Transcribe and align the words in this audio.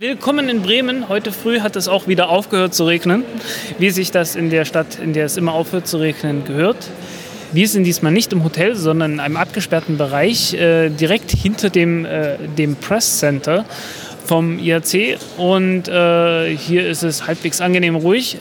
Willkommen 0.00 0.48
in 0.48 0.62
Bremen. 0.62 1.08
Heute 1.08 1.32
früh 1.32 1.58
hat 1.58 1.74
es 1.74 1.88
auch 1.88 2.06
wieder 2.06 2.28
aufgehört 2.28 2.72
zu 2.72 2.84
regnen, 2.84 3.24
wie 3.80 3.90
sich 3.90 4.12
das 4.12 4.36
in 4.36 4.48
der 4.48 4.64
Stadt, 4.64 5.00
in 5.00 5.12
der 5.12 5.24
es 5.24 5.36
immer 5.36 5.54
aufhört 5.54 5.88
zu 5.88 5.96
regnen, 5.96 6.44
gehört. 6.44 6.88
Wir 7.50 7.66
sind 7.66 7.82
diesmal 7.82 8.12
nicht 8.12 8.32
im 8.32 8.44
Hotel, 8.44 8.76
sondern 8.76 9.14
in 9.14 9.18
einem 9.18 9.36
abgesperrten 9.36 9.98
Bereich, 9.98 10.54
äh, 10.54 10.90
direkt 10.90 11.32
hinter 11.32 11.68
dem, 11.68 12.04
äh, 12.04 12.36
dem 12.56 12.76
Press 12.76 13.18
Center 13.18 13.64
vom 14.24 14.60
IAC. 14.60 15.18
Und 15.36 15.88
äh, 15.88 16.56
hier 16.56 16.88
ist 16.88 17.02
es 17.02 17.26
halbwegs 17.26 17.60
angenehm 17.60 17.96
ruhig 17.96 18.38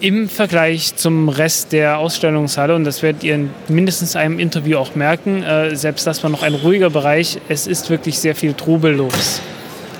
im 0.00 0.28
Vergleich 0.28 0.96
zum 0.96 1.28
Rest 1.28 1.70
der 1.70 1.98
Ausstellungshalle. 1.98 2.74
Und 2.74 2.82
das 2.82 3.04
werdet 3.04 3.22
ihr 3.22 3.36
in 3.36 3.50
mindestens 3.68 4.16
einem 4.16 4.40
Interview 4.40 4.78
auch 4.78 4.96
merken. 4.96 5.44
Äh, 5.44 5.76
selbst 5.76 6.08
das 6.08 6.24
war 6.24 6.30
noch 6.30 6.42
ein 6.42 6.54
ruhiger 6.54 6.90
Bereich. 6.90 7.38
Es 7.48 7.68
ist 7.68 7.88
wirklich 7.88 8.18
sehr 8.18 8.34
viel 8.34 8.54
Trubel 8.54 8.96
los. 8.96 9.40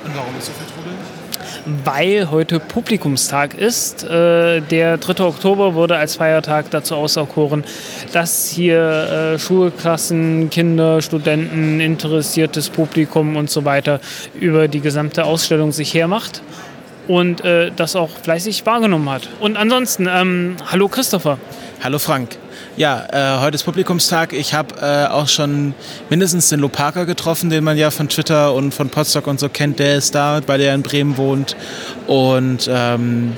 Und 0.05 0.17
warum 0.17 0.37
ist 0.39 0.47
so 0.47 0.53
viel 0.53 0.67
Trubel? 0.75 0.93
weil 1.85 2.31
heute 2.31 2.61
Publikumstag 2.61 3.55
ist. 3.55 4.05
Äh, 4.05 4.61
der 4.61 4.99
3. 4.99 5.25
Oktober 5.25 5.75
wurde 5.75 5.97
als 5.97 6.17
Feiertag 6.17 6.71
dazu 6.71 6.95
auserkoren, 6.95 7.65
dass 8.13 8.49
hier 8.49 9.35
äh, 9.35 9.39
Schulklassen, 9.39 10.51
Kinder, 10.51 11.03
Studenten, 11.03 11.81
interessiertes 11.81 12.71
Publikum 12.71 13.37
und 13.37 13.51
so 13.51 13.65
weiter 13.65 14.01
über 14.39 14.69
die 14.69 14.81
gesamte 14.81 15.25
Ausstellung 15.25 15.73
sich 15.73 15.95
hermacht 15.95 16.43
und 17.09 17.45
äh, 17.45 17.71
das 17.75 17.97
auch 17.97 18.11
fleißig 18.11 18.65
wahrgenommen 18.67 19.11
hat. 19.11 19.29
Und 19.41 19.57
ansonsten, 19.57 20.09
ähm, 20.11 20.57
hallo 20.71 20.89
Christopher. 20.89 21.39
Hallo 21.85 21.99
Frank. 21.99 22.39
Ja, 22.79 23.09
äh, 23.13 23.41
heute 23.43 23.57
ist 23.57 23.65
Publikumstag. 23.65 24.33
Ich 24.33 24.55
habe 24.55 24.75
äh, 24.81 25.07
auch 25.13 25.29
schon 25.29 25.75
mindestens 26.09 26.49
den 26.49 26.61
Lopaka 26.61 27.05
getroffen, 27.05 27.51
den 27.51 27.63
man 27.63 27.77
ja 27.77 27.91
von 27.91 28.09
Twitter 28.09 28.55
und 28.55 28.73
von 28.73 28.89
Potsdok 28.89 29.27
und 29.27 29.39
so 29.39 29.51
kennt. 29.51 29.81
Der 29.81 29.97
ist 29.97 30.15
da, 30.15 30.41
weil 30.47 30.57
der 30.57 30.75
in 30.75 30.83
Bremen 30.83 31.19
wohnt. 31.19 31.57
Und 32.07 32.71
ähm, 32.73 33.35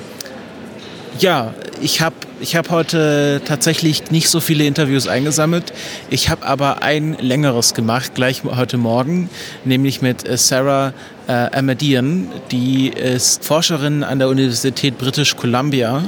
ja, 1.19 1.53
ich 1.81 2.01
habe 2.01 2.15
ich 2.39 2.55
hab 2.55 2.69
heute 2.69 3.41
tatsächlich 3.45 4.11
nicht 4.11 4.29
so 4.29 4.39
viele 4.39 4.65
Interviews 4.65 5.07
eingesammelt. 5.07 5.73
Ich 6.09 6.29
habe 6.29 6.45
aber 6.45 6.83
ein 6.83 7.17
längeres 7.19 7.73
gemacht, 7.73 8.13
gleich 8.13 8.43
heute 8.43 8.77
Morgen, 8.77 9.29
nämlich 9.65 10.01
mit 10.01 10.27
äh, 10.27 10.37
Sarah 10.37 10.93
äh, 11.27 11.31
Ahmadian. 11.31 12.29
Die 12.51 12.89
ist 12.89 13.43
Forscherin 13.43 14.03
an 14.03 14.19
der 14.19 14.29
Universität 14.29 14.97
British 14.97 15.35
Columbia 15.35 16.03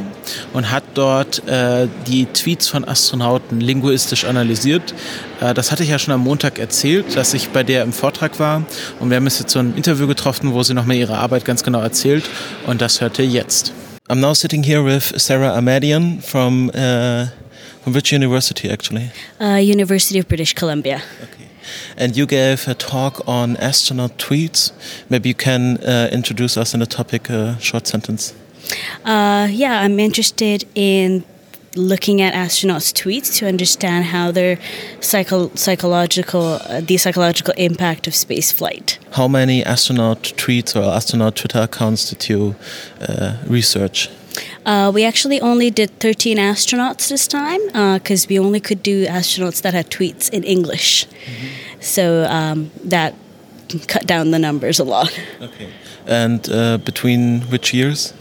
und 0.53 0.69
hat 0.69 0.83
dort 0.93 1.47
äh, 1.47 1.87
die 2.05 2.25
Tweets 2.25 2.67
von 2.67 2.87
Astronauten 2.87 3.59
linguistisch 3.59 4.25
analysiert. 4.25 4.93
Äh, 5.41 5.53
das 5.53 5.71
hatte 5.71 5.83
ich 5.83 5.89
ja 5.89 5.97
schon 5.97 6.13
am 6.13 6.21
Montag 6.21 6.59
erzählt, 6.59 7.15
dass 7.15 7.33
ich 7.33 7.49
bei 7.49 7.63
der 7.63 7.83
im 7.83 7.93
Vortrag 7.93 8.39
war. 8.39 8.63
Und 8.99 9.09
wir 9.09 9.17
haben 9.17 9.25
jetzt 9.25 9.49
so 9.49 9.59
ein 9.59 9.75
Interview 9.75 10.07
getroffen, 10.07 10.53
wo 10.53 10.61
sie 10.61 10.73
nochmal 10.73 10.97
ihre 10.97 11.17
Arbeit 11.17 11.43
ganz 11.45 11.63
genau 11.63 11.81
erzählt. 11.81 12.29
Und 12.67 12.81
das 12.81 13.01
hört 13.01 13.17
ihr 13.17 13.25
jetzt. 13.25 13.73
I'm 14.11 14.21
now 14.21 14.33
sitting 14.33 14.63
here 14.63 14.81
with 14.81 15.21
Sarah 15.21 15.51
Amadian 15.55 16.19
from 16.23 16.71
uh, 16.73 17.27
from 17.83 17.93
which 17.93 18.11
university 18.11 18.67
actually? 18.67 19.11
Uh, 19.39 19.61
University 19.61 20.17
of 20.17 20.27
British 20.27 20.53
Columbia. 20.55 21.03
Okay. 21.21 21.47
And 21.95 22.17
you 22.17 22.25
gave 22.25 22.67
a 22.67 22.73
talk 22.73 23.21
on 23.27 23.55
astronaut 23.57 24.17
tweets. 24.17 24.71
Maybe 25.09 25.29
you 25.29 25.35
can 25.35 25.77
uh, 25.77 26.09
introduce 26.11 26.57
us 26.57 26.73
in 26.73 26.81
a 26.81 26.87
topic, 26.87 27.29
a 27.29 27.59
short 27.59 27.85
sentence. 27.85 28.33
Uh, 29.05 29.47
yeah, 29.51 29.79
I'm 29.79 29.99
interested 29.99 30.65
in 30.73 31.23
looking 31.75 32.21
at 32.21 32.33
astronauts' 32.33 32.93
tweets 32.93 33.37
to 33.37 33.47
understand 33.47 34.05
how 34.05 34.31
their 34.31 34.57
psycho- 34.99 35.51
psychological, 35.55 36.59
uh, 36.63 36.81
the 36.81 36.97
psychological 36.97 37.53
impact 37.57 38.07
of 38.07 38.15
space 38.15 38.51
flight. 38.51 38.99
How 39.11 39.27
many 39.27 39.63
astronaut 39.63 40.23
tweets 40.37 40.75
or 40.75 40.83
astronaut 40.95 41.35
Twitter 41.35 41.59
accounts 41.59 42.09
did 42.09 42.29
you 42.29 42.55
uh, 43.01 43.37
research? 43.47 44.09
Uh, 44.65 44.91
we 44.93 45.03
actually 45.03 45.41
only 45.41 45.71
did 45.71 45.89
13 45.99 46.37
astronauts 46.37 47.09
this 47.09 47.27
time 47.27 47.59
because 47.97 48.27
we 48.27 48.37
only 48.39 48.59
could 48.59 48.83
do 48.83 49.05
astronauts 49.05 49.61
that 49.61 49.73
had 49.73 49.89
tweets 49.89 50.29
in 50.29 50.43
English. 50.43 51.07
So 51.79 52.23
um, 52.25 52.71
that 52.83 53.15
cut 53.87 54.05
down 54.05 54.31
the 54.31 54.39
numbers 54.39 54.79
a 54.79 54.83
lot. 54.83 55.17
Okay. 55.41 55.69
And 56.05 56.49
uh, 56.49 56.77
between 56.77 57.41
which 57.43 57.73
years? 57.73 58.13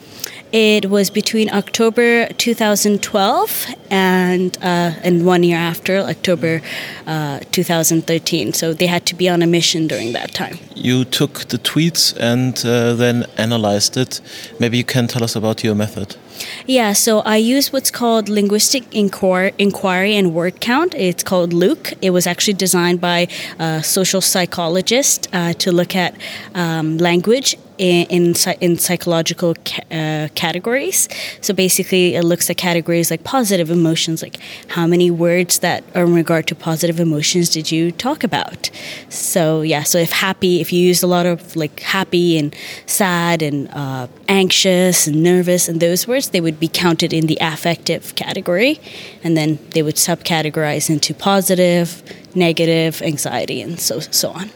It 0.52 0.88
was 0.88 1.10
between 1.10 1.50
October 1.50 2.26
2012 2.38 3.66
and 3.90 4.56
uh, 4.62 4.92
and 5.02 5.26
one 5.26 5.42
year 5.42 5.58
after 5.58 5.98
October 5.98 6.62
uh, 7.06 7.40
2013. 7.52 8.54
So 8.54 8.72
they 8.72 8.86
had 8.86 9.04
to 9.06 9.14
be 9.14 9.28
on 9.28 9.42
a 9.42 9.46
mission 9.46 9.86
during 9.86 10.12
that 10.12 10.32
time. 10.32 10.58
You 10.74 11.04
took 11.04 11.48
the 11.48 11.58
tweets 11.58 12.16
and 12.18 12.56
uh, 12.64 12.94
then 12.94 13.26
analyzed 13.36 13.96
it. 13.96 14.20
Maybe 14.58 14.78
you 14.78 14.84
can 14.84 15.06
tell 15.06 15.22
us 15.22 15.36
about 15.36 15.62
your 15.62 15.74
method. 15.74 16.16
Yeah, 16.66 16.92
so 16.92 17.20
I 17.20 17.36
use 17.36 17.72
what's 17.72 17.90
called 17.90 18.28
linguistic 18.28 18.84
inquir- 18.90 19.54
inquiry 19.58 20.16
and 20.16 20.34
word 20.34 20.60
count. 20.60 20.94
It's 20.94 21.22
called 21.22 21.52
Luke. 21.52 21.92
It 22.02 22.10
was 22.10 22.26
actually 22.26 22.54
designed 22.54 23.00
by 23.00 23.28
a 23.58 23.82
social 23.82 24.20
psychologist 24.20 25.28
uh, 25.32 25.52
to 25.54 25.72
look 25.72 25.96
at 25.96 26.14
um, 26.54 26.98
language 26.98 27.56
in, 27.78 28.34
in, 28.60 28.76
psychological 28.76 29.54
ca- 29.64 29.82
uh, 29.90 30.28
categories. 30.34 31.08
So 31.40 31.54
basically, 31.54 32.16
it 32.16 32.24
looks 32.24 32.50
at 32.50 32.56
categories 32.56 33.10
like 33.10 33.24
positive 33.24 33.70
emotions, 33.70 34.22
like 34.22 34.38
how 34.68 34.86
many 34.86 35.10
words 35.10 35.60
that 35.60 35.84
are 35.94 36.04
in 36.04 36.14
regard 36.14 36.46
to 36.48 36.54
positive 36.54 37.00
emotions 37.00 37.50
did 37.50 37.70
you 37.70 37.92
talk 37.92 38.24
about? 38.24 38.70
So 39.08 39.62
yeah, 39.62 39.84
so 39.84 39.98
if 39.98 40.10
happy, 40.10 40.60
if 40.60 40.72
you 40.72 40.80
used 40.80 41.02
a 41.02 41.06
lot 41.06 41.26
of 41.26 41.54
like 41.56 41.80
happy 41.80 42.36
and 42.36 42.54
sad 42.86 43.42
and 43.42 43.68
uh, 43.72 44.08
anxious 44.28 45.06
and 45.06 45.22
nervous 45.22 45.68
and 45.68 45.80
those 45.80 46.06
words, 46.06 46.27
they 46.30 46.40
would 46.40 46.58
be 46.58 46.68
counted 46.68 47.12
in 47.12 47.26
the 47.26 47.38
affective 47.40 48.14
category, 48.14 48.80
and 49.22 49.36
then 49.36 49.58
they 49.70 49.82
would 49.82 49.96
subcategorize 49.96 50.90
into 50.90 51.14
positive, 51.14 52.02
negative, 52.34 53.02
anxiety, 53.02 53.60
and 53.62 53.78
so 53.80 54.00
so 54.00 54.30
on. 54.30 54.50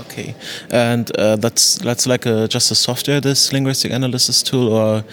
Okay, 0.00 0.34
and 0.70 1.14
uh, 1.16 1.36
that's 1.36 1.76
that's 1.78 2.06
like 2.06 2.24
a, 2.24 2.48
just 2.48 2.70
a 2.70 2.74
software, 2.74 3.20
this 3.20 3.52
linguistic 3.52 3.92
analysis 3.92 4.42
tool, 4.42 4.72
or 4.72 5.04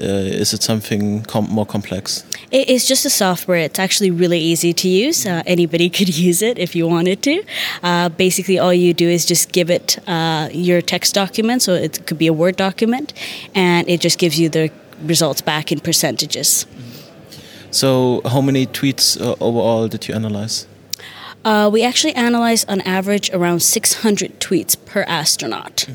uh, 0.00 0.38
is 0.40 0.52
it 0.52 0.62
something 0.62 1.22
com- 1.22 1.48
more 1.48 1.64
complex? 1.64 2.24
It 2.50 2.68
is 2.68 2.86
just 2.86 3.06
a 3.06 3.10
software. 3.10 3.58
It's 3.58 3.78
actually 3.78 4.10
really 4.10 4.38
easy 4.38 4.72
to 4.72 4.88
use. 4.88 5.24
Uh, 5.26 5.42
anybody 5.46 5.88
could 5.96 6.16
use 6.16 6.42
it 6.42 6.58
if 6.58 6.74
you 6.76 6.86
wanted 6.86 7.22
to. 7.22 7.42
Uh, 7.82 8.08
basically, 8.10 8.58
all 8.58 8.74
you 8.74 8.92
do 8.92 9.08
is 9.08 9.24
just 9.24 9.52
give 9.52 9.70
it 9.70 9.98
uh, 10.06 10.48
your 10.52 10.82
text 10.82 11.14
document, 11.14 11.62
so 11.62 11.72
it 11.72 12.06
could 12.06 12.18
be 12.18 12.26
a 12.26 12.32
Word 12.32 12.56
document, 12.56 13.14
and 13.54 13.88
it 13.88 14.00
just 14.00 14.18
gives 14.18 14.38
you 14.38 14.48
the 14.48 14.70
results 15.02 15.40
back 15.40 15.72
in 15.72 15.80
percentages. 15.80 16.66
So, 17.70 18.22
how 18.24 18.40
many 18.40 18.66
tweets 18.66 19.20
uh, 19.20 19.34
overall 19.40 19.88
did 19.88 20.06
you 20.08 20.14
analyze? 20.14 20.66
Uh, 21.44 21.68
we 21.72 21.82
actually 21.82 22.14
analyze 22.14 22.64
on 22.66 22.80
average 22.82 23.30
around 23.32 23.60
600 23.60 24.40
tweets 24.40 24.76
per 24.86 25.02
astronaut. 25.02 25.86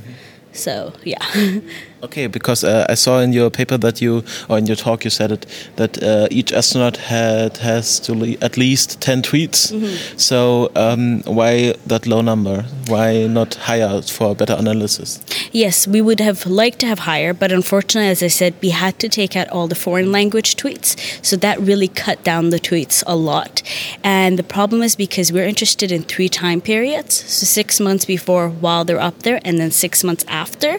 So, 0.52 0.94
yeah. 1.04 1.26
Okay, 2.02 2.28
because 2.28 2.64
uh, 2.64 2.86
I 2.88 2.94
saw 2.94 3.20
in 3.20 3.34
your 3.34 3.50
paper 3.50 3.78
that 3.78 4.02
you, 4.02 4.24
or 4.48 4.58
in 4.58 4.66
your 4.68 4.78
talk, 4.78 5.04
you 5.04 5.10
said 5.10 5.32
it 5.32 5.46
that 5.76 6.02
uh, 6.02 6.28
each 6.32 6.54
astronaut 6.54 6.96
had 6.96 7.58
has 7.58 8.00
to 8.02 8.14
le- 8.14 8.38
at 8.42 8.56
least 8.56 9.02
ten 9.02 9.22
tweets. 9.22 9.74
So 10.18 10.72
um, 10.76 11.22
why 11.26 11.74
that 11.88 12.08
low 12.08 12.22
number? 12.22 12.64
Why 12.88 13.28
not 13.28 13.56
higher 13.56 14.02
for 14.02 14.34
better 14.34 14.56
analysis? 14.58 15.20
Yes, 15.52 15.88
we 15.88 16.00
would 16.02 16.22
have 16.22 16.46
liked 16.46 16.80
to 16.80 16.88
have 16.88 17.00
higher, 17.00 17.34
but 17.34 17.52
unfortunately, 17.52 18.10
as 18.10 18.24
I 18.24 18.28
said, 18.28 18.54
we 18.62 18.70
had 18.70 18.98
to 19.00 19.10
take 19.10 19.36
out 19.36 19.50
all 19.50 19.68
the 19.68 19.76
foreign 19.76 20.12
language 20.12 20.56
tweets. 20.56 20.96
So 21.26 21.36
that 21.38 21.60
really 21.60 21.90
cut 21.90 22.24
down 22.24 22.50
the 22.50 22.60
tweets 22.60 23.04
a 23.08 23.16
lot. 23.16 23.62
And 24.04 24.40
the 24.40 24.44
problem 24.44 24.82
is 24.82 24.96
because 24.96 25.34
we're 25.34 25.48
interested 25.48 25.92
in 25.92 26.04
three 26.04 26.30
time 26.30 26.62
periods 26.62 27.16
so 27.16 27.46
six 27.46 27.80
months 27.80 28.06
before 28.06 28.48
while 28.48 28.86
they're 28.86 29.02
up 29.02 29.24
there, 29.24 29.42
and 29.44 29.60
then 29.60 29.72
six 29.72 30.02
months 30.02 30.24
after. 30.30 30.78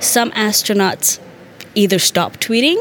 Some 0.00 0.32
astronauts 0.32 0.55
either 1.74 1.98
stop 1.98 2.38
tweeting 2.38 2.76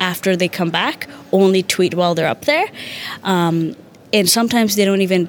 after 0.00 0.36
they 0.36 0.48
come 0.48 0.70
back, 0.70 1.08
only 1.32 1.62
tweet 1.62 1.94
while 1.94 2.14
they're 2.14 2.28
up 2.28 2.44
there. 2.44 2.66
Um, 3.24 3.74
and 4.12 4.28
sometimes 4.28 4.76
they 4.76 4.84
don't 4.84 5.00
even 5.00 5.28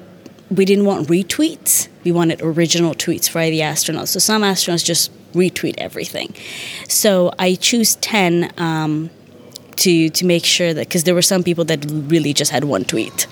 we 0.50 0.64
didn't 0.64 0.84
want 0.84 1.08
retweets. 1.08 1.88
We 2.04 2.12
wanted 2.12 2.42
original 2.42 2.94
tweets 2.94 3.28
for 3.28 3.40
the 3.42 3.60
astronauts. 3.60 4.08
So 4.08 4.18
some 4.18 4.42
astronauts 4.42 4.84
just 4.84 5.12
retweet 5.32 5.74
everything. 5.78 6.34
So 6.88 7.32
I 7.38 7.54
choose 7.54 7.94
10 7.96 8.52
um, 8.58 9.10
to, 9.76 10.10
to 10.10 10.26
make 10.26 10.44
sure 10.44 10.74
that, 10.74 10.88
because 10.88 11.04
there 11.04 11.14
were 11.14 11.22
some 11.22 11.44
people 11.44 11.64
that 11.66 11.84
really 11.88 12.32
just 12.32 12.50
had 12.50 12.64
one 12.64 12.84
tweet. 12.84 13.26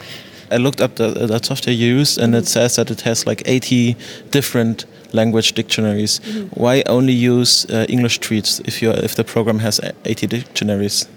I 0.51 0.57
looked 0.57 0.81
up 0.81 0.95
the, 0.95 1.09
that 1.27 1.45
software 1.45 1.75
used, 1.75 2.19
and 2.19 2.35
it 2.35 2.47
says 2.47 2.77
that 2.77 2.91
it 2.91 3.03
has 3.03 3.27
like 3.27 3.43
80 3.45 3.97
different 4.31 4.87
language 5.13 5.53
dictionaries. 5.53 6.21
Why 6.55 6.83
only 6.87 7.13
use 7.13 7.67
uh, 7.67 7.87
English 7.89 8.21
tweets 8.21 8.61
if 8.67 8.83
you 8.83 8.91
if 8.91 9.15
the 9.15 9.25
program 9.25 9.59
has 9.61 9.81
80 10.05 10.27
dictionaries? 10.27 11.09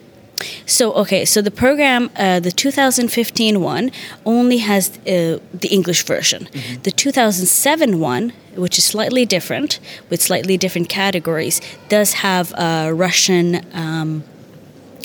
So, 0.66 0.94
okay, 0.94 1.26
so 1.26 1.42
the 1.42 1.52
program, 1.52 2.10
uh, 2.18 2.40
the 2.40 2.52
2015 2.52 3.62
one, 3.62 3.92
only 4.26 4.58
has 4.58 4.90
uh, 5.00 5.40
the 5.54 5.68
English 5.70 6.04
version. 6.04 6.48
Mm-hmm. 6.52 6.82
The 6.84 6.92
2007 6.92 8.00
one, 8.00 8.34
which 8.56 8.78
is 8.78 8.86
slightly 8.86 9.26
different, 9.26 9.80
with 10.10 10.22
slightly 10.22 10.58
different 10.58 10.90
categories, 10.90 11.62
does 11.90 12.14
have 12.14 12.54
uh, 12.54 12.92
Russian, 12.94 13.66
um, 13.74 14.24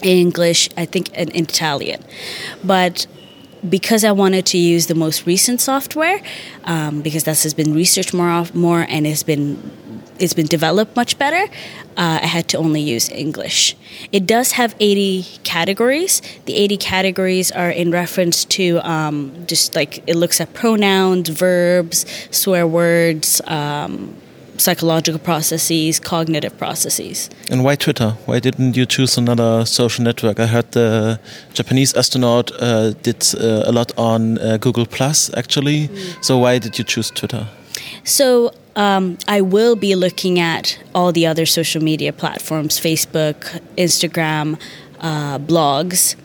English, 0.02 0.68
I 0.76 0.86
think, 0.86 1.10
and 1.14 1.34
Italian. 1.34 2.02
But 2.64 3.06
because 3.68 4.04
I 4.04 4.12
wanted 4.12 4.46
to 4.46 4.58
use 4.58 4.86
the 4.86 4.94
most 4.94 5.26
recent 5.26 5.60
software, 5.60 6.20
um, 6.64 7.02
because 7.02 7.24
that 7.24 7.42
has 7.42 7.54
been 7.54 7.74
researched 7.74 8.14
more, 8.14 8.46
more 8.54 8.86
and 8.88 9.06
has 9.06 9.22
been 9.22 9.58
it's 10.18 10.34
been 10.34 10.46
developed 10.46 10.96
much 10.96 11.18
better, 11.18 11.42
uh, 11.96 12.20
I 12.22 12.26
had 12.26 12.48
to 12.48 12.58
only 12.58 12.80
use 12.80 13.10
English. 13.10 13.76
It 14.12 14.26
does 14.26 14.52
have 14.52 14.74
80 14.80 15.24
categories. 15.44 16.22
The 16.44 16.54
80 16.54 16.76
categories 16.78 17.52
are 17.52 17.70
in 17.70 17.90
reference 17.90 18.44
to 18.56 18.78
um, 18.88 19.44
just 19.46 19.74
like 19.74 20.02
it 20.06 20.16
looks 20.16 20.40
at 20.40 20.54
pronouns, 20.54 21.28
verbs, 21.28 22.06
swear 22.30 22.66
words, 22.66 23.40
um, 23.46 24.16
psychological 24.58 25.18
processes, 25.18 26.00
cognitive 26.00 26.56
processes. 26.58 27.30
And 27.50 27.64
why 27.64 27.76
Twitter? 27.76 28.10
Why 28.26 28.40
didn't 28.40 28.76
you 28.76 28.86
choose 28.86 29.18
another 29.18 29.64
social 29.64 30.04
network? 30.04 30.40
I 30.40 30.46
heard 30.46 30.72
the 30.72 31.20
Japanese 31.54 31.94
astronaut 31.94 32.50
uh, 32.60 32.90
did 33.02 33.24
uh, 33.34 33.62
a 33.66 33.72
lot 33.72 33.92
on 33.96 34.38
uh, 34.38 34.56
Google 34.58 34.86
Plus, 34.86 35.30
actually. 35.34 35.88
Mm. 35.88 36.24
So 36.24 36.38
why 36.38 36.58
did 36.58 36.78
you 36.78 36.84
choose 36.84 37.10
Twitter? 37.10 37.48
So 38.04 38.52
um, 38.76 39.18
I 39.26 39.40
will 39.40 39.74
be 39.74 39.94
looking 39.94 40.38
at 40.38 40.78
all 40.94 41.10
the 41.12 41.26
other 41.26 41.46
social 41.46 41.82
media 41.82 42.12
platforms 42.12 42.78
Facebook, 42.78 43.60
Instagram, 43.76 44.58
uh, 45.00 45.38
blogs. 45.38 46.16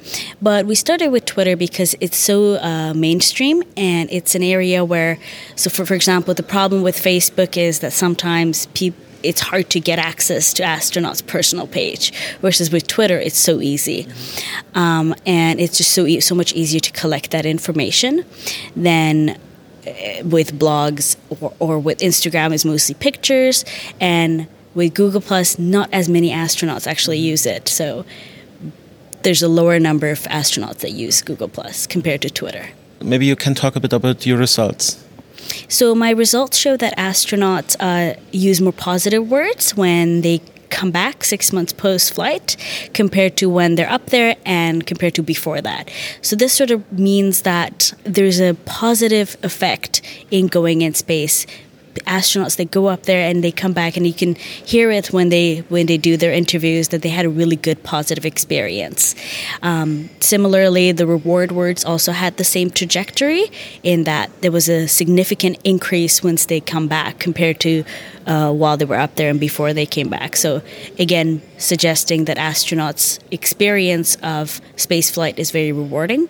But 0.41 0.65
we 0.65 0.75
started 0.75 1.09
with 1.09 1.25
Twitter 1.25 1.55
because 1.55 1.95
it's 1.99 2.17
so 2.17 2.55
uh, 2.55 2.93
mainstream 2.93 3.63
and 3.77 4.09
it's 4.11 4.35
an 4.35 4.43
area 4.43 4.83
where, 4.83 5.17
so 5.55 5.69
for, 5.69 5.85
for 5.85 5.93
example, 5.93 6.33
the 6.33 6.43
problem 6.43 6.81
with 6.81 6.95
Facebook 6.95 7.57
is 7.57 7.79
that 7.79 7.93
sometimes 7.93 8.67
it's 9.23 9.41
hard 9.41 9.69
to 9.69 9.79
get 9.79 9.99
access 9.99 10.53
to 10.53 10.63
astronauts' 10.63 11.25
personal 11.25 11.67
page. 11.67 12.11
Versus 12.41 12.71
with 12.71 12.87
Twitter, 12.87 13.19
it's 13.19 13.37
so 13.37 13.61
easy, 13.61 14.07
um, 14.73 15.13
and 15.25 15.59
it's 15.59 15.77
just 15.77 15.91
so 15.91 16.05
e- 16.05 16.19
so 16.19 16.35
much 16.35 16.53
easier 16.53 16.79
to 16.79 16.91
collect 16.91 17.31
that 17.31 17.45
information 17.45 18.25
than 18.75 19.29
uh, 19.29 19.35
with 20.23 20.57
blogs 20.57 21.15
or, 21.39 21.53
or 21.59 21.79
with 21.79 21.99
Instagram 21.99 22.53
is 22.53 22.65
mostly 22.65 22.95
pictures, 22.95 23.63
and 23.99 24.47
with 24.73 24.93
Google 24.93 25.21
Plus, 25.21 25.59
not 25.59 25.89
as 25.93 26.07
many 26.09 26.31
astronauts 26.31 26.87
actually 26.87 27.19
use 27.19 27.45
it. 27.45 27.67
So 27.67 28.05
there's 29.23 29.41
a 29.41 29.47
lower 29.47 29.79
number 29.79 30.09
of 30.09 30.19
astronauts 30.23 30.79
that 30.79 30.91
use 30.91 31.21
Google 31.21 31.47
Plus 31.47 31.87
compared 31.87 32.21
to 32.21 32.29
Twitter. 32.29 32.69
Maybe 33.01 33.25
you 33.25 33.35
can 33.35 33.55
talk 33.55 33.75
a 33.75 33.79
bit 33.79 33.93
about 33.93 34.25
your 34.25 34.37
results. 34.37 35.03
So 35.67 35.95
my 35.95 36.11
results 36.11 36.57
show 36.57 36.77
that 36.77 36.95
astronauts 36.97 37.75
uh, 37.79 38.19
use 38.31 38.61
more 38.61 38.73
positive 38.73 39.29
words 39.29 39.75
when 39.75 40.21
they 40.21 40.41
come 40.69 40.89
back 40.89 41.23
six 41.23 41.51
months 41.51 41.73
post 41.73 42.13
flight 42.13 42.55
compared 42.93 43.35
to 43.37 43.49
when 43.49 43.75
they're 43.75 43.89
up 43.89 44.07
there 44.07 44.35
and 44.45 44.87
compared 44.87 45.13
to 45.15 45.21
before 45.21 45.61
that. 45.61 45.91
So, 46.21 46.35
this 46.35 46.53
sort 46.53 46.71
of 46.71 46.91
means 46.91 47.41
that 47.43 47.93
there's 48.03 48.39
a 48.39 48.53
positive 48.65 49.37
effect 49.43 50.01
in 50.31 50.47
going 50.47 50.81
in 50.81 50.93
space 50.93 51.45
astronauts 52.05 52.57
that 52.57 52.71
go 52.71 52.87
up 52.87 53.03
there 53.03 53.27
and 53.27 53.43
they 53.43 53.51
come 53.51 53.73
back 53.73 53.97
and 53.97 54.05
you 54.07 54.13
can 54.13 54.35
hear 54.35 54.91
it 54.91 55.11
when 55.11 55.29
they 55.29 55.59
when 55.69 55.85
they 55.85 55.97
do 55.97 56.17
their 56.17 56.31
interviews 56.31 56.89
that 56.89 57.01
they 57.01 57.09
had 57.09 57.25
a 57.25 57.29
really 57.29 57.55
good 57.55 57.83
positive 57.83 58.25
experience. 58.25 59.15
Um, 59.61 60.09
similarly 60.19 60.91
the 60.91 61.07
reward 61.07 61.51
words 61.51 61.85
also 61.85 62.11
had 62.11 62.37
the 62.37 62.43
same 62.43 62.69
trajectory 62.69 63.51
in 63.83 64.03
that 64.03 64.29
there 64.41 64.51
was 64.51 64.69
a 64.69 64.87
significant 64.87 65.57
increase 65.63 66.23
once 66.23 66.45
they 66.45 66.59
come 66.59 66.87
back 66.87 67.19
compared 67.19 67.59
to 67.61 67.83
uh, 68.25 68.51
while 68.51 68.77
they 68.77 68.85
were 68.85 68.99
up 68.99 69.15
there 69.15 69.29
and 69.29 69.39
before 69.39 69.73
they 69.73 69.85
came 69.85 70.09
back. 70.09 70.35
So 70.35 70.61
again 70.99 71.41
suggesting 71.57 72.25
that 72.25 72.37
astronauts 72.37 73.19
experience 73.31 74.15
of 74.17 74.61
spaceflight 74.75 75.37
is 75.37 75.51
very 75.51 75.71
rewarding 75.71 76.27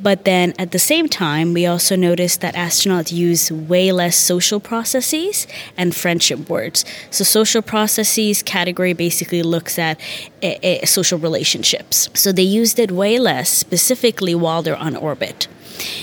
but 0.00 0.24
then 0.24 0.54
at 0.58 0.70
the 0.70 0.78
same 0.78 1.08
time, 1.08 1.52
we 1.54 1.66
also 1.66 1.96
noticed 1.96 2.40
that 2.40 2.54
astronauts 2.54 3.12
use 3.12 3.50
way 3.50 3.90
less 3.90 4.16
social 4.16 4.60
processes 4.60 5.46
and 5.76 5.94
friendship 5.94 6.48
words. 6.48 6.84
So, 7.10 7.24
social 7.24 7.62
processes 7.62 8.42
category 8.42 8.92
basically 8.92 9.42
looks 9.42 9.78
at 9.78 10.00
a, 10.42 10.82
a 10.82 10.86
social 10.86 11.18
relationships. 11.18 12.08
So, 12.14 12.30
they 12.32 12.42
used 12.42 12.78
it 12.78 12.92
way 12.92 13.18
less, 13.18 13.48
specifically 13.48 14.34
while 14.34 14.62
they're 14.62 14.76
on 14.76 14.94
orbit. 14.94 15.48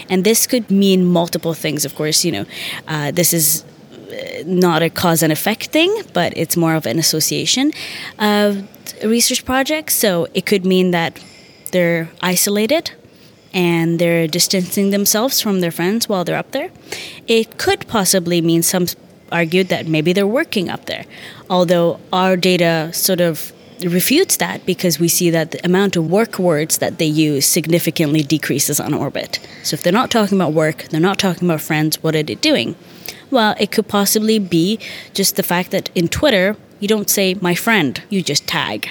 And 0.10 0.24
this 0.24 0.46
could 0.48 0.70
mean 0.70 1.06
multiple 1.06 1.54
things, 1.54 1.86
of 1.86 1.96
course. 1.96 2.26
You 2.26 2.32
know, 2.32 2.46
uh, 2.88 3.12
this 3.12 3.34
is 3.34 3.64
uh, 3.64 4.44
not 4.46 4.82
a 4.82 4.90
cause 4.90 5.24
and 5.24 5.32
effect 5.32 5.68
thing, 5.68 6.04
but 6.14 6.34
it's 6.36 6.58
more 6.58 6.76
of 6.76 6.86
an 6.86 7.00
association 7.00 7.72
of 8.20 8.68
research 9.04 9.46
projects. 9.46 9.96
So, 9.96 10.28
it 10.34 10.46
could 10.46 10.66
mean 10.66 10.92
that 10.92 11.18
they're 11.72 12.10
isolated 12.22 12.92
and 13.56 13.98
they're 14.00 14.28
distancing 14.28 14.90
themselves 14.92 15.40
from 15.40 15.62
their 15.62 15.72
friends 15.72 16.10
while 16.10 16.26
they're 16.26 16.38
up 16.38 16.52
there. 16.52 16.70
It 17.26 17.58
could 17.58 17.88
possibly 17.88 18.42
mean 18.42 18.62
some 18.62 18.86
argued 19.32 19.70
that 19.70 19.88
maybe 19.88 20.14
they're 20.14 20.28
working 20.28 20.70
up 20.70 20.86
there, 20.86 21.06
although 21.50 22.00
our 22.14 22.38
data 22.38 22.92
sort 22.94 23.22
of 23.22 23.52
refutes 23.82 24.38
that 24.38 24.66
because 24.66 25.00
we 25.00 25.08
see 25.08 25.30
that 25.30 25.52
the 25.52 25.66
amount 25.66 25.96
of 25.96 26.10
work 26.10 26.38
words 26.38 26.78
that 26.78 26.98
they 26.98 27.06
use 27.06 27.46
significantly 27.46 28.22
decreases 28.22 28.80
on 28.80 28.94
orbit. 28.94 29.40
So 29.64 29.74
if 29.74 29.84
they're 29.84 29.92
not 29.92 30.12
talking 30.12 30.38
about 30.38 30.54
work, 30.54 30.84
they're 30.90 31.00
not 31.00 31.18
talking 31.18 31.48
about 31.48 31.62
friends, 31.62 32.02
what 32.04 32.16
are 32.16 32.24
they 32.24 32.36
doing? 32.36 32.76
Well, 33.32 33.56
it 33.60 33.72
could 33.72 33.88
possibly 33.88 34.38
be 34.38 34.80
just 35.14 35.36
the 35.36 35.44
fact 35.44 35.72
that 35.72 35.90
in 35.96 36.08
Twitter, 36.08 36.56
you 36.80 36.88
don't 36.88 37.10
say 37.10 37.34
my 37.36 37.56
friend, 37.56 38.02
you 38.10 38.22
just 38.22 38.48
tag 38.48 38.90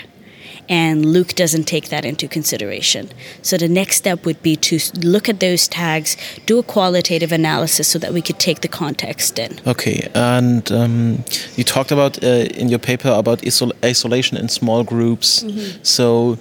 and 0.68 1.04
Luke 1.04 1.34
doesn't 1.34 1.64
take 1.64 1.88
that 1.88 2.04
into 2.04 2.28
consideration. 2.28 3.10
So 3.42 3.56
the 3.56 3.68
next 3.68 3.96
step 3.96 4.24
would 4.24 4.42
be 4.42 4.56
to 4.56 4.78
look 5.02 5.28
at 5.28 5.40
those 5.40 5.68
tags, 5.68 6.16
do 6.46 6.58
a 6.58 6.62
qualitative 6.62 7.32
analysis 7.32 7.88
so 7.88 7.98
that 7.98 8.12
we 8.12 8.22
could 8.22 8.38
take 8.38 8.60
the 8.60 8.68
context 8.68 9.38
in. 9.38 9.60
Okay, 9.66 10.08
and 10.14 10.70
um, 10.72 11.24
you 11.56 11.64
talked 11.64 11.92
about 11.92 12.22
uh, 12.22 12.26
in 12.60 12.68
your 12.68 12.78
paper 12.78 13.10
about 13.10 13.40
isol 13.40 13.72
isolation 13.84 14.38
in 14.38 14.48
small 14.48 14.84
groups. 14.84 15.42
Mm 15.42 15.50
-hmm. 15.50 15.78
So 15.82 16.38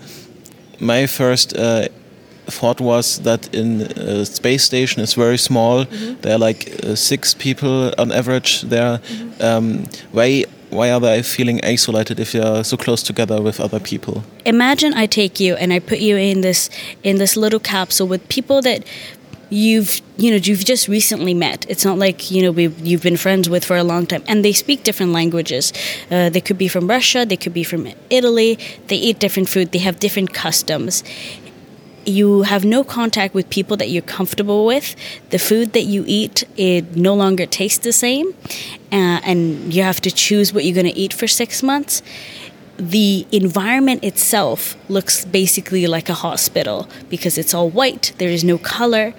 my 0.80 1.08
first. 1.08 1.58
Uh, 1.58 1.86
thought 2.46 2.82
was 2.82 3.20
that 3.20 3.48
in 3.54 3.82
uh, 3.82 4.26
space 4.26 4.64
station 4.64 5.02
is 5.02 5.14
very 5.16 5.38
small. 5.38 5.86
Mm 5.86 5.88
-hmm. 5.90 6.20
There 6.22 6.34
are 6.34 6.48
like 6.48 6.72
uh, 6.84 6.96
six 6.96 7.34
people 7.34 7.92
on 7.98 8.12
average 8.12 8.68
there. 8.70 9.00
Mm 9.00 9.34
-hmm. 9.38 9.58
um, 9.58 9.88
why 10.12 10.46
why 10.74 10.92
are 10.92 11.00
they 11.00 11.22
feeling 11.24 11.60
isolated 11.64 12.20
if 12.20 12.34
you're 12.34 12.64
so 12.64 12.78
close 12.78 13.04
together 13.04 13.42
with 13.42 13.60
other 13.60 13.80
people? 13.80 14.24
Imagine 14.46 14.94
I 14.94 15.06
take 15.06 15.40
you 15.40 15.56
and 15.56 15.72
I 15.72 15.80
put 15.80 16.00
you 16.00 16.18
in 16.18 16.42
this 16.42 16.70
in 17.04 17.18
this 17.18 17.38
little 17.38 17.60
capsule 17.60 18.08
with 18.08 18.28
people 18.30 18.62
that 18.62 18.84
you've 19.50 20.02
you 20.18 20.32
know 20.32 20.38
you've 20.38 20.66
just 20.66 20.88
recently 20.88 21.34
met. 21.34 21.66
It's 21.70 21.86
not 21.86 21.98
like 21.98 22.32
you 22.32 22.42
know 22.44 22.52
we 22.52 22.68
you've 22.68 23.04
been 23.04 23.18
friends 23.18 23.50
with 23.50 23.64
for 23.64 23.78
a 23.78 23.84
long 23.84 24.08
time. 24.08 24.24
And 24.28 24.44
they 24.44 24.54
speak 24.54 24.84
different 24.84 25.12
languages. 25.12 25.72
Uh, 26.10 26.30
they 26.30 26.42
could 26.42 26.58
be 26.58 26.68
from 26.68 26.88
russia 26.88 27.26
they 27.26 27.38
could 27.38 27.54
be 27.54 27.64
from 27.64 27.88
italy. 28.10 28.58
They 28.88 28.98
eat 28.98 29.20
different 29.20 29.50
food. 29.50 29.72
They 29.72 29.80
have 29.80 30.00
different 30.00 30.34
customs 30.34 31.04
you 32.06 32.44
have 32.44 32.66
no 32.66 32.84
contact 32.84 33.34
with 33.34 33.50
people 33.50 33.78
that 33.78 33.90
you're 33.90 34.02
comfortable 34.02 34.66
with. 34.66 34.96
The 35.30 35.40
food 35.40 35.74
that 35.74 35.84
you 35.84 36.04
eat 36.08 36.44
it 36.58 36.96
no 36.96 37.14
longer 37.14 37.46
tastes 37.46 37.80
the 37.80 37.94
same, 37.94 38.34
uh, 38.92 39.20
and 39.24 39.74
you 39.74 39.84
have 39.84 40.02
to 40.02 40.12
choose 40.12 40.54
what 40.54 40.66
you're 40.66 40.76
going 40.76 40.94
to 40.94 41.00
eat 41.00 41.14
for 41.14 41.28
six 41.28 41.64
months. 41.64 42.02
The 42.78 43.28
environment 43.32 44.04
itself 44.04 44.76
looks 44.90 45.26
basically 45.26 45.86
like 45.86 46.10
a 46.10 46.16
hospital 46.16 46.88
because 47.10 47.38
it's 47.38 47.54
all 47.54 47.70
white. 47.70 48.14
There 48.18 48.30
is 48.30 48.44
no 48.44 48.58
color 48.58 49.14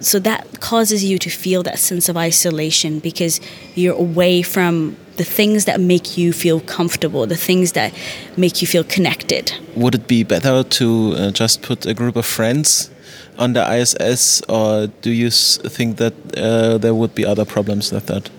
so 0.00 0.18
that 0.20 0.60
causes 0.60 1.04
you 1.04 1.18
to 1.18 1.30
feel 1.30 1.62
that 1.62 1.78
sense 1.78 2.08
of 2.08 2.16
isolation 2.16 2.98
because 2.98 3.40
you're 3.74 3.96
away 3.96 4.42
from 4.42 4.96
the 5.16 5.24
things 5.24 5.66
that 5.66 5.80
make 5.80 6.16
you 6.16 6.32
feel 6.32 6.60
comfortable, 6.60 7.26
the 7.26 7.36
things 7.36 7.72
that 7.72 7.92
make 8.36 8.62
you 8.62 8.66
feel 8.66 8.84
connected. 8.84 9.52
Would 9.76 9.94
it 9.94 10.06
be 10.06 10.24
better 10.24 10.62
to 10.62 11.14
uh, 11.16 11.30
just 11.30 11.62
put 11.62 11.84
a 11.86 11.92
group 11.92 12.16
of 12.16 12.24
friends 12.24 12.90
on 13.38 13.52
the 13.52 13.62
ISS, 13.78 14.42
or 14.48 14.86
do 15.02 15.10
you 15.10 15.30
think 15.30 15.98
that 15.98 16.14
uh, 16.36 16.78
there 16.78 16.94
would 16.94 17.14
be 17.14 17.24
other 17.24 17.44
problems 17.44 17.92
with 17.92 18.06
that? 18.06 18.30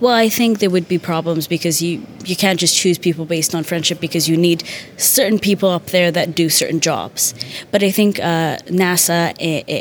Well, 0.00 0.14
I 0.14 0.28
think 0.28 0.58
there 0.58 0.70
would 0.70 0.88
be 0.88 0.98
problems 0.98 1.46
because 1.46 1.82
you 1.82 2.06
you 2.24 2.36
can't 2.36 2.58
just 2.58 2.76
choose 2.76 2.98
people 2.98 3.24
based 3.24 3.54
on 3.54 3.62
friendship 3.62 4.00
because 4.00 4.28
you 4.28 4.36
need 4.36 4.64
certain 4.96 5.38
people 5.38 5.68
up 5.68 5.86
there 5.86 6.10
that 6.10 6.34
do 6.34 6.48
certain 6.48 6.80
jobs. 6.80 7.34
But 7.70 7.82
I 7.82 7.90
think 7.90 8.18
uh, 8.18 8.58
NASA 8.66 9.34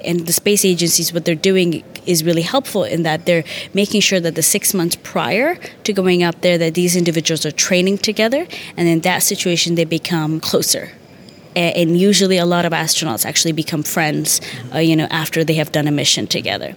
and 0.06 0.28
the 0.28 0.34
space 0.34 0.64
agencies, 0.66 1.14
what 1.14 1.26
they're 1.26 1.36
doing 1.36 1.84
is 2.06 2.24
really 2.24 2.44
helpful 2.44 2.84
in 2.84 3.04
that 3.04 3.26
they're 3.26 3.44
making 3.74 4.02
sure 4.02 4.20
that 4.20 4.36
the 4.36 4.44
six 4.44 4.74
months 4.74 4.96
prior 4.96 5.56
to 5.84 5.94
going 5.94 6.22
up 6.24 6.42
there, 6.42 6.58
that 6.58 6.76
these 6.76 6.96
individuals 6.96 7.46
are 7.46 7.52
training 7.52 7.98
together, 7.98 8.46
and 8.78 8.88
in 8.88 9.02
that 9.02 9.24
situation, 9.24 9.76
they 9.76 9.86
become 9.86 10.40
closer 10.40 10.92
and 11.56 11.98
usually 11.98 12.38
a 12.38 12.46
lot 12.46 12.66
of 12.66 12.74
astronauts 12.74 13.26
actually 13.26 13.54
become 13.54 13.82
friends, 13.82 14.42
uh, 14.74 14.80
you 14.80 14.96
know, 14.96 15.08
after 15.10 15.44
they 15.44 15.54
have 15.54 15.72
done 15.72 15.88
a 15.88 15.92
mission 15.92 16.28
together. 16.28 16.76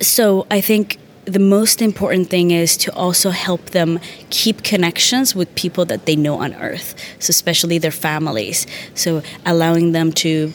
So 0.00 0.46
I 0.48 0.60
think 0.60 0.98
the 1.26 1.40
most 1.40 1.82
important 1.82 2.30
thing 2.30 2.52
is 2.52 2.76
to 2.78 2.94
also 2.94 3.30
help 3.30 3.70
them 3.70 3.98
keep 4.30 4.62
connections 4.62 5.34
with 5.34 5.52
people 5.56 5.84
that 5.86 6.06
they 6.06 6.16
know 6.16 6.40
on 6.40 6.54
Earth, 6.54 6.94
so 7.18 7.30
especially 7.30 7.78
their 7.78 7.90
families. 7.90 8.66
So 8.94 9.22
allowing 9.44 9.92
them 9.92 10.12
to 10.12 10.52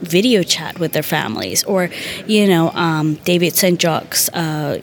video 0.00 0.44
chat 0.44 0.78
with 0.78 0.92
their 0.92 1.02
families, 1.02 1.64
or 1.64 1.90
you 2.26 2.46
know, 2.46 2.70
um, 2.70 3.14
David 3.24 3.54
St. 3.56 3.80
Jacques 3.80 4.16
uh, 4.32 4.78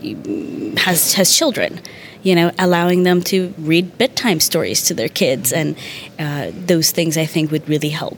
has 0.78 1.14
has 1.14 1.36
children. 1.36 1.80
You 2.24 2.34
know, 2.34 2.52
allowing 2.58 3.04
them 3.04 3.22
to 3.26 3.54
read 3.60 4.00
bedtime 4.00 4.40
stories 4.40 4.82
to 4.88 4.96
their 4.96 5.10
kids, 5.10 5.54
and 5.54 5.76
uh, 6.18 6.52
those 6.66 6.92
things 6.92 7.18
I 7.18 7.26
think 7.26 7.52
would 7.52 7.70
really 7.70 7.90
help. 7.90 8.18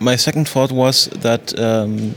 My 0.00 0.16
second 0.16 0.48
thought 0.48 0.72
was 0.72 1.06
that 1.20 1.56
um, 1.58 2.14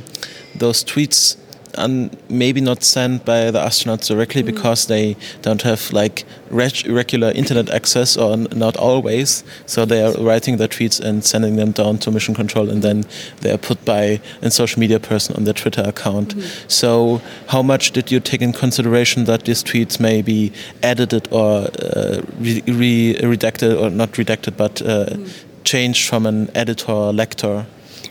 those 0.55 0.85
tweets 0.85 1.35
and 1.77 2.15
maybe 2.29 2.61
not 2.61 2.83
sent 2.83 3.25
by 3.25 3.51
the 3.51 3.59
astronauts 3.59 4.07
directly 4.07 4.43
mm. 4.43 4.47
because 4.47 4.87
they 4.87 5.15
don't 5.41 5.61
have 5.61 5.91
like 5.93 6.25
regular 6.49 7.31
internet 7.31 7.69
access 7.69 8.17
or 8.17 8.37
not 8.37 8.77
always. 8.77 9.43
So 9.65 9.85
they 9.85 10.03
are 10.03 10.13
writing 10.13 10.57
their 10.57 10.67
tweets 10.67 10.99
and 10.99 11.23
sending 11.23 11.55
them 11.55 11.71
down 11.71 11.97
to 11.99 12.11
mission 12.11 12.35
control, 12.35 12.69
and 12.69 12.81
then 12.81 13.05
they 13.41 13.51
are 13.51 13.57
put 13.57 13.83
by 13.85 14.19
a 14.41 14.51
social 14.51 14.79
media 14.79 14.99
person 14.99 15.35
on 15.35 15.43
their 15.43 15.53
Twitter 15.53 15.83
account. 15.87 16.35
Mm 16.35 16.41
-hmm. 16.41 16.47
So 16.67 17.21
how 17.47 17.63
much 17.63 17.91
did 17.91 18.11
you 18.11 18.19
take 18.21 18.43
in 18.43 18.53
consideration 18.53 19.25
that 19.25 19.43
these 19.43 19.63
tweets 19.63 19.99
may 19.99 20.21
be 20.21 20.51
edited 20.81 21.27
or 21.31 21.51
uh, 21.61 22.21
re 22.39 22.63
re 22.65 23.15
redacted 23.21 23.77
or 23.81 23.89
not 23.91 24.17
redacted, 24.17 24.55
but 24.57 24.81
uh, 24.81 24.87
mm. 24.87 25.27
changed 25.63 26.09
from 26.09 26.25
an 26.25 26.49
editor 26.53 26.93
or 26.93 27.13
lector? 27.13 27.65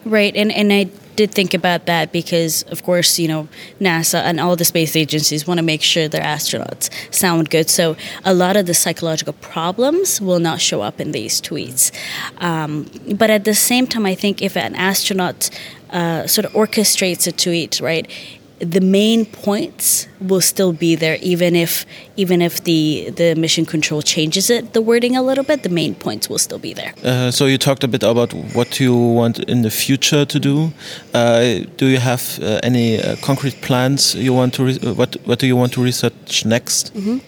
Right, 0.04 0.36
and 0.36 0.52
and 0.52 0.72
I 0.72 0.86
did 1.16 1.32
think 1.32 1.54
about 1.54 1.86
that 1.86 2.12
because, 2.12 2.62
of 2.64 2.82
course, 2.82 3.18
you 3.18 3.28
know, 3.28 3.48
NASA 3.80 4.20
and 4.22 4.38
all 4.38 4.56
the 4.56 4.64
space 4.64 4.94
agencies 4.94 5.46
want 5.46 5.58
to 5.58 5.64
make 5.64 5.82
sure 5.82 6.08
their 6.08 6.22
astronauts 6.22 6.90
sound 7.12 7.50
good. 7.50 7.68
So 7.70 7.96
a 8.24 8.34
lot 8.34 8.56
of 8.56 8.66
the 8.66 8.74
psychological 8.74 9.32
problems 9.34 10.20
will 10.20 10.38
not 10.38 10.60
show 10.60 10.82
up 10.82 11.00
in 11.00 11.12
these 11.12 11.40
tweets. 11.40 11.90
Um, 12.38 12.88
but 13.16 13.30
at 13.30 13.44
the 13.44 13.54
same 13.54 13.86
time, 13.86 14.06
I 14.06 14.14
think 14.14 14.42
if 14.42 14.56
an 14.56 14.74
astronaut 14.74 15.50
uh, 15.90 16.26
sort 16.26 16.44
of 16.44 16.52
orchestrates 16.52 17.26
a 17.26 17.32
tweet, 17.32 17.80
right, 17.80 18.06
the 18.58 18.80
main 18.80 19.26
points 19.26 20.08
will 20.20 20.40
still 20.40 20.72
be 20.72 20.94
there 20.94 21.18
even 21.20 21.54
if 21.54 21.86
even 22.16 22.40
if 22.42 22.64
the 22.64 23.10
the 23.10 23.34
mission 23.34 23.64
control 23.64 24.02
changes 24.02 24.50
it 24.50 24.72
the 24.72 24.80
wording 24.80 25.16
a 25.16 25.22
little 25.22 25.44
bit 25.44 25.62
the 25.62 25.68
main 25.68 25.94
points 25.94 26.28
will 26.28 26.38
still 26.38 26.58
be 26.58 26.72
there 26.72 26.94
uh, 27.04 27.30
so 27.30 27.46
you 27.46 27.58
talked 27.58 27.84
a 27.84 27.88
bit 27.88 28.02
about 28.02 28.32
what 28.54 28.80
you 28.80 28.94
want 28.94 29.38
in 29.40 29.62
the 29.62 29.70
future 29.70 30.24
to 30.24 30.38
do 30.38 30.72
uh, 31.14 31.60
do 31.76 31.86
you 31.86 31.98
have 31.98 32.38
uh, 32.42 32.60
any 32.62 33.00
uh, 33.00 33.16
concrete 33.22 33.60
plans 33.60 34.14
you 34.14 34.32
want 34.32 34.54
to 34.54 34.72
what 34.94 35.16
what 35.24 35.38
do 35.38 35.46
you 35.46 35.56
want 35.56 35.72
to 35.72 35.82
research 35.82 36.44
next 36.44 36.94
mm 36.94 37.02
-hmm. 37.04 37.20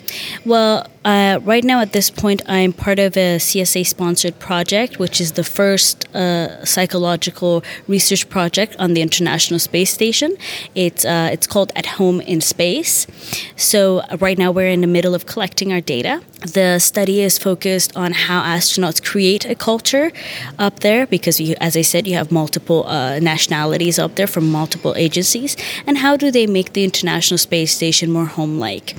well 0.44 0.84
uh, 1.08 1.40
right 1.44 1.64
now, 1.64 1.80
at 1.80 1.92
this 1.92 2.10
point, 2.10 2.42
I'm 2.46 2.74
part 2.74 2.98
of 2.98 3.16
a 3.16 3.38
CSA 3.38 3.86
sponsored 3.86 4.38
project, 4.38 4.98
which 4.98 5.22
is 5.22 5.32
the 5.32 5.44
first 5.44 6.06
uh, 6.14 6.62
psychological 6.66 7.64
research 7.86 8.28
project 8.28 8.76
on 8.78 8.92
the 8.92 9.00
International 9.00 9.58
Space 9.58 9.90
Station. 9.90 10.36
It's, 10.74 11.06
uh, 11.06 11.30
it's 11.32 11.46
called 11.46 11.72
At 11.74 11.86
Home 11.98 12.20
in 12.20 12.42
Space. 12.42 12.77
So, 12.84 13.98
uh, 13.98 14.16
right 14.20 14.38
now, 14.38 14.50
we're 14.50 14.68
in 14.68 14.80
the 14.80 14.86
middle 14.86 15.14
of 15.14 15.26
collecting 15.26 15.72
our 15.72 15.80
data. 15.80 16.22
The 16.40 16.78
study 16.78 17.20
is 17.22 17.38
focused 17.38 17.96
on 17.96 18.12
how 18.12 18.42
astronauts 18.42 19.02
create 19.02 19.44
a 19.44 19.54
culture 19.54 20.12
up 20.58 20.80
there 20.80 21.06
because, 21.06 21.40
you, 21.40 21.56
as 21.60 21.76
I 21.76 21.82
said, 21.82 22.06
you 22.06 22.14
have 22.14 22.30
multiple 22.30 22.86
uh, 22.86 23.18
nationalities 23.18 23.98
up 23.98 24.14
there 24.14 24.26
from 24.26 24.50
multiple 24.50 24.94
agencies. 24.96 25.56
And 25.86 25.98
how 25.98 26.16
do 26.16 26.30
they 26.30 26.46
make 26.46 26.72
the 26.72 26.84
International 26.84 27.38
Space 27.38 27.74
Station 27.74 28.10
more 28.10 28.26
home 28.26 28.58
like? 28.58 28.94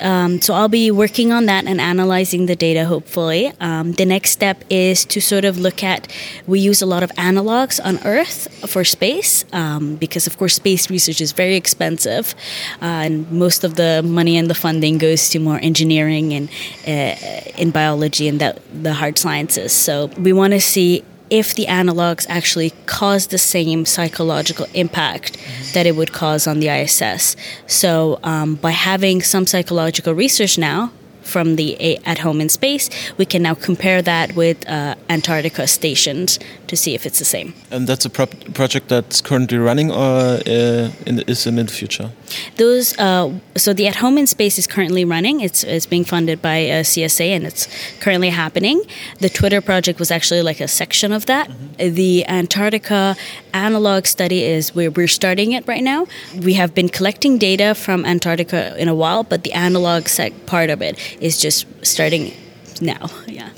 Um, 0.00 0.40
so 0.40 0.54
I'll 0.54 0.68
be 0.68 0.90
working 0.90 1.32
on 1.32 1.46
that 1.46 1.66
and 1.66 1.80
analyzing 1.80 2.46
the 2.46 2.56
data 2.56 2.84
hopefully. 2.84 3.52
Um, 3.60 3.92
the 3.92 4.04
next 4.04 4.30
step 4.30 4.64
is 4.70 5.04
to 5.06 5.20
sort 5.20 5.44
of 5.44 5.58
look 5.58 5.82
at, 5.82 6.10
we 6.46 6.60
use 6.60 6.82
a 6.82 6.86
lot 6.86 7.02
of 7.02 7.10
analogs 7.12 7.80
on 7.84 7.98
Earth 8.04 8.48
for 8.68 8.84
space 8.84 9.44
um, 9.52 9.96
because, 9.96 10.26
of 10.26 10.38
course, 10.38 10.54
space 10.54 10.90
research 10.90 11.20
is 11.20 11.32
very 11.32 11.56
expensive 11.56 12.34
uh, 12.82 13.04
and 13.06 13.30
most 13.30 13.64
of 13.64 13.76
the 13.76 14.02
money 14.02 14.36
and 14.36 14.48
the 14.48 14.54
funding 14.54 14.98
goes 14.98 15.28
to 15.30 15.38
more 15.38 15.58
engineering 15.62 16.32
and 16.32 16.48
uh, 16.86 17.50
in 17.56 17.70
biology 17.70 18.28
and 18.28 18.40
the, 18.40 18.56
the 18.72 18.94
hard 18.94 19.18
sciences. 19.18 19.72
So 19.72 20.06
we 20.18 20.32
want 20.32 20.52
to 20.52 20.60
see 20.60 21.04
if 21.30 21.54
the 21.54 21.66
analogs 21.66 22.26
actually 22.28 22.70
cause 22.86 23.28
the 23.28 23.38
same 23.38 23.84
psychological 23.84 24.66
impact 24.74 25.38
that 25.72 25.86
it 25.86 25.96
would 25.96 26.12
cause 26.12 26.46
on 26.46 26.60
the 26.60 26.68
ISS. 26.68 27.36
So, 27.66 28.20
um, 28.22 28.56
by 28.56 28.70
having 28.70 29.22
some 29.22 29.46
psychological 29.46 30.14
research 30.14 30.58
now, 30.58 30.92
from 31.24 31.56
the 31.56 31.98
at 32.06 32.18
home 32.18 32.40
in 32.40 32.48
space, 32.48 32.90
we 33.18 33.24
can 33.24 33.42
now 33.42 33.54
compare 33.54 34.02
that 34.02 34.36
with 34.36 34.68
uh, 34.68 34.94
Antarctica 35.08 35.66
stations 35.66 36.38
to 36.68 36.76
see 36.76 36.94
if 36.94 37.06
it's 37.06 37.18
the 37.18 37.24
same. 37.24 37.54
And 37.70 37.86
that's 37.86 38.04
a 38.04 38.10
pro 38.10 38.26
project 38.54 38.88
that's 38.88 39.20
currently 39.20 39.58
running 39.58 39.90
or 39.90 40.40
uh, 40.46 40.90
in 41.06 41.16
the, 41.16 41.24
is 41.26 41.46
in 41.46 41.56
the 41.56 41.66
future? 41.66 42.10
Those 42.56 42.98
uh, 42.98 43.32
so 43.56 43.72
the 43.72 43.86
at 43.86 43.96
home 43.96 44.18
in 44.18 44.26
space 44.26 44.58
is 44.58 44.66
currently 44.66 45.04
running. 45.04 45.40
It's 45.40 45.64
it's 45.64 45.86
being 45.86 46.04
funded 46.04 46.40
by 46.42 46.68
uh, 46.68 46.82
CSA 46.82 47.28
and 47.36 47.44
it's 47.44 47.68
currently 48.00 48.30
happening. 48.30 48.82
The 49.20 49.28
Twitter 49.28 49.60
project 49.60 49.98
was 49.98 50.10
actually 50.10 50.42
like 50.42 50.60
a 50.60 50.68
section 50.68 51.12
of 51.12 51.26
that. 51.26 51.48
Mm 51.48 51.54
-hmm. 51.54 51.94
The 51.94 52.24
Antarctica 52.26 53.16
analog 53.52 54.06
study 54.06 54.40
is 54.56 54.74
where 54.74 54.90
we're 54.90 55.14
starting 55.20 55.52
it 55.52 55.64
right 55.66 55.84
now. 55.84 56.06
We 56.42 56.54
have 56.54 56.72
been 56.74 56.88
collecting 56.88 57.38
data 57.38 57.74
from 57.74 58.04
Antarctica 58.04 58.76
in 58.76 58.88
a 58.88 58.94
while, 58.94 59.22
but 59.22 59.42
the 59.42 59.52
analog 59.52 60.02
part 60.46 60.70
of 60.70 60.82
it 60.82 60.98
is 61.20 61.40
just 61.40 61.66
starting 61.82 62.32
now. 62.80 63.10
Yeah. 63.26 63.50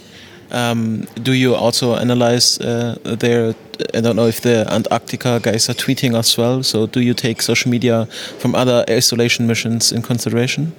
Um, 0.50 1.06
do 1.22 1.32
you 1.32 1.54
also 1.54 1.96
analyze 1.96 2.58
uh, 2.60 2.96
their? 3.02 3.54
I 3.92 4.00
don't 4.00 4.16
know 4.16 4.26
if 4.26 4.40
the 4.40 4.64
Antarctica 4.72 5.38
guys 5.42 5.68
are 5.68 5.74
tweeting 5.74 6.16
as 6.16 6.38
well. 6.38 6.62
So, 6.62 6.86
do 6.86 7.00
you 7.00 7.14
take 7.14 7.42
social 7.42 7.70
media 7.70 8.06
from 8.38 8.54
other 8.54 8.84
isolation 8.88 9.46
missions 9.46 9.92
in 9.92 10.02
consideration? 10.02 10.72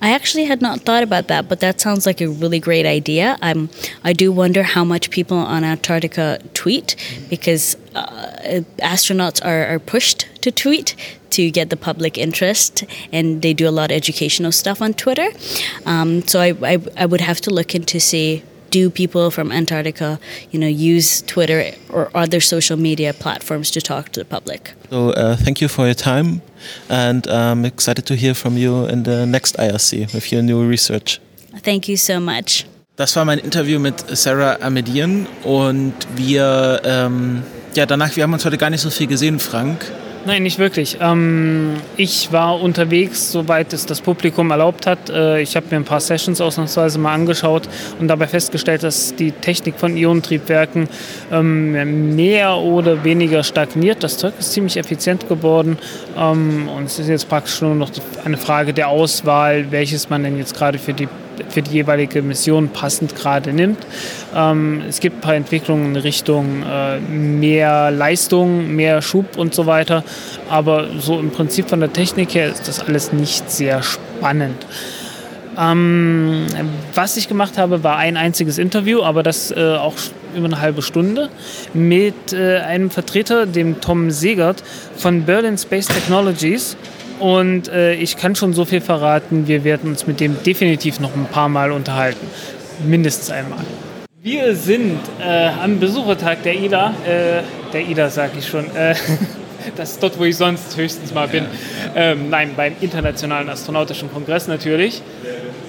I 0.00 0.12
actually 0.14 0.44
had 0.44 0.62
not 0.62 0.80
thought 0.80 1.02
about 1.02 1.28
that, 1.28 1.48
but 1.48 1.60
that 1.60 1.80
sounds 1.80 2.06
like 2.06 2.20
a 2.20 2.28
really 2.28 2.60
great 2.60 2.86
idea. 2.86 3.36
I'm, 3.42 3.68
I 4.04 4.12
do 4.12 4.32
wonder 4.32 4.62
how 4.62 4.84
much 4.84 5.10
people 5.10 5.36
on 5.36 5.64
Antarctica 5.64 6.38
tweet 6.54 6.96
because 7.28 7.76
uh, 7.94 8.62
astronauts 8.78 9.44
are, 9.44 9.66
are 9.66 9.78
pushed 9.78 10.26
to 10.42 10.50
tweet 10.50 10.94
to 11.38 11.50
get 11.50 11.70
the 11.70 11.76
public 11.76 12.18
interest, 12.18 12.84
and 13.12 13.42
they 13.42 13.54
do 13.54 13.68
a 13.68 13.74
lot 13.80 13.90
of 13.90 13.96
educational 13.96 14.52
stuff 14.52 14.82
on 14.82 14.92
Twitter. 14.92 15.28
Um, 15.86 16.26
so 16.26 16.40
I, 16.40 16.50
I, 16.72 16.74
I 16.96 17.06
would 17.06 17.20
have 17.20 17.40
to 17.42 17.50
look 17.50 17.74
into 17.74 18.00
see 18.00 18.42
do 18.70 18.90
people 18.90 19.30
from 19.30 19.50
Antarctica, 19.50 20.18
you 20.50 20.58
know, 20.58 20.66
use 20.66 21.22
Twitter 21.22 21.72
or 21.88 22.10
other 22.14 22.40
social 22.40 22.76
media 22.76 23.14
platforms 23.14 23.70
to 23.70 23.80
talk 23.80 24.10
to 24.12 24.20
the 24.20 24.26
public? 24.26 24.74
So, 24.90 25.10
uh, 25.10 25.36
thank 25.36 25.62
you 25.62 25.68
for 25.68 25.86
your 25.86 25.94
time, 25.94 26.42
and 26.90 27.26
I'm 27.28 27.64
excited 27.64 28.04
to 28.06 28.14
hear 28.14 28.34
from 28.34 28.58
you 28.58 28.84
in 28.86 29.04
the 29.04 29.24
next 29.24 29.56
IRC 29.56 30.12
with 30.12 30.30
your 30.32 30.42
new 30.42 30.68
research. 30.68 31.20
Thank 31.62 31.88
you 31.88 31.96
so 31.96 32.20
much. 32.20 32.66
Das 32.96 33.14
war 33.14 33.24
mein 33.24 33.38
Interview 33.38 33.78
mit 33.78 34.04
Sarah 34.16 34.58
Amedian 34.60 35.28
und 35.44 35.94
wir, 36.16 36.82
ähm, 36.84 37.42
ja, 37.74 37.86
danach, 37.86 38.16
wir 38.16 38.24
haben 38.24 38.32
uns 38.32 38.44
heute 38.44 38.58
gar 38.58 38.70
nicht 38.70 38.80
so 38.80 38.90
viel 38.90 39.06
gesehen, 39.06 39.38
Frank. 39.38 39.86
Nein, 40.28 40.42
nicht 40.42 40.58
wirklich. 40.58 40.98
Ähm, 41.00 41.76
ich 41.96 42.30
war 42.32 42.60
unterwegs, 42.60 43.32
soweit 43.32 43.72
es 43.72 43.86
das 43.86 44.02
Publikum 44.02 44.50
erlaubt 44.50 44.86
hat. 44.86 45.08
Äh, 45.08 45.40
ich 45.40 45.56
habe 45.56 45.68
mir 45.70 45.76
ein 45.76 45.86
paar 45.86 46.00
Sessions 46.00 46.42
ausnahmsweise 46.42 46.98
mal 46.98 47.14
angeschaut 47.14 47.66
und 47.98 48.08
dabei 48.08 48.26
festgestellt, 48.26 48.82
dass 48.82 49.14
die 49.14 49.32
Technik 49.32 49.76
von 49.80 49.96
Ionentriebwerken 49.96 50.86
ähm, 51.32 52.14
mehr 52.14 52.58
oder 52.58 53.04
weniger 53.04 53.42
stagniert. 53.42 54.02
Das 54.04 54.18
Zeug 54.18 54.34
ist 54.38 54.52
ziemlich 54.52 54.76
effizient 54.76 55.26
geworden 55.30 55.78
ähm, 56.18 56.68
und 56.76 56.84
es 56.84 56.98
ist 56.98 57.08
jetzt 57.08 57.30
praktisch 57.30 57.62
nur 57.62 57.74
noch 57.74 57.90
eine 58.22 58.36
Frage 58.36 58.74
der 58.74 58.88
Auswahl, 58.88 59.72
welches 59.72 60.10
man 60.10 60.24
denn 60.24 60.36
jetzt 60.36 60.54
gerade 60.54 60.78
für 60.78 60.92
die 60.92 61.08
für 61.48 61.62
die 61.62 61.72
jeweilige 61.72 62.22
Mission 62.22 62.68
passend 62.68 63.14
gerade 63.16 63.52
nimmt. 63.52 63.78
Ähm, 64.34 64.82
es 64.88 65.00
gibt 65.00 65.18
ein 65.18 65.20
paar 65.20 65.34
Entwicklungen 65.34 65.94
in 65.94 65.96
Richtung 65.96 66.62
äh, 66.62 66.98
mehr 67.00 67.90
Leistung, 67.90 68.74
mehr 68.74 69.02
Schub 69.02 69.36
und 69.36 69.54
so 69.54 69.66
weiter. 69.66 70.04
Aber 70.48 70.86
so 70.98 71.18
im 71.18 71.30
Prinzip 71.30 71.68
von 71.68 71.80
der 71.80 71.92
Technik 71.92 72.34
her 72.34 72.48
ist 72.48 72.68
das 72.68 72.80
alles 72.80 73.12
nicht 73.12 73.50
sehr 73.50 73.82
spannend. 73.82 74.66
Ähm, 75.58 76.46
was 76.94 77.16
ich 77.16 77.26
gemacht 77.26 77.58
habe, 77.58 77.82
war 77.82 77.96
ein 77.96 78.16
einziges 78.16 78.58
Interview, 78.58 79.02
aber 79.02 79.24
das 79.24 79.50
äh, 79.50 79.76
auch 79.76 79.94
über 80.36 80.46
eine 80.46 80.60
halbe 80.60 80.82
Stunde 80.82 81.30
mit 81.74 82.32
äh, 82.32 82.58
einem 82.58 82.90
Vertreter, 82.90 83.46
dem 83.46 83.80
Tom 83.80 84.10
Segert 84.10 84.62
von 84.96 85.24
Berlin 85.24 85.58
Space 85.58 85.86
Technologies. 85.86 86.76
Und 87.18 87.68
äh, 87.68 87.94
ich 87.94 88.16
kann 88.16 88.34
schon 88.34 88.52
so 88.52 88.64
viel 88.64 88.80
verraten, 88.80 89.48
wir 89.48 89.64
werden 89.64 89.90
uns 89.90 90.06
mit 90.06 90.20
dem 90.20 90.42
definitiv 90.42 91.00
noch 91.00 91.14
ein 91.14 91.26
paar 91.26 91.48
Mal 91.48 91.72
unterhalten. 91.72 92.26
Mindestens 92.86 93.30
einmal. 93.30 93.64
Wir 94.22 94.54
sind 94.54 94.98
äh, 95.20 95.48
am 95.62 95.80
Besuchertag 95.80 96.42
der 96.42 96.54
IDA, 96.54 96.94
äh, 97.06 97.42
der 97.72 97.88
IDA 97.88 98.10
sage 98.10 98.32
ich 98.38 98.46
schon, 98.46 98.64
äh, 98.74 98.94
das 99.76 99.92
ist 99.92 100.02
dort, 100.02 100.18
wo 100.18 100.24
ich 100.24 100.36
sonst 100.36 100.76
höchstens 100.76 101.14
mal 101.14 101.28
bin. 101.28 101.46
Ähm, 101.94 102.30
nein, 102.30 102.50
beim 102.56 102.74
Internationalen 102.80 103.48
Astronautischen 103.48 104.12
Kongress 104.12 104.48
natürlich. 104.48 105.02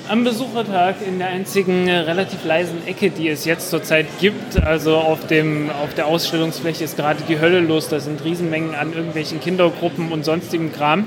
Am 0.09 0.23
Besuchertag 0.23 0.95
in 1.07 1.19
der 1.19 1.27
einzigen 1.27 1.87
äh, 1.87 1.97
relativ 1.97 2.43
leisen 2.43 2.79
Ecke, 2.87 3.11
die 3.11 3.29
es 3.29 3.45
jetzt 3.45 3.69
zurzeit 3.69 4.07
gibt. 4.19 4.59
Also 4.59 4.95
auf, 4.95 5.27
dem, 5.27 5.69
auf 5.69 5.93
der 5.93 6.07
Ausstellungsfläche 6.07 6.83
ist 6.83 6.97
gerade 6.97 7.19
die 7.29 7.39
Hölle 7.39 7.59
los. 7.59 7.89
Da 7.89 7.99
sind 7.99 8.25
Riesenmengen 8.25 8.73
an 8.73 8.91
irgendwelchen 8.91 9.39
Kindergruppen 9.39 10.11
und 10.11 10.25
sonstigem 10.25 10.73
Kram. 10.73 11.05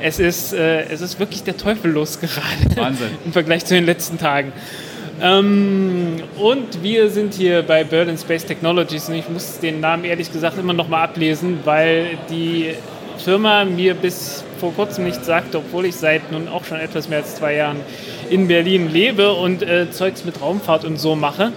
Es 0.00 0.20
ist, 0.20 0.52
äh, 0.52 0.84
es 0.84 1.00
ist 1.00 1.18
wirklich 1.18 1.42
der 1.42 1.56
Teufel 1.56 1.90
los 1.90 2.20
gerade. 2.20 2.76
Wahnsinn. 2.76 3.08
Im 3.24 3.32
Vergleich 3.32 3.64
zu 3.64 3.74
den 3.74 3.84
letzten 3.84 4.16
Tagen. 4.16 4.52
Ähm, 5.20 6.22
und 6.38 6.84
wir 6.84 7.10
sind 7.10 7.34
hier 7.34 7.62
bei 7.62 7.82
Berlin 7.82 8.16
Space 8.16 8.44
Technologies 8.44 9.08
und 9.08 9.16
ich 9.16 9.28
muss 9.28 9.58
den 9.58 9.80
Namen 9.80 10.04
ehrlich 10.04 10.32
gesagt 10.32 10.56
immer 10.56 10.72
noch 10.72 10.86
mal 10.86 11.02
ablesen, 11.02 11.58
weil 11.64 12.16
die 12.30 12.74
Firma 13.18 13.64
mir 13.64 13.94
bis 13.94 14.44
vor 14.56 14.74
kurzem 14.74 15.04
nicht 15.04 15.24
sagte, 15.24 15.58
obwohl 15.58 15.86
ich 15.86 15.96
seit 15.96 16.32
nun 16.32 16.48
auch 16.48 16.64
schon 16.64 16.78
etwas 16.78 17.08
mehr 17.08 17.18
als 17.18 17.36
zwei 17.36 17.54
Jahren 17.54 17.80
in 18.30 18.48
Berlin 18.48 18.92
lebe 18.92 19.32
und 19.32 19.62
äh, 19.62 19.90
Zeugs 19.90 20.24
mit 20.24 20.40
Raumfahrt 20.40 20.84
und 20.84 20.98
so 20.98 21.16
mache. 21.16 21.52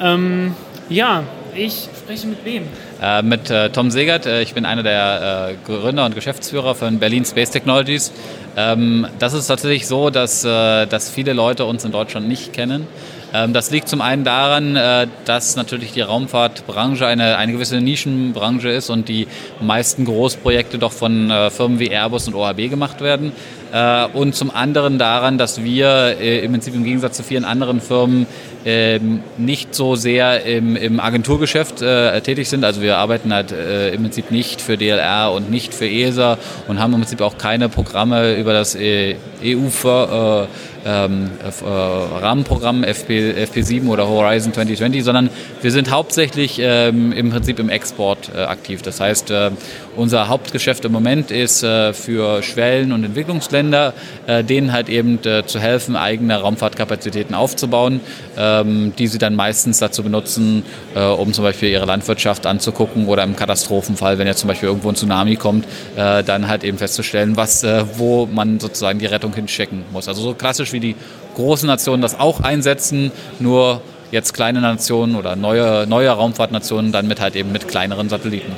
Ähm, 0.00 0.54
ja, 0.88 1.24
ich 1.54 1.88
spreche 1.96 2.26
mit 2.26 2.44
wem? 2.44 2.64
Äh, 3.02 3.22
mit 3.22 3.50
äh, 3.50 3.70
Tom 3.70 3.90
Segert. 3.90 4.26
Äh, 4.26 4.42
ich 4.42 4.54
bin 4.54 4.64
einer 4.64 4.82
der 4.82 5.50
äh, 5.50 5.54
Gründer 5.66 6.06
und 6.06 6.14
Geschäftsführer 6.14 6.74
von 6.74 6.98
Berlin 6.98 7.24
Space 7.24 7.50
Technologies. 7.50 8.12
Ähm, 8.56 9.06
das 9.18 9.34
ist 9.34 9.48
tatsächlich 9.48 9.86
so, 9.86 10.10
dass, 10.10 10.44
äh, 10.44 10.86
dass 10.86 11.10
viele 11.10 11.32
Leute 11.32 11.64
uns 11.64 11.84
in 11.84 11.92
Deutschland 11.92 12.28
nicht 12.28 12.52
kennen. 12.52 12.86
Ähm, 13.32 13.52
das 13.52 13.70
liegt 13.70 13.88
zum 13.88 14.00
einen 14.00 14.24
daran, 14.24 14.76
äh, 14.76 15.06
dass 15.24 15.56
natürlich 15.56 15.92
die 15.92 16.02
Raumfahrtbranche 16.02 17.06
eine, 17.06 17.36
eine 17.36 17.52
gewisse 17.52 17.80
Nischenbranche 17.80 18.68
ist 18.68 18.90
und 18.90 19.08
die 19.08 19.26
meisten 19.60 20.04
Großprojekte 20.04 20.78
doch 20.78 20.92
von 20.92 21.30
äh, 21.30 21.50
Firmen 21.50 21.78
wie 21.78 21.88
Airbus 21.88 22.28
und 22.28 22.34
OHB 22.34 22.68
gemacht 22.68 23.00
werden. 23.00 23.32
Äh, 23.72 24.06
und 24.12 24.34
zum 24.34 24.50
anderen 24.50 24.98
daran, 24.98 25.38
dass 25.38 25.64
wir 25.64 26.18
im 26.18 26.52
Prinzip 26.52 26.74
im 26.74 26.84
Gegensatz 26.84 27.16
zu 27.16 27.22
vielen 27.22 27.44
anderen 27.44 27.80
Firmen 27.80 28.26
ähm, 28.64 29.22
nicht 29.38 29.74
so 29.74 29.96
sehr 29.96 30.44
im, 30.44 31.00
Agenturgeschäft 31.00 31.78
tätig 31.78 32.48
sind. 32.48 32.64
Also 32.64 32.80
wir 32.80 32.98
arbeiten 32.98 33.32
halt 33.32 33.52
im 33.52 34.02
Prinzip 34.02 34.30
nicht 34.30 34.60
für 34.60 34.76
DLR 34.76 35.32
und 35.32 35.50
nicht 35.50 35.74
für 35.74 35.88
ESA 35.88 36.38
und 36.68 36.78
haben 36.78 36.92
im 36.92 37.00
Prinzip 37.00 37.20
auch 37.22 37.38
keine 37.38 37.68
Programme 37.68 38.34
über 38.36 38.52
das 38.52 38.76
EU 38.76 39.68
für, 39.70 40.48
ähm, 40.84 41.30
äh, 41.42 41.64
Rahmenprogramm 41.64 42.84
FP, 42.84 43.32
FP7 43.44 43.88
oder 43.88 44.08
Horizon 44.08 44.52
2020, 44.52 45.04
sondern 45.04 45.30
wir 45.60 45.70
sind 45.70 45.90
hauptsächlich 45.90 46.58
ähm, 46.60 47.12
im 47.12 47.30
Prinzip 47.30 47.58
im 47.58 47.68
Export 47.68 48.30
äh, 48.34 48.40
aktiv. 48.40 48.82
Das 48.82 49.00
heißt, 49.00 49.30
äh, 49.30 49.50
unser 49.96 50.28
Hauptgeschäft 50.28 50.84
im 50.84 50.92
Moment 50.92 51.30
ist 51.30 51.62
äh, 51.62 51.92
für 51.92 52.42
Schwellen- 52.42 52.92
und 52.92 53.04
Entwicklungsländer, 53.04 53.92
äh, 54.26 54.42
denen 54.42 54.72
halt 54.72 54.88
eben 54.88 55.18
äh, 55.24 55.44
zu 55.44 55.60
helfen, 55.60 55.96
eigene 55.96 56.36
Raumfahrtkapazitäten 56.40 57.34
aufzubauen, 57.34 58.00
ähm, 58.36 58.92
die 58.98 59.06
sie 59.06 59.18
dann 59.18 59.36
meistens 59.36 59.78
dazu 59.78 60.02
benutzen, 60.02 60.64
um 60.94 61.32
zum 61.32 61.44
Beispiel 61.44 61.70
ihre 61.70 61.86
Landwirtschaft 61.86 62.46
anzugucken 62.46 63.06
oder 63.06 63.22
im 63.24 63.36
Katastrophenfall, 63.36 64.18
wenn 64.18 64.26
jetzt 64.26 64.40
zum 64.40 64.48
Beispiel 64.48 64.68
irgendwo 64.68 64.88
ein 64.88 64.94
Tsunami 64.94 65.36
kommt, 65.36 65.66
dann 65.96 66.48
halt 66.48 66.64
eben 66.64 66.78
festzustellen, 66.78 67.36
was, 67.36 67.64
wo 67.96 68.26
man 68.26 68.60
sozusagen 68.60 68.98
die 68.98 69.06
Rettung 69.06 69.34
hinschicken 69.34 69.84
muss. 69.92 70.08
Also 70.08 70.22
so 70.22 70.34
klassisch 70.34 70.71
wie 70.72 70.80
die 70.80 70.96
großen 71.34 71.66
Nationen 71.66 72.02
das 72.02 72.18
auch 72.18 72.40
einsetzen, 72.40 73.10
nur 73.38 73.80
jetzt 74.10 74.34
kleine 74.34 74.60
Nationen 74.60 75.16
oder 75.16 75.36
neue, 75.36 75.86
neue 75.86 76.10
Raumfahrtnationen 76.10 76.92
dann 76.92 77.08
mit 77.08 77.20
halt 77.20 77.34
eben 77.36 77.52
mit 77.52 77.68
kleineren 77.68 78.08
Satelliten. 78.08 78.52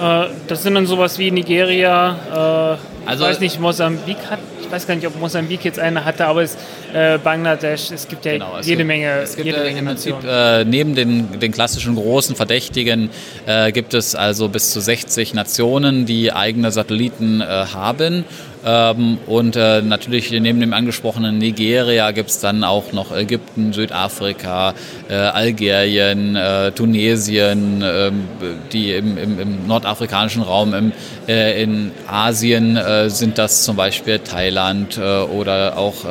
Äh, 0.00 0.26
das 0.46 0.62
sind 0.62 0.74
dann 0.74 0.86
sowas 0.86 1.18
wie 1.18 1.30
Nigeria, 1.30 2.76
äh, 2.76 3.08
also, 3.08 3.24
ich 3.24 3.30
weiß 3.30 3.40
nicht, 3.40 3.58
Mosambik 3.58 4.18
hat, 4.28 4.38
ich 4.60 4.70
weiß 4.70 4.86
gar 4.86 4.94
nicht, 4.94 5.06
ob 5.06 5.18
Mosambik 5.18 5.64
jetzt 5.64 5.78
eine 5.78 6.04
hatte, 6.04 6.26
aber 6.26 6.42
es, 6.42 6.58
äh, 6.92 7.16
Bangladesch, 7.16 7.90
es 7.90 8.06
gibt 8.06 8.26
ja 8.26 8.32
genau, 8.32 8.58
es 8.58 8.66
jede 8.66 8.78
gibt, 8.78 8.88
Menge, 8.88 9.20
es 9.22 9.34
gibt, 9.34 9.46
jede 9.46 9.62
Menge 9.62 9.80
Nationen. 9.80 10.28
Äh, 10.28 10.66
neben 10.66 10.94
den, 10.94 11.40
den 11.40 11.50
klassischen 11.50 11.94
großen 11.94 12.36
Verdächtigen 12.36 13.08
äh, 13.46 13.72
gibt 13.72 13.94
es 13.94 14.14
also 14.14 14.50
bis 14.50 14.72
zu 14.72 14.80
60 14.80 15.32
Nationen, 15.32 16.04
die 16.04 16.34
eigene 16.34 16.70
Satelliten 16.70 17.40
äh, 17.40 17.46
haben 17.46 18.26
ähm, 18.68 19.16
und 19.26 19.56
äh, 19.56 19.80
natürlich 19.80 20.30
neben 20.30 20.60
dem 20.60 20.74
angesprochenen 20.74 21.38
Nigeria 21.38 22.10
gibt 22.10 22.28
es 22.28 22.40
dann 22.40 22.64
auch 22.64 22.92
noch 22.92 23.16
Ägypten, 23.16 23.72
Südafrika, 23.72 24.74
äh, 25.08 25.14
Algerien, 25.14 26.36
äh, 26.36 26.72
Tunesien, 26.72 27.82
ähm, 27.82 28.28
die 28.70 28.92
im, 28.92 29.16
im, 29.16 29.40
im, 29.40 29.66
nordafrikanischen 29.66 30.42
Raum, 30.42 30.74
im, 30.74 30.92
äh, 31.26 31.62
in 31.62 31.92
Asien 32.06 32.76
äh, 32.76 33.08
sind 33.08 33.38
das 33.38 33.62
zum 33.62 33.76
Beispiel 33.76 34.18
Thailand 34.18 34.98
äh, 34.98 35.20
oder 35.20 35.78
auch 35.78 36.04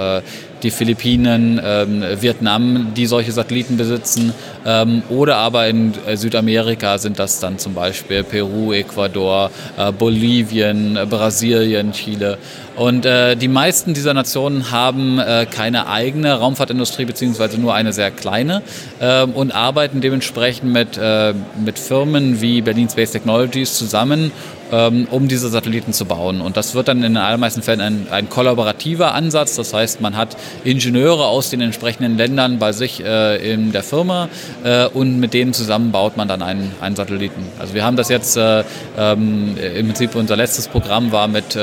die 0.63 0.71
Philippinen, 0.71 1.61
ähm, 1.63 2.03
Vietnam, 2.19 2.93
die 2.95 3.05
solche 3.05 3.31
Satelliten 3.31 3.77
besitzen. 3.77 4.33
Ähm, 4.65 5.03
oder 5.09 5.37
aber 5.37 5.67
in 5.67 5.93
äh, 6.05 6.17
Südamerika 6.17 6.97
sind 6.97 7.19
das 7.19 7.39
dann 7.39 7.59
zum 7.59 7.73
Beispiel 7.73 8.23
Peru, 8.23 8.73
Ecuador, 8.73 9.51
äh, 9.77 9.91
Bolivien, 9.91 10.97
äh, 10.97 11.05
Brasilien, 11.05 11.91
Chile. 11.91 12.37
Und 12.75 13.05
äh, 13.07 13.35
die 13.35 13.47
meisten 13.47 13.95
dieser 13.95 14.13
Nationen 14.13 14.71
haben 14.71 15.17
äh, 15.17 15.47
keine 15.49 15.87
eigene 15.87 16.33
Raumfahrtindustrie 16.33 17.05
beziehungsweise 17.05 17.59
nur 17.59 17.73
eine 17.73 17.91
sehr 17.91 18.11
kleine 18.11 18.61
äh, 18.99 19.23
und 19.23 19.51
arbeiten 19.51 19.99
dementsprechend 19.99 20.71
mit, 20.71 20.95
äh, 20.95 21.33
mit 21.63 21.79
Firmen 21.79 22.39
wie 22.39 22.61
Berlin 22.61 22.87
Space 22.87 23.11
Technologies 23.11 23.75
zusammen, 23.75 24.31
um 24.71 25.27
diese 25.27 25.49
Satelliten 25.49 25.93
zu 25.93 26.05
bauen. 26.05 26.41
Und 26.41 26.57
das 26.57 26.75
wird 26.75 26.87
dann 26.87 26.97
in 26.97 27.13
den 27.13 27.17
allermeisten 27.17 27.61
Fällen 27.61 27.81
ein, 27.81 28.07
ein 28.11 28.29
kollaborativer 28.29 29.13
Ansatz. 29.13 29.55
Das 29.55 29.73
heißt, 29.73 30.01
man 30.01 30.17
hat 30.17 30.35
Ingenieure 30.63 31.25
aus 31.25 31.49
den 31.49 31.61
entsprechenden 31.61 32.17
Ländern 32.17 32.59
bei 32.59 32.71
sich 32.71 33.03
äh, 33.03 33.53
in 33.53 33.71
der 33.71 33.83
Firma 33.83 34.29
äh, 34.63 34.87
und 34.87 35.19
mit 35.19 35.33
denen 35.33 35.53
zusammen 35.53 35.91
baut 35.91 36.17
man 36.17 36.27
dann 36.27 36.41
einen, 36.41 36.73
einen 36.81 36.95
Satelliten. 36.95 37.43
Also 37.59 37.73
wir 37.73 37.85
haben 37.85 37.95
das 37.95 38.09
jetzt 38.09 38.37
ähm, 38.37 39.55
im 39.57 39.87
Prinzip 39.87 40.15
unser 40.15 40.35
letztes 40.35 40.67
Programm 40.67 41.11
war 41.11 41.27
mit, 41.27 41.57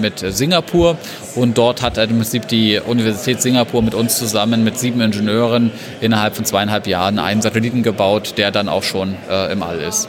mit 0.00 0.18
Singapur 0.18 0.60
Singapur 0.60 0.96
und 1.36 1.58
dort 1.58 1.82
hat 1.82 1.98
im 1.98 2.16
Prinzip 2.16 2.48
die 2.48 2.78
Universität 2.78 3.40
Singapur 3.40 3.82
mit 3.82 3.94
uns 3.94 4.18
zusammen 4.18 4.64
mit 4.64 4.78
sieben 4.78 5.00
Ingenieuren 5.00 5.70
innerhalb 6.00 6.36
von 6.36 6.44
zweieinhalb 6.44 6.86
Jahren 6.86 7.18
einen 7.18 7.42
Satelliten 7.42 7.82
gebaut, 7.82 8.34
der 8.36 8.50
dann 8.50 8.68
auch 8.68 8.82
schon 8.82 9.14
äh, 9.28 9.52
im 9.52 9.62
All 9.62 9.78
ist. 9.78 10.08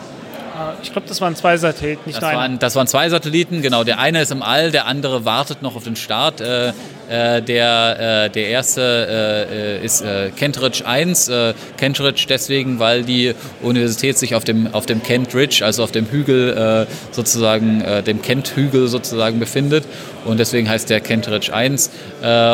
Ich 0.83 0.91
glaube, 0.91 1.07
das 1.07 1.21
waren 1.21 1.35
zwei 1.35 1.57
Satelliten, 1.57 2.01
nicht 2.05 2.17
das 2.17 2.23
nur 2.23 2.39
waren, 2.39 2.59
das 2.59 2.75
waren 2.75 2.87
zwei 2.87 3.09
Satelliten, 3.09 3.61
genau. 3.61 3.83
Der 3.83 3.99
eine 3.99 4.21
ist 4.21 4.31
im 4.31 4.41
All, 4.41 4.71
der 4.71 4.85
andere 4.85 5.25
wartet 5.25 5.61
noch 5.61 5.75
auf 5.75 5.83
den 5.83 5.95
Start. 5.95 6.41
Äh, 6.41 6.73
äh, 7.11 7.41
der, 7.41 8.25
äh, 8.25 8.29
der 8.29 8.47
erste 8.47 9.49
äh, 9.51 9.85
ist 9.85 10.01
äh, 10.01 10.31
Kentridge 10.33 10.85
1. 10.85 11.27
Äh, 11.27 11.53
Kentridge 11.75 12.25
deswegen, 12.29 12.79
weil 12.79 13.03
die 13.03 13.33
Universität 13.61 14.17
sich 14.17 14.33
auf 14.33 14.45
dem, 14.45 14.73
auf 14.73 14.85
dem 14.85 15.03
Kent 15.03 15.35
Ridge, 15.35 15.61
also 15.65 15.83
auf 15.83 15.91
dem 15.91 16.05
Hügel 16.05 16.87
sozusagen, 17.11 17.83
dem 18.05 18.21
Kent-Hügel 18.21 18.87
sozusagen 18.87 19.39
befindet. 19.39 19.83
Und 20.25 20.39
deswegen 20.39 20.69
heißt 20.69 20.89
der 20.89 20.99
Kentridge 20.99 21.53
1. 21.53 21.89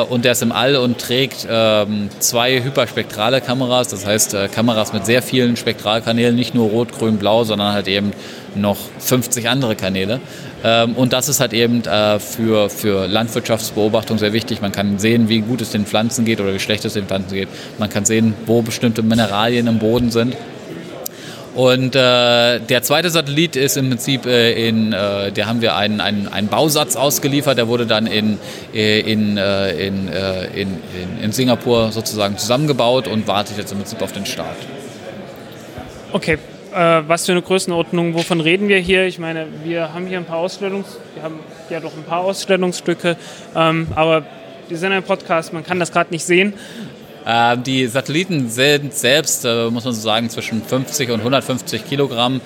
und 0.10 0.26
der 0.26 0.32
ist 0.32 0.42
im 0.42 0.52
All 0.52 0.76
und 0.78 0.98
trägt 1.00 1.48
ähm, 1.50 2.10
zwei 2.20 2.64
hyperspektrale 2.64 3.42
Kameras, 3.42 3.90
das 3.90 4.06
heißt 4.06 4.36
Kameras 4.54 4.94
mit 4.94 5.06
sehr 5.06 5.22
vielen 5.22 5.58
Spektralkanälen, 5.58 6.36
nicht 6.36 6.56
nur 6.56 6.70
rot, 6.70 6.98
grün, 6.98 7.18
blau, 7.18 7.44
sondern 7.44 7.74
halt 7.74 7.88
eben 7.88 8.12
noch 8.56 8.78
50 9.00 9.50
andere 9.50 9.76
Kanäle. 9.76 10.20
Ähm, 10.64 10.96
und 10.96 11.14
das 11.14 11.30
ist 11.30 11.40
halt 11.40 11.54
eben 11.54 11.84
äh, 11.86 12.20
für, 12.20 12.70
für 12.70 13.08
Landwirtschaftsbeobachtung 13.08 14.18
sehr 14.18 14.34
wichtig. 14.34 14.62
Man 14.62 14.72
kann 14.72 15.00
sehen, 15.00 15.30
wie 15.30 15.42
gut 15.42 15.62
es 15.62 15.72
den 15.72 15.86
Pflanzen 15.86 16.26
geht 16.26 16.42
oder 16.42 16.54
wie 16.54 16.60
schlecht 16.60 16.86
es 16.86 16.94
den 16.94 17.06
Pflanzen 17.06 17.36
geht. 17.36 17.50
Man 17.78 17.90
kann 17.90 18.06
sehen, 18.06 18.34
wo 18.46 18.62
bestimmte 18.62 19.04
Mineralien 19.04 19.68
im 19.68 19.80
Boden 19.80 20.12
sind. 20.12 20.36
Und 21.58 21.96
äh, 21.96 22.60
der 22.60 22.84
zweite 22.84 23.10
Satellit 23.10 23.56
ist 23.56 23.78
im 23.78 23.90
Prinzip 23.90 24.28
äh, 24.28 24.68
in, 24.68 24.94
äh, 24.94 25.32
der 25.32 25.48
haben 25.48 25.62
wir 25.62 25.76
einen, 25.76 26.02
einen, 26.02 26.28
einen 26.28 26.50
Bausatz 26.50 26.96
ausgeliefert, 26.96 27.58
der 27.58 27.68
wurde 27.68 27.88
dann 27.88 28.06
in, 28.06 28.38
äh, 28.76 29.00
in, 29.00 29.38
äh, 29.38 29.72
in, 29.72 30.08
äh, 30.08 30.46
in, 30.50 30.68
in, 30.68 31.24
in 31.24 31.32
Singapur 31.32 31.92
sozusagen 31.92 32.38
zusammengebaut 32.38 33.08
und 33.08 33.28
wartet 33.28 33.58
jetzt 33.58 33.72
im 33.72 33.80
Prinzip 33.80 34.04
auf 34.04 34.12
den 34.12 34.28
Start. 34.28 34.56
Okay, 36.14 36.38
äh, 36.74 37.08
was 37.08 37.26
für 37.26 37.32
eine 37.32 37.42
Größenordnung, 37.42 38.14
wovon 38.14 38.42
reden 38.42 38.68
wir 38.68 38.80
hier? 38.80 39.06
Ich 39.06 39.20
meine, 39.20 39.48
wir 39.64 39.94
haben 39.94 40.08
hier 40.08 40.18
ein 40.18 40.26
paar 40.26 40.38
Ausstellungs, 40.38 40.98
wir 41.14 41.24
haben 41.24 41.40
ja 41.70 41.80
doch 41.80 41.94
ein 41.96 42.04
paar 42.04 42.22
Ausstellungsstücke, 42.22 43.18
ähm, 43.56 43.88
aber 43.96 44.24
wir 44.68 44.78
sind 44.78 44.92
ein 44.92 45.04
Podcast, 45.04 45.54
man 45.54 45.64
kann 45.64 45.80
das 45.80 45.92
gerade 45.92 46.12
nicht 46.12 46.26
sehen. 46.26 46.54
Äh, 47.26 47.58
die 47.58 47.88
Satelliten 47.88 48.50
sind 48.50 48.94
selbst, 48.94 49.44
äh, 49.44 49.70
muss 49.70 49.84
man 49.84 49.94
so 49.94 50.00
sagen, 50.00 50.30
zwischen 50.30 50.64
50 50.64 51.12
und 51.12 51.20
150 51.20 51.86
Kilogramm. 51.86 52.40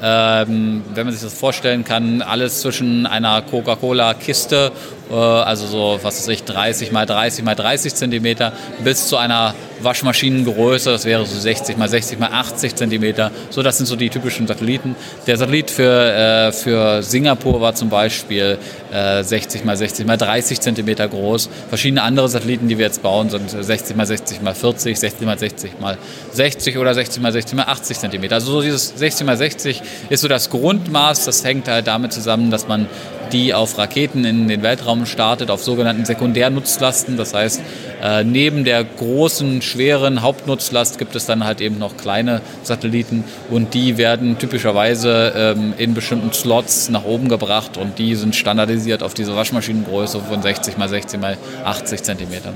Ähm, 0.00 0.84
wenn 0.94 1.06
man 1.06 1.12
sich 1.12 1.22
das 1.22 1.34
vorstellen 1.34 1.82
kann, 1.84 2.22
alles 2.22 2.60
zwischen 2.60 3.04
einer 3.04 3.42
Coca-Cola-Kiste, 3.42 4.70
also 5.14 5.66
so, 5.66 5.98
was 6.02 6.18
weiß 6.18 6.28
ich, 6.28 6.44
30 6.44 6.92
mal 6.92 7.06
30 7.06 7.44
mal 7.44 7.54
30 7.54 7.94
Zentimeter, 7.94 8.52
bis 8.84 9.08
zu 9.08 9.16
einer 9.16 9.54
Waschmaschinengröße, 9.80 10.90
das 10.90 11.04
wäre 11.04 11.24
so 11.24 11.38
60 11.38 11.76
mal 11.76 11.88
60 11.88 12.18
mal 12.18 12.30
80 12.32 12.74
Zentimeter. 12.74 13.30
So, 13.50 13.62
das 13.62 13.76
sind 13.78 13.86
so 13.86 13.96
die 13.96 14.10
typischen 14.10 14.46
Satelliten. 14.46 14.96
Der 15.26 15.36
Satellit 15.36 15.70
für, 15.70 16.12
äh, 16.12 16.52
für 16.52 17.02
Singapur 17.02 17.60
war 17.60 17.74
zum 17.74 17.88
Beispiel 17.88 18.58
äh, 18.92 19.22
60 19.22 19.64
mal 19.64 19.76
60 19.76 20.06
mal 20.06 20.16
30 20.16 20.60
Zentimeter 20.60 21.08
groß. 21.08 21.48
Verschiedene 21.68 22.02
andere 22.02 22.28
Satelliten, 22.28 22.68
die 22.68 22.78
wir 22.78 22.86
jetzt 22.86 23.02
bauen, 23.02 23.30
sind 23.30 23.50
60 23.50 23.96
mal 23.96 24.06
60 24.06 24.42
mal 24.42 24.54
40, 24.54 24.98
60 24.98 25.26
mal 25.26 25.38
60 25.38 25.80
mal 25.80 25.98
60 26.32 26.78
oder 26.78 26.94
60 26.94 27.22
mal 27.22 27.32
60 27.32 27.56
mal 27.56 27.64
80 27.64 27.98
Zentimeter. 27.98 28.34
Also 28.36 28.52
so 28.52 28.62
dieses 28.62 28.88
60 28.96 29.26
mal 29.26 29.36
60 29.36 29.82
ist 30.08 30.20
so 30.20 30.28
das 30.28 30.50
Grundmaß. 30.50 31.24
Das 31.24 31.44
hängt 31.44 31.68
halt 31.68 31.86
damit 31.86 32.12
zusammen, 32.12 32.50
dass 32.50 32.66
man 32.66 32.88
die 33.32 33.54
auf 33.54 33.78
Raketen 33.78 34.24
in 34.24 34.48
den 34.48 34.62
Weltraum 34.62 35.06
startet, 35.06 35.50
auf 35.50 35.62
sogenannten 35.62 36.04
Sekundärnutzlasten. 36.04 37.16
Das 37.16 37.34
heißt, 37.34 37.60
äh, 38.02 38.24
neben 38.24 38.64
der 38.64 38.84
großen, 38.84 39.62
schweren 39.62 40.22
Hauptnutzlast 40.22 40.98
gibt 40.98 41.16
es 41.16 41.26
dann 41.26 41.44
halt 41.44 41.60
eben 41.60 41.78
noch 41.78 41.96
kleine 41.96 42.40
Satelliten 42.62 43.24
und 43.50 43.74
die 43.74 43.98
werden 43.98 44.38
typischerweise 44.38 45.32
ähm, 45.36 45.74
in 45.76 45.94
bestimmten 45.94 46.32
Slots 46.32 46.88
nach 46.88 47.04
oben 47.04 47.28
gebracht 47.28 47.76
und 47.76 47.98
die 47.98 48.14
sind 48.14 48.34
standardisiert 48.34 49.02
auf 49.02 49.14
diese 49.14 49.36
Waschmaschinengröße 49.36 50.20
von 50.20 50.42
60 50.42 50.78
mal 50.78 50.88
60 50.88 51.20
mal 51.20 51.36
80 51.64 52.02
Zentimetern. 52.02 52.54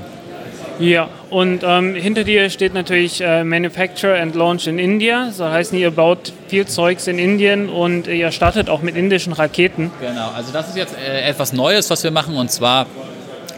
Ja, 0.79 1.09
und 1.29 1.61
ähm, 1.63 1.95
hinter 1.95 2.23
dir 2.23 2.49
steht 2.49 2.73
natürlich 2.73 3.21
äh, 3.21 3.43
Manufacture 3.43 4.19
and 4.19 4.35
Launch 4.35 4.67
in 4.67 4.79
India. 4.79 5.31
So 5.31 5.45
heißt, 5.45 5.73
ihr 5.73 5.91
baut 5.91 6.33
viel 6.47 6.65
Zeugs 6.65 7.07
in 7.07 7.19
Indien 7.19 7.69
und 7.69 8.07
ihr 8.07 8.31
startet 8.31 8.69
auch 8.69 8.81
mit 8.81 8.95
indischen 8.95 9.33
Raketen. 9.33 9.91
Genau, 10.01 10.31
also 10.35 10.51
das 10.51 10.69
ist 10.69 10.77
jetzt 10.77 10.95
äh, 10.97 11.21
etwas 11.21 11.53
Neues, 11.53 11.89
was 11.89 12.03
wir 12.03 12.11
machen 12.11 12.35
und 12.35 12.51
zwar 12.51 12.87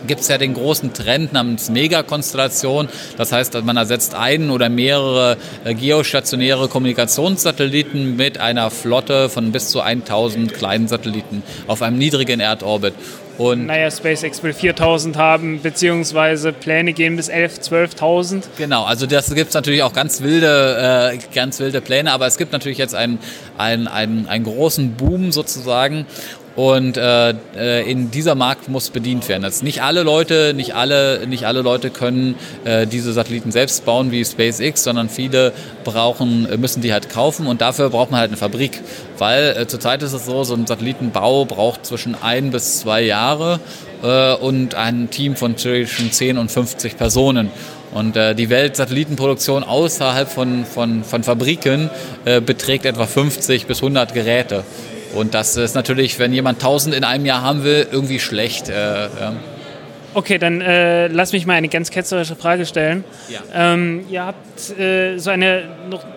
gibt 0.08 0.22
es 0.22 0.28
ja 0.28 0.38
den 0.38 0.54
großen 0.54 0.94
Trend 0.94 1.34
namens 1.34 1.70
Megakonstellation. 1.70 2.90
Das 3.18 3.32
heißt, 3.32 3.62
man 3.64 3.78
ersetzt 3.78 4.16
einen 4.16 4.52
oder 4.52 4.70
mehrere 4.70 5.38
äh, 5.64 5.74
geostationäre 5.74 6.68
Kommunikationssatelliten 6.68 8.16
mit 8.16 8.38
einer 8.38 8.72
Flotte 8.72 9.30
von 9.30 9.52
bis 9.52 9.70
zu 9.70 9.82
1000 9.82 10.54
kleinen 10.54 10.88
Satelliten 10.88 11.44
auf 11.68 11.82
einem 11.82 11.98
niedrigen 11.98 12.40
Erdorbit. 12.40 12.94
Und 13.38 13.66
naja, 13.66 13.92
SpaceX 13.92 14.42
will 14.44 14.54
4000 14.54 15.18
haben, 15.18 15.62
beziehungsweise 15.62 16.54
Pläne 16.54 16.94
gehen 16.94 17.18
bis 17.18 17.30
11.000, 17.30 17.98
12.000. 17.98 18.44
Genau, 18.58 18.86
also 18.86 19.06
das 19.08 19.34
gibt 19.34 19.50
es 19.50 19.54
natürlich 19.54 19.84
auch 19.84 19.92
ganz 19.92 20.22
wilde, 20.22 21.12
äh, 21.14 21.18
ganz 21.34 21.60
wilde 21.60 21.82
Pläne, 21.82 22.14
aber 22.14 22.28
es 22.28 22.38
gibt 22.38 22.54
natürlich 22.54 22.78
jetzt 22.78 22.96
einen, 22.96 23.20
einen, 23.58 23.88
einen, 23.88 24.28
einen 24.28 24.46
großen 24.46 24.94
Boom 24.94 25.34
sozusagen 25.34 26.06
und 26.56 26.96
äh, 26.96 27.34
äh, 27.58 27.90
in 27.90 28.12
dieser 28.12 28.36
Markt 28.36 28.70
muss 28.70 28.90
bedient 28.90 29.28
werden. 29.28 29.44
Das 29.44 29.62
nicht 29.62 29.82
alle 29.82 30.04
Leute, 30.04 30.54
nicht 30.56 30.74
alle, 30.74 31.28
nicht 31.28 31.46
alle 31.46 31.62
Leute 31.62 31.90
können 31.90 32.36
äh, 32.64 32.88
diese 32.88 33.12
Satelliten 33.12 33.52
selbst 33.52 33.86
bauen 33.86 34.12
wie 34.12 34.24
SpaceX, 34.24 34.84
sondern 34.84 35.10
viele 35.10 35.52
brauchen, 35.84 36.48
müssen 36.60 36.82
die 36.82 36.94
halt 36.94 37.10
kaufen 37.10 37.48
und 37.48 37.62
dafür 37.62 37.90
braucht 37.90 38.12
man 38.12 38.22
halt 38.22 38.30
eine 38.30 38.38
Fabrik. 38.38 38.82
Weil 39.18 39.56
äh, 39.58 39.68
zurzeit 39.68 40.02
ist 40.02 40.14
es 40.14 40.26
so, 40.26 40.44
so 40.46 40.54
ein 40.54 40.66
Satellitenbau 40.66 41.46
braucht 41.46 41.86
zwischen 41.86 42.16
ein 42.22 42.52
bis 42.52 42.80
zwei 42.80 43.02
Jahre 43.02 43.60
äh, 44.02 44.36
und 44.36 44.76
ein 44.76 45.10
Team 45.10 45.36
von 45.36 45.58
zwischen 45.58 46.12
10 46.12 46.38
und 46.38 46.50
50 46.52 46.98
Personen. 46.98 47.50
Und 47.94 48.16
äh, 48.18 48.34
die 48.34 48.50
Weltsatellitenproduktion 48.50 49.64
außerhalb 49.64 50.30
von, 50.30 50.66
von, 50.66 51.04
von 51.04 51.24
Fabriken 51.24 51.90
äh, 52.26 52.42
beträgt 52.42 52.86
etwa 52.86 53.06
50 53.06 53.68
bis 53.68 53.78
100 53.78 54.14
Geräte. 54.14 54.64
Und 55.16 55.34
das 55.34 55.56
ist 55.58 55.76
natürlich, 55.76 56.20
wenn 56.20 56.34
jemand 56.34 56.60
1000 56.60 56.94
in 56.94 57.04
einem 57.04 57.26
Jahr 57.26 57.42
haben 57.42 57.64
will, 57.64 57.88
irgendwie 57.92 58.20
schlecht. 58.20 58.70
Äh, 58.70 58.74
ja. 58.74 59.34
Okay, 60.14 60.38
dann 60.38 60.62
äh, 60.62 61.08
lass 61.08 61.34
mich 61.34 61.46
mal 61.46 61.56
eine 61.56 61.68
ganz 61.68 61.92
ketzerische 61.92 62.38
Frage 62.38 62.66
stellen. 62.66 63.04
Ja. 63.28 63.42
Ähm, 63.54 64.06
ihr 64.10 64.26
habt 64.26 64.80
äh, 64.80 65.18
so, 65.18 65.30
eine, 65.30 65.64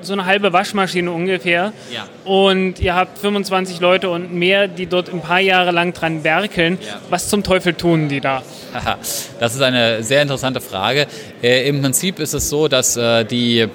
so 0.03 0.13
eine 0.13 0.25
halbe 0.25 0.53
Waschmaschine 0.53 1.11
ungefähr 1.11 1.73
ja. 1.93 2.07
und 2.25 2.79
ihr 2.79 2.95
habt 2.95 3.19
25 3.19 3.81
Leute 3.81 4.09
und 4.09 4.33
mehr, 4.33 4.69
die 4.69 4.87
dort 4.87 5.13
ein 5.13 5.21
paar 5.21 5.41
Jahre 5.41 5.73
lang 5.73 5.95
dran 5.95 6.23
werkeln. 6.23 6.79
Ja. 6.81 7.01
Was 7.11 7.29
zum 7.29 7.43
Teufel 7.43 7.75
tun 7.75 8.09
die 8.09 8.21
da? 8.21 8.45
das 9.41 9.57
ist 9.57 9.63
eine 9.63 10.05
sehr 10.05 10.23
interessante 10.23 10.61
Frage. 10.61 11.09
Äh, 11.43 11.69
Im 11.69 11.83
Prinzip 11.83 12.21
ist 12.21 12.35
es 12.35 12.49
so, 12.49 12.69
dass 12.69 12.97
äh, 12.97 13.25
die 13.25 13.67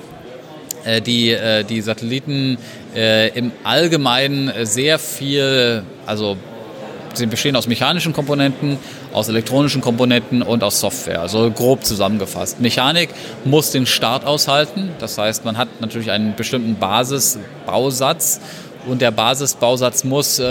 die, 1.02 1.32
äh, 1.32 1.64
die 1.64 1.82
Satelliten 1.82 2.58
äh, 2.96 3.30
im 3.38 3.52
Allgemeinen 3.64 4.52
sehr 4.66 5.00
viel, 5.00 5.84
also 6.06 6.38
sie 7.14 7.26
bestehen 7.26 7.56
aus 7.56 7.68
mechanischen 7.68 8.14
Komponenten, 8.14 8.78
aus 9.14 9.30
elektronischen 9.30 9.82
Komponenten 9.82 10.42
und 10.42 10.64
aus 10.64 10.80
Software, 10.80 11.22
also 11.22 11.52
grob 11.52 11.84
zusammengefasst. 11.86 12.60
Mechanik 12.60 13.10
muss 13.46 13.72
den 13.72 13.86
Start 13.86 14.26
aushalten, 14.26 14.90
das 15.00 15.18
heißt, 15.18 15.46
man 15.46 15.58
hat 15.58 15.68
natürlich 15.80 16.12
einen 16.12 16.36
bestimmten 16.36 16.76
Basisbausatz 16.76 18.42
und 18.88 19.02
der 19.02 19.12
Basisbausatz 19.12 20.04
muss, 20.04 20.40
äh, 20.40 20.44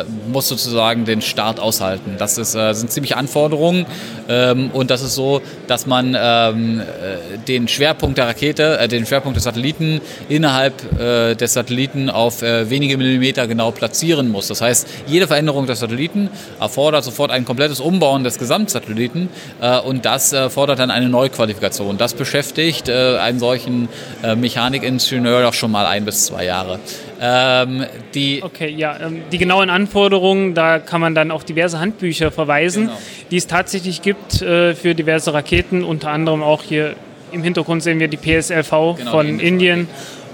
äh, 0.00 0.04
muss 0.30 0.48
sozusagen 0.48 1.04
den 1.04 1.22
Start 1.22 1.60
aushalten. 1.60 2.16
Das 2.18 2.38
ist, 2.38 2.54
äh, 2.54 2.72
sind 2.74 2.90
ziemliche 2.90 3.16
Anforderungen 3.16 3.86
ähm, 4.28 4.70
und 4.72 4.90
das 4.90 5.02
ist 5.02 5.14
so, 5.14 5.40
dass 5.66 5.86
man 5.86 6.16
ähm, 6.18 6.80
äh, 6.80 7.38
den 7.48 7.68
Schwerpunkt 7.68 8.18
der 8.18 8.28
Rakete, 8.28 8.78
äh, 8.78 8.88
den 8.88 9.06
Schwerpunkt 9.06 9.36
des 9.36 9.44
Satelliten 9.44 10.00
innerhalb 10.28 11.00
äh, 11.00 11.34
des 11.34 11.54
Satelliten 11.54 12.10
auf 12.10 12.42
wenige 12.42 12.96
Millimeter 12.96 13.46
genau 13.46 13.70
platzieren 13.70 14.30
muss. 14.30 14.48
Das 14.48 14.60
heißt, 14.60 14.86
jede 15.06 15.26
Veränderung 15.26 15.66
des 15.66 15.80
Satelliten 15.80 16.28
erfordert 16.60 17.04
sofort 17.04 17.30
ein 17.30 17.44
komplettes 17.44 17.80
Umbauen 17.80 18.24
des 18.24 18.38
Gesamtsatelliten 18.38 19.28
und 19.84 20.04
das 20.04 20.34
fordert 20.48 20.78
dann 20.78 20.90
eine 20.90 21.08
Neuqualifikation. 21.08 21.98
Das 21.98 22.14
beschäftigt 22.14 22.90
einen 22.90 23.38
solchen 23.38 23.88
Mechanikingenieur 24.36 25.42
doch 25.42 25.54
schon 25.54 25.70
mal 25.70 25.86
ein 25.86 26.04
bis 26.04 26.26
zwei 26.26 26.44
Jahre. 26.44 26.80
Ähm, 27.24 27.86
die 28.14 28.42
okay, 28.42 28.68
ja, 28.68 28.98
ähm, 28.98 29.22
die 29.30 29.38
genauen 29.38 29.70
Anforderungen, 29.70 30.54
da 30.54 30.80
kann 30.80 31.00
man 31.00 31.14
dann 31.14 31.30
auch 31.30 31.44
diverse 31.44 31.78
Handbücher 31.78 32.32
verweisen, 32.32 32.86
genau. 32.86 32.98
die 33.30 33.36
es 33.36 33.46
tatsächlich 33.46 34.02
gibt 34.02 34.42
äh, 34.42 34.74
für 34.74 34.96
diverse 34.96 35.32
Raketen, 35.32 35.84
unter 35.84 36.10
anderem 36.10 36.42
auch 36.42 36.64
hier 36.64 36.96
im 37.30 37.44
Hintergrund 37.44 37.82
sehen 37.82 38.00
wir 38.00 38.08
die 38.08 38.16
PSLV 38.16 38.70
genau, 38.70 39.10
von 39.12 39.38
die 39.38 39.46
Indien 39.46 39.86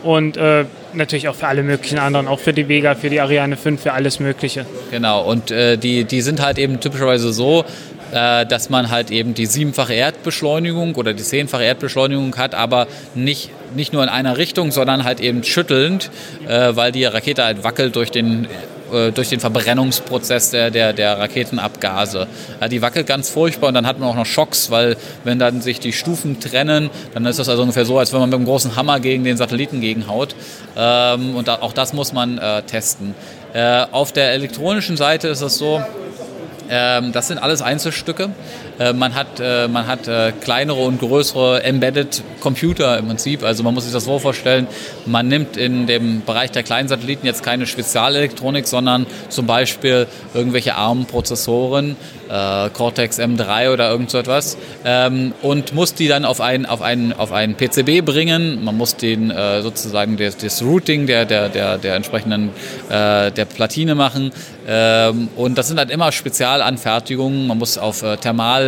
und 0.03 0.39
äh, 0.39 0.65
natürlich 0.95 1.29
auch 1.29 1.35
für 1.35 1.49
alle 1.49 1.63
möglichen 1.63 1.99
anderen, 1.99 2.29
auch 2.29 2.41
für 2.41 2.53
die 2.53 2.69
Vega, 2.69 2.95
für 2.95 3.11
die 3.11 3.21
Ariane 3.21 3.57
5, 3.57 3.83
für 3.83 3.93
alles 3.93 4.21
Mögliche. 4.21 4.65
Genau, 4.91 5.23
und 5.29 5.51
äh, 5.51 5.77
die, 5.77 6.05
die 6.05 6.21
sind 6.23 6.41
halt 6.41 6.59
eben 6.59 6.81
typischerweise 6.81 7.33
so, 7.33 7.65
dass 8.11 8.71
man 8.71 8.91
halt 8.91 9.11
eben 9.11 9.35
die 9.35 9.47
siebenfache 9.47 9.95
Erdbeschleunigung 9.95 10.95
oder 10.95 11.13
die 11.13 11.23
zehnfache 11.23 11.65
Erdbeschleunigung 11.65 12.37
hat, 12.37 12.55
aber 12.55 12.87
nicht, 13.15 13.51
nicht 13.75 13.93
nur 13.93 14.03
in 14.03 14.09
einer 14.09 14.39
Richtung, 14.39 14.71
sondern 14.71 15.05
halt 15.05 15.21
eben 15.21 15.45
schüttelnd, 15.45 16.11
äh, 16.47 16.75
weil 16.75 16.93
die 16.93 17.05
Rakete 17.05 17.45
halt 17.45 17.65
wackelt 17.65 17.97
durch 17.97 18.11
den 18.11 18.47
äh, 18.93 19.13
durch 19.13 19.29
den 19.29 19.41
Verbrennungsprozess 19.41 20.51
der, 20.51 20.71
der, 20.71 20.93
der 20.93 21.19
Raketenabgase. 21.19 22.27
Ja, 22.61 22.69
die 22.69 22.81
wackelt 22.81 23.07
ganz 23.07 23.29
furchtbar 23.29 23.69
und 23.69 23.75
dann 23.75 23.87
hat 23.87 23.99
man 23.99 24.09
auch 24.09 24.15
noch 24.15 24.27
Schocks, 24.27 24.71
weil 24.71 24.97
wenn 25.25 25.39
dann 25.39 25.61
sich 25.61 25.79
die 25.79 25.93
Stufen 25.93 26.41
trennen, 26.41 26.89
dann 27.13 27.27
ist 27.27 27.39
das 27.39 27.49
also 27.49 27.63
ungefähr 27.63 27.85
so, 27.85 27.99
als 27.99 28.13
wenn 28.13 28.21
man 28.21 28.31
mit 28.31 28.37
einem 28.37 28.47
großen 28.47 28.77
Hammer 28.77 29.01
gegen 29.01 29.25
den 29.25 29.37
Satelliten 29.37 29.81
gegenhaut. 29.81 30.35
Ähm, 30.77 31.37
und 31.37 31.49
da, 31.49 31.57
auch 31.57 31.75
das 31.75 31.93
muss 31.93 32.13
man 32.13 32.39
äh, 32.39 32.63
testen. 32.63 33.15
Äh, 33.53 33.85
auf 33.91 34.13
der 34.13 34.33
elektronischen 34.33 34.97
Seite 34.97 35.29
ist 35.29 35.43
es 35.43 35.59
so, 35.59 35.83
das 36.69 37.29
sind 37.29 37.39
alles 37.39 37.63
Einzelstücke. 37.63 38.31
Äh, 38.79 38.93
man 38.93 39.15
hat, 39.15 39.41
äh, 39.41 39.69
man 39.69 39.87
hat 39.87 40.07
äh, 40.09 40.33
kleinere 40.41 40.81
und 40.81 41.01
größere 41.01 41.63
Embedded 41.65 42.23
Computer 42.41 42.99
im 42.99 43.09
Prinzip. 43.09 43.43
Also 43.43 43.63
man 43.63 43.75
muss 43.75 43.85
sich 43.85 43.93
das 43.93 44.05
so 44.05 44.19
vorstellen, 44.19 44.67
man 45.07 45.29
nimmt 45.29 45.57
in 45.57 45.87
dem 45.87 46.23
Bereich 46.25 46.53
der 46.53 46.63
kleinen 46.63 46.89
Satelliten 46.89 47.27
jetzt 47.27 47.43
keine 47.43 47.67
Spezialelektronik, 47.67 48.67
sondern 48.67 49.07
zum 49.29 49.47
Beispiel 49.47 50.07
irgendwelche 50.35 50.77
ARM-Prozessoren, 50.77 51.97
Cortex 52.75 53.19
M3 53.19 53.73
oder 53.73 53.91
irgend 53.91 54.11
so 54.11 54.19
etwas 54.19 54.59
ähm, 54.85 55.33
und 55.41 55.75
muss 55.75 55.95
die 55.95 56.09
dann 56.09 56.27
auf 56.27 56.43
ein, 56.43 56.67
auf 56.67 56.83
auf 56.83 57.33
ein 57.33 57.57
PCB 57.57 58.05
bringen. 58.05 58.63
Man 58.63 58.77
muss 58.77 58.97
den 58.97 59.33
sozusagen 59.63 60.19
das, 60.19 60.37
das, 60.37 60.63
Routing 60.63 61.07
der, 61.07 61.25
der, 61.25 61.49
der, 61.49 61.79
der 61.79 61.95
entsprechenden 61.95 62.51
der 62.91 63.31
Platine 63.31 63.95
machen 63.95 64.31
ähm, 64.71 65.31
und 65.35 65.57
das 65.57 65.69
sind 65.69 65.79
halt 65.79 65.91
immer 65.91 66.13
Spezialanfertigungen. 66.13 67.47
Man 67.47 67.57
muss 67.57 67.79
auf 67.79 68.05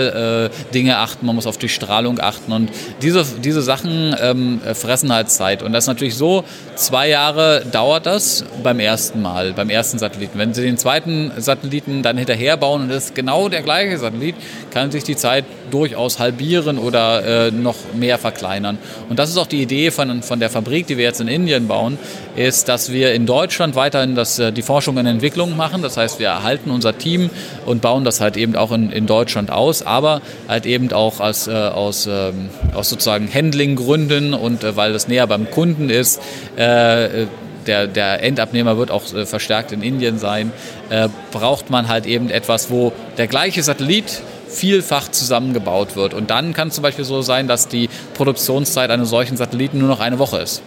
äh, 0.08 0.50
Thermal-Dinge 0.70 0.98
achten, 0.98 1.26
man 1.26 1.34
muss 1.34 1.46
auf 1.46 1.58
die 1.58 1.68
Strahlung 1.68 2.20
achten 2.20 2.52
und 2.52 2.70
diese, 3.02 3.24
diese 3.42 3.62
Sachen 3.62 4.14
ähm, 4.20 4.60
fressen 4.74 5.12
halt 5.12 5.30
Zeit. 5.30 5.62
Und 5.62 5.72
das 5.72 5.84
ist 5.84 5.88
natürlich 5.88 6.16
so, 6.16 6.44
zwei 6.74 7.08
Jahre 7.08 7.62
dauert 7.70 8.06
das 8.06 8.44
beim 8.62 8.80
ersten 8.80 9.22
Mal, 9.22 9.52
beim 9.52 9.70
ersten 9.70 9.98
Satelliten. 9.98 10.38
Wenn 10.38 10.54
Sie 10.54 10.62
den 10.62 10.78
zweiten 10.78 11.32
Satelliten 11.36 12.02
dann 12.02 12.16
hinterher 12.16 12.56
bauen 12.56 12.82
und 12.82 12.90
es 12.90 13.06
ist 13.06 13.14
genau 13.14 13.48
der 13.48 13.62
gleiche 13.62 13.98
Satellit, 13.98 14.36
kann 14.70 14.90
sich 14.90 15.04
die 15.04 15.16
Zeit 15.16 15.44
durchaus 15.70 16.18
halbieren 16.18 16.78
oder 16.78 17.46
äh, 17.46 17.50
noch 17.50 17.76
mehr 17.94 18.18
verkleinern. 18.18 18.78
Und 19.08 19.18
das 19.18 19.30
ist 19.30 19.36
auch 19.36 19.46
die 19.46 19.62
Idee 19.62 19.90
von, 19.90 20.22
von 20.22 20.40
der 20.40 20.50
Fabrik, 20.50 20.86
die 20.86 20.96
wir 20.96 21.04
jetzt 21.04 21.20
in 21.20 21.28
Indien 21.28 21.68
bauen, 21.68 21.98
ist, 22.36 22.68
dass 22.68 22.92
wir 22.92 23.14
in 23.14 23.26
Deutschland 23.26 23.74
weiterhin 23.74 24.14
das, 24.14 24.38
äh, 24.38 24.52
die 24.52 24.62
Forschung 24.62 24.96
und 24.96 25.06
Entwicklung 25.06 25.56
machen. 25.56 25.82
Das 25.82 25.96
heißt, 25.96 26.18
wir 26.18 26.28
erhalten 26.28 26.70
unser 26.70 26.98
Team 26.98 27.30
und 27.66 27.82
bauen 27.82 28.04
das 28.04 28.20
halt 28.20 28.36
eben 28.36 28.56
auch 28.56 28.72
in, 28.72 28.90
in 28.90 29.06
Deutschland 29.06 29.50
aus, 29.50 29.82
aber 29.82 30.20
halt 30.48 30.66
eben 30.66 30.92
auch 30.92 31.20
als, 31.20 31.46
äh, 31.46 31.52
aus, 31.52 32.06
ähm, 32.06 32.50
aus 32.74 32.88
sozusagen 32.88 33.32
Handling-Gründen 33.32 34.34
und 34.34 34.64
äh, 34.64 34.76
weil 34.76 34.92
das 34.92 35.08
näher 35.08 35.26
beim 35.26 35.50
Kunden 35.50 35.90
ist. 35.90 36.20
Äh, 36.56 37.26
der, 37.66 37.86
der, 37.86 38.22
Endabnehmer 38.22 38.78
wird 38.78 38.90
auch 38.90 39.12
äh, 39.14 39.26
verstärkt 39.26 39.72
in 39.72 39.82
Indien 39.82 40.18
sein, 40.18 40.52
äh, 40.88 41.08
braucht 41.30 41.70
man 41.70 41.88
halt 41.88 42.06
eben 42.06 42.30
etwas, 42.30 42.70
wo 42.70 42.92
der 43.18 43.26
gleiche 43.26 43.62
Satellit 43.62 44.22
vielfach 44.50 45.10
zusammengebaut 45.10 45.96
wird. 45.96 46.14
Und 46.14 46.30
dann 46.30 46.52
kann 46.52 46.68
es 46.68 46.74
zum 46.74 46.82
Beispiel 46.82 47.04
so 47.04 47.22
sein, 47.22 47.48
dass 47.48 47.68
die 47.68 47.88
Produktionszeit 48.14 48.90
eines 48.90 49.10
solchen 49.10 49.36
Satelliten 49.36 49.78
nur 49.78 49.88
noch 49.88 50.00
eine 50.00 50.18
Woche 50.18 50.38
ist. 50.38 50.62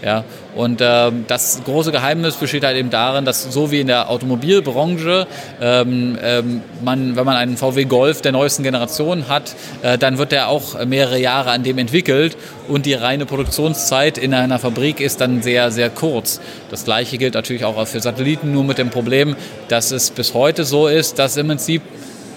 Ja, 0.00 0.22
und 0.54 0.80
äh, 0.80 1.10
das 1.26 1.60
große 1.64 1.90
Geheimnis 1.90 2.36
besteht 2.36 2.62
halt 2.62 2.76
eben 2.76 2.90
darin, 2.90 3.24
dass 3.24 3.42
so 3.52 3.72
wie 3.72 3.80
in 3.80 3.88
der 3.88 4.10
Automobilbranche 4.10 5.26
ähm, 5.60 6.16
ähm, 6.22 6.62
man, 6.84 7.16
wenn 7.16 7.24
man 7.24 7.34
einen 7.34 7.56
VW 7.56 7.84
Golf 7.84 8.22
der 8.22 8.30
neuesten 8.30 8.62
Generation 8.62 9.28
hat, 9.28 9.56
äh, 9.82 9.98
dann 9.98 10.18
wird 10.18 10.30
der 10.30 10.48
auch 10.48 10.84
mehrere 10.84 11.18
Jahre 11.18 11.50
an 11.50 11.64
dem 11.64 11.78
entwickelt 11.78 12.36
und 12.68 12.86
die 12.86 12.94
reine 12.94 13.26
Produktionszeit 13.26 14.18
in 14.18 14.34
einer 14.34 14.60
Fabrik 14.60 15.00
ist 15.00 15.20
dann 15.20 15.42
sehr, 15.42 15.72
sehr 15.72 15.90
kurz. 15.90 16.40
Das 16.70 16.84
gleiche 16.84 17.18
gilt 17.18 17.34
natürlich 17.34 17.64
auch 17.64 17.84
für 17.84 18.00
Satelliten, 18.00 18.52
nur 18.52 18.62
mit 18.62 18.78
dem 18.78 18.90
Problem, 18.90 19.34
dass 19.66 19.90
es 19.90 20.10
bis 20.10 20.32
heute 20.32 20.64
so 20.64 20.86
ist, 20.86 21.18
dass 21.18 21.36
im 21.36 21.48
Prinzip 21.48 21.82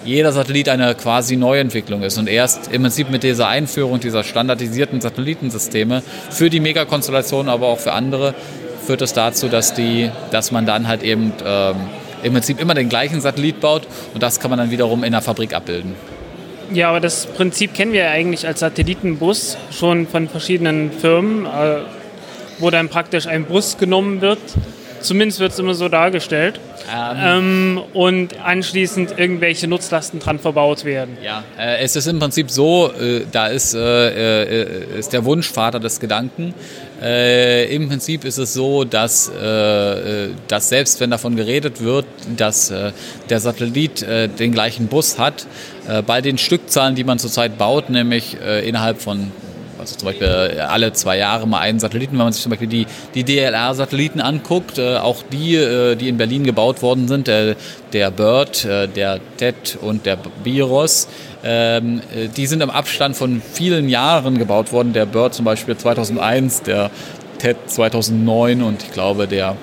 jeder 0.03 0.31
Satellit 0.31 0.69
eine 0.69 0.95
quasi 0.95 1.35
Neuentwicklung 1.35 2.03
ist. 2.03 2.17
Und 2.17 2.27
erst 2.27 2.71
im 2.71 2.81
Prinzip 2.81 3.09
mit 3.09 3.23
dieser 3.23 3.47
Einführung 3.47 3.99
dieser 3.99 4.23
standardisierten 4.23 5.01
Satellitensysteme 5.01 6.03
für 6.29 6.49
die 6.49 6.59
Megakonstellation, 6.59 7.49
aber 7.49 7.67
auch 7.67 7.79
für 7.79 7.93
andere, 7.93 8.33
führt 8.85 9.01
es 9.01 9.13
dazu, 9.13 9.47
dass, 9.47 9.73
die, 9.73 10.09
dass 10.31 10.51
man 10.51 10.65
dann 10.65 10.87
halt 10.87 11.03
eben 11.03 11.33
ähm, 11.45 11.75
im 12.23 12.33
Prinzip 12.33 12.59
immer 12.59 12.73
den 12.73 12.89
gleichen 12.89 13.21
Satellit 13.21 13.59
baut 13.59 13.87
und 14.13 14.23
das 14.23 14.39
kann 14.39 14.49
man 14.49 14.59
dann 14.59 14.71
wiederum 14.71 15.03
in 15.03 15.11
der 15.11 15.21
Fabrik 15.21 15.53
abbilden. 15.53 15.95
Ja, 16.73 16.89
aber 16.89 16.99
das 16.99 17.25
Prinzip 17.25 17.73
kennen 17.73 17.91
wir 17.91 18.03
ja 18.05 18.11
eigentlich 18.11 18.47
als 18.47 18.61
Satellitenbus 18.61 19.57
schon 19.71 20.07
von 20.07 20.29
verschiedenen 20.29 20.91
Firmen, 20.91 21.45
äh, 21.45 21.81
wo 22.59 22.69
dann 22.69 22.87
praktisch 22.89 23.27
ein 23.27 23.45
Bus 23.45 23.77
genommen 23.77 24.21
wird. 24.21 24.39
Zumindest 25.01 25.39
wird 25.39 25.51
es 25.51 25.59
immer 25.59 25.73
so 25.73 25.89
dargestellt. 25.89 26.59
Ähm, 26.93 27.77
ähm, 27.77 27.81
und 27.93 28.39
anschließend 28.43 29.17
irgendwelche 29.17 29.67
Nutzlasten 29.67 30.19
dran 30.19 30.39
verbaut 30.39 30.83
werden. 30.83 31.17
Ja, 31.23 31.43
äh, 31.57 31.83
es 31.83 31.95
ist 31.95 32.07
im 32.07 32.19
Prinzip 32.19 32.51
so, 32.51 32.91
äh, 32.99 33.21
da 33.31 33.47
ist, 33.47 33.73
äh, 33.73 34.63
äh 34.63 34.99
ist 34.99 35.13
der 35.13 35.23
Wunschvater 35.25 35.79
des 35.79 35.99
Gedanken. 35.99 36.53
Äh, 37.01 37.73
Im 37.73 37.89
Prinzip 37.89 38.25
ist 38.25 38.37
es 38.37 38.53
so, 38.53 38.83
dass, 38.83 39.29
äh, 39.29 40.29
dass 40.47 40.69
selbst 40.69 40.99
wenn 40.99 41.09
davon 41.09 41.35
geredet 41.35 41.81
wird, 41.81 42.05
dass 42.37 42.71
der 43.29 43.39
Satellit 43.39 44.05
den 44.39 44.51
gleichen 44.51 44.87
Bus 44.87 45.17
hat, 45.17 45.47
bei 46.05 46.21
den 46.21 46.37
Stückzahlen, 46.37 46.95
die 46.95 47.03
man 47.03 47.17
zurzeit 47.17 47.57
baut, 47.57 47.89
nämlich 47.89 48.37
innerhalb 48.63 49.01
von 49.01 49.31
also 49.81 49.95
zum 49.95 50.05
Beispiel 50.05 50.27
äh, 50.27 50.59
alle 50.59 50.93
zwei 50.93 51.17
Jahre 51.17 51.47
mal 51.47 51.59
einen 51.59 51.79
Satelliten. 51.79 52.13
Wenn 52.13 52.25
man 52.25 52.33
sich 52.33 52.43
zum 52.43 52.51
Beispiel 52.51 52.67
die, 52.67 52.85
die 53.15 53.23
DLR-Satelliten 53.23 54.21
anguckt, 54.21 54.77
äh, 54.77 54.97
auch 54.97 55.23
die, 55.31 55.55
äh, 55.55 55.95
die 55.95 56.07
in 56.07 56.17
Berlin 56.17 56.43
gebaut 56.43 56.81
worden 56.81 57.07
sind, 57.07 57.27
der, 57.27 57.55
der 57.91 58.11
BIRD, 58.11 58.95
der 58.95 59.19
TED 59.37 59.77
und 59.81 60.05
der 60.05 60.17
BIROS, 60.43 61.07
ähm, 61.43 62.01
äh, 62.15 62.27
die 62.27 62.45
sind 62.45 62.61
im 62.61 62.69
Abstand 62.69 63.17
von 63.17 63.41
vielen 63.41 63.89
Jahren 63.89 64.37
gebaut 64.37 64.71
worden. 64.71 64.93
Der 64.93 65.07
BIRD 65.07 65.33
zum 65.33 65.45
Beispiel 65.45 65.75
2001, 65.75 66.61
der 66.61 66.91
TED 67.39 67.57
2009 67.65 68.61
und 68.61 68.83
ich 68.83 68.91
glaube 68.91 69.27
der 69.27 69.57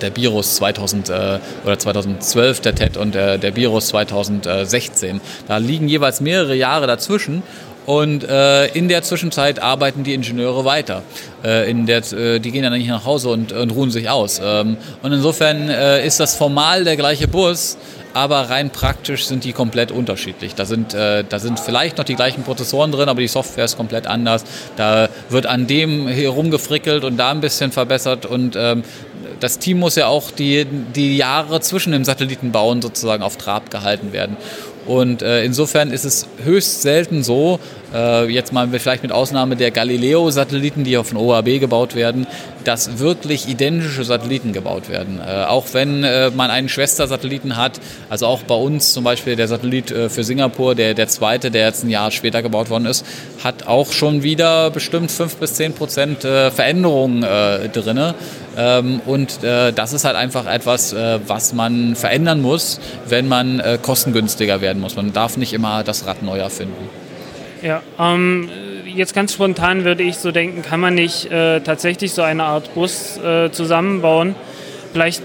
der 0.00 0.16
Virus 0.16 0.56
2000 0.56 1.10
äh, 1.10 1.38
oder 1.66 1.78
2012 1.78 2.60
der 2.60 2.74
TED 2.74 2.96
und 2.96 3.14
der 3.14 3.56
Virus 3.56 3.88
2016. 3.88 5.20
Da 5.48 5.58
liegen 5.58 5.86
jeweils 5.86 6.22
mehrere 6.22 6.54
Jahre 6.54 6.86
dazwischen 6.86 7.42
und 7.86 8.24
äh, 8.24 8.66
in 8.68 8.88
der 8.88 9.02
Zwischenzeit 9.02 9.62
arbeiten 9.62 10.02
die 10.02 10.14
Ingenieure 10.14 10.64
weiter. 10.64 11.02
Äh, 11.44 11.70
in 11.70 11.86
der, 11.86 11.98
äh, 12.12 12.40
die 12.40 12.50
gehen 12.50 12.64
dann 12.64 12.72
nicht 12.72 12.88
nach 12.88 13.04
Hause 13.04 13.28
und, 13.30 13.52
und 13.52 13.70
ruhen 13.70 13.90
sich 13.90 14.10
aus. 14.10 14.40
Ähm, 14.42 14.76
und 15.02 15.12
insofern 15.12 15.70
äh, 15.70 16.04
ist 16.04 16.18
das 16.18 16.34
formal 16.34 16.84
der 16.84 16.96
gleiche 16.96 17.28
Bus, 17.28 17.78
aber 18.12 18.50
rein 18.50 18.70
praktisch 18.70 19.26
sind 19.26 19.44
die 19.44 19.52
komplett 19.52 19.92
unterschiedlich. 19.92 20.54
Da 20.54 20.64
sind, 20.64 20.94
äh, 20.94 21.22
da 21.28 21.38
sind 21.38 21.60
vielleicht 21.60 21.98
noch 21.98 22.04
die 22.04 22.16
gleichen 22.16 22.42
Prozessoren 22.42 22.90
drin, 22.90 23.08
aber 23.08 23.20
die 23.20 23.28
Software 23.28 23.66
ist 23.66 23.76
komplett 23.76 24.06
anders. 24.06 24.44
Da 24.76 25.08
wird 25.28 25.46
an 25.46 25.66
dem 25.66 26.08
herumgefrickelt 26.08 27.04
und 27.04 27.18
da 27.18 27.30
ein 27.30 27.40
bisschen 27.40 27.72
verbessert 27.72 28.26
und 28.26 28.56
ähm, 28.56 28.82
das 29.40 29.58
Team 29.58 29.78
muss 29.78 29.96
ja 29.96 30.06
auch 30.06 30.30
die, 30.30 30.64
die 30.64 31.16
Jahre 31.16 31.60
zwischen 31.60 31.92
dem 31.92 32.04
Satellitenbauen 32.04 32.80
sozusagen 32.80 33.22
auf 33.22 33.36
Trab 33.36 33.70
gehalten 33.70 34.12
werden. 34.12 34.36
Und 34.86 35.22
äh, 35.22 35.44
insofern 35.44 35.90
ist 35.90 36.04
es 36.04 36.26
höchst 36.44 36.82
selten 36.82 37.22
so, 37.22 37.58
jetzt 37.92 38.52
mal 38.52 38.68
vielleicht 38.68 39.02
mit 39.02 39.12
Ausnahme 39.12 39.56
der 39.56 39.70
Galileo-Satelliten, 39.70 40.84
die 40.84 40.98
auf 40.98 41.06
von 41.06 41.16
OAB 41.16 41.60
gebaut 41.60 41.94
werden, 41.94 42.26
dass 42.64 42.98
wirklich 42.98 43.48
identische 43.48 44.04
Satelliten 44.04 44.52
gebaut 44.52 44.88
werden. 44.88 45.20
Äh, 45.24 45.44
auch 45.44 45.66
wenn 45.72 46.02
äh, 46.02 46.30
man 46.30 46.50
einen 46.50 46.68
Schwestersatelliten 46.68 47.56
hat, 47.56 47.80
also 48.10 48.26
auch 48.26 48.42
bei 48.42 48.56
uns 48.56 48.92
zum 48.92 49.04
Beispiel 49.04 49.36
der 49.36 49.48
Satellit 49.48 49.90
äh, 49.90 50.08
für 50.08 50.24
Singapur, 50.24 50.74
der, 50.74 50.94
der 50.94 51.08
zweite, 51.08 51.50
der 51.50 51.66
jetzt 51.66 51.84
ein 51.84 51.90
Jahr 51.90 52.10
später 52.10 52.42
gebaut 52.42 52.68
worden 52.68 52.86
ist, 52.86 53.06
hat 53.42 53.66
auch 53.68 53.92
schon 53.92 54.22
wieder 54.22 54.70
bestimmt 54.70 55.10
5 55.10 55.36
bis 55.36 55.54
10 55.54 55.74
Prozent 55.74 56.24
äh, 56.24 56.50
Veränderungen 56.50 57.22
äh, 57.22 57.68
drin. 57.68 58.14
Ähm, 58.58 59.00
und 59.06 59.44
äh, 59.44 59.72
das 59.72 59.92
ist 59.92 60.04
halt 60.04 60.16
einfach 60.16 60.46
etwas, 60.46 60.92
äh, 60.92 61.20
was 61.26 61.52
man 61.52 61.94
verändern 61.94 62.40
muss, 62.42 62.80
wenn 63.08 63.28
man 63.28 63.60
äh, 63.60 63.78
kostengünstiger 63.80 64.60
werden 64.60 64.80
muss. 64.80 64.96
Man 64.96 65.12
darf 65.12 65.36
nicht 65.36 65.52
immer 65.52 65.84
das 65.84 66.06
Rad 66.06 66.22
neu 66.22 66.38
erfinden. 66.38 67.05
Ja, 67.66 67.82
ähm, 67.98 68.48
jetzt 68.84 69.12
ganz 69.12 69.32
spontan 69.32 69.82
würde 69.82 70.04
ich 70.04 70.18
so 70.18 70.30
denken, 70.30 70.62
kann 70.62 70.78
man 70.78 70.94
nicht 70.94 71.32
äh, 71.32 71.58
tatsächlich 71.58 72.12
so 72.12 72.22
eine 72.22 72.44
Art 72.44 72.72
Bus 72.74 73.16
äh, 73.16 73.50
zusammenbauen? 73.50 74.36
Vielleicht 74.92 75.20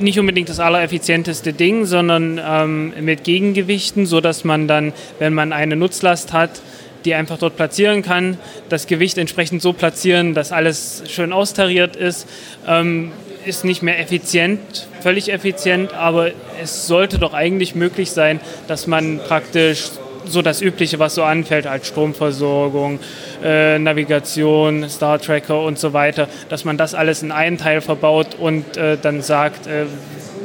nicht 0.00 0.18
unbedingt 0.18 0.48
das 0.48 0.58
allereffizienteste 0.58 1.52
Ding, 1.52 1.84
sondern 1.84 2.40
ähm, 2.44 2.94
mit 3.00 3.22
Gegengewichten, 3.22 4.06
sodass 4.06 4.42
man 4.42 4.66
dann, 4.66 4.92
wenn 5.20 5.34
man 5.34 5.52
eine 5.52 5.76
Nutzlast 5.76 6.32
hat, 6.32 6.60
die 7.04 7.14
einfach 7.14 7.38
dort 7.38 7.54
platzieren 7.54 8.02
kann, 8.02 8.38
das 8.70 8.88
Gewicht 8.88 9.16
entsprechend 9.16 9.62
so 9.62 9.72
platzieren, 9.72 10.34
dass 10.34 10.50
alles 10.50 11.04
schön 11.06 11.32
austariert 11.32 11.94
ist. 11.94 12.26
Ähm, 12.66 13.12
ist 13.44 13.64
nicht 13.64 13.84
mehr 13.84 14.00
effizient, 14.00 14.88
völlig 15.00 15.30
effizient, 15.30 15.94
aber 15.94 16.30
es 16.60 16.88
sollte 16.88 17.18
doch 17.18 17.34
eigentlich 17.34 17.76
möglich 17.76 18.10
sein, 18.10 18.40
dass 18.66 18.88
man 18.88 19.20
praktisch 19.28 19.90
so 20.26 20.42
das 20.42 20.60
Übliche, 20.60 20.98
was 20.98 21.14
so 21.14 21.22
anfällt, 21.22 21.66
als 21.66 21.88
Stromversorgung, 21.88 23.00
äh, 23.42 23.78
Navigation, 23.78 24.88
Star 24.88 25.18
Tracker 25.18 25.62
und 25.62 25.78
so 25.78 25.92
weiter, 25.92 26.28
dass 26.48 26.64
man 26.64 26.76
das 26.76 26.94
alles 26.94 27.22
in 27.22 27.32
einen 27.32 27.58
Teil 27.58 27.80
verbaut 27.80 28.36
und 28.38 28.76
äh, 28.76 28.96
dann 29.00 29.22
sagt, 29.22 29.66
äh, 29.66 29.86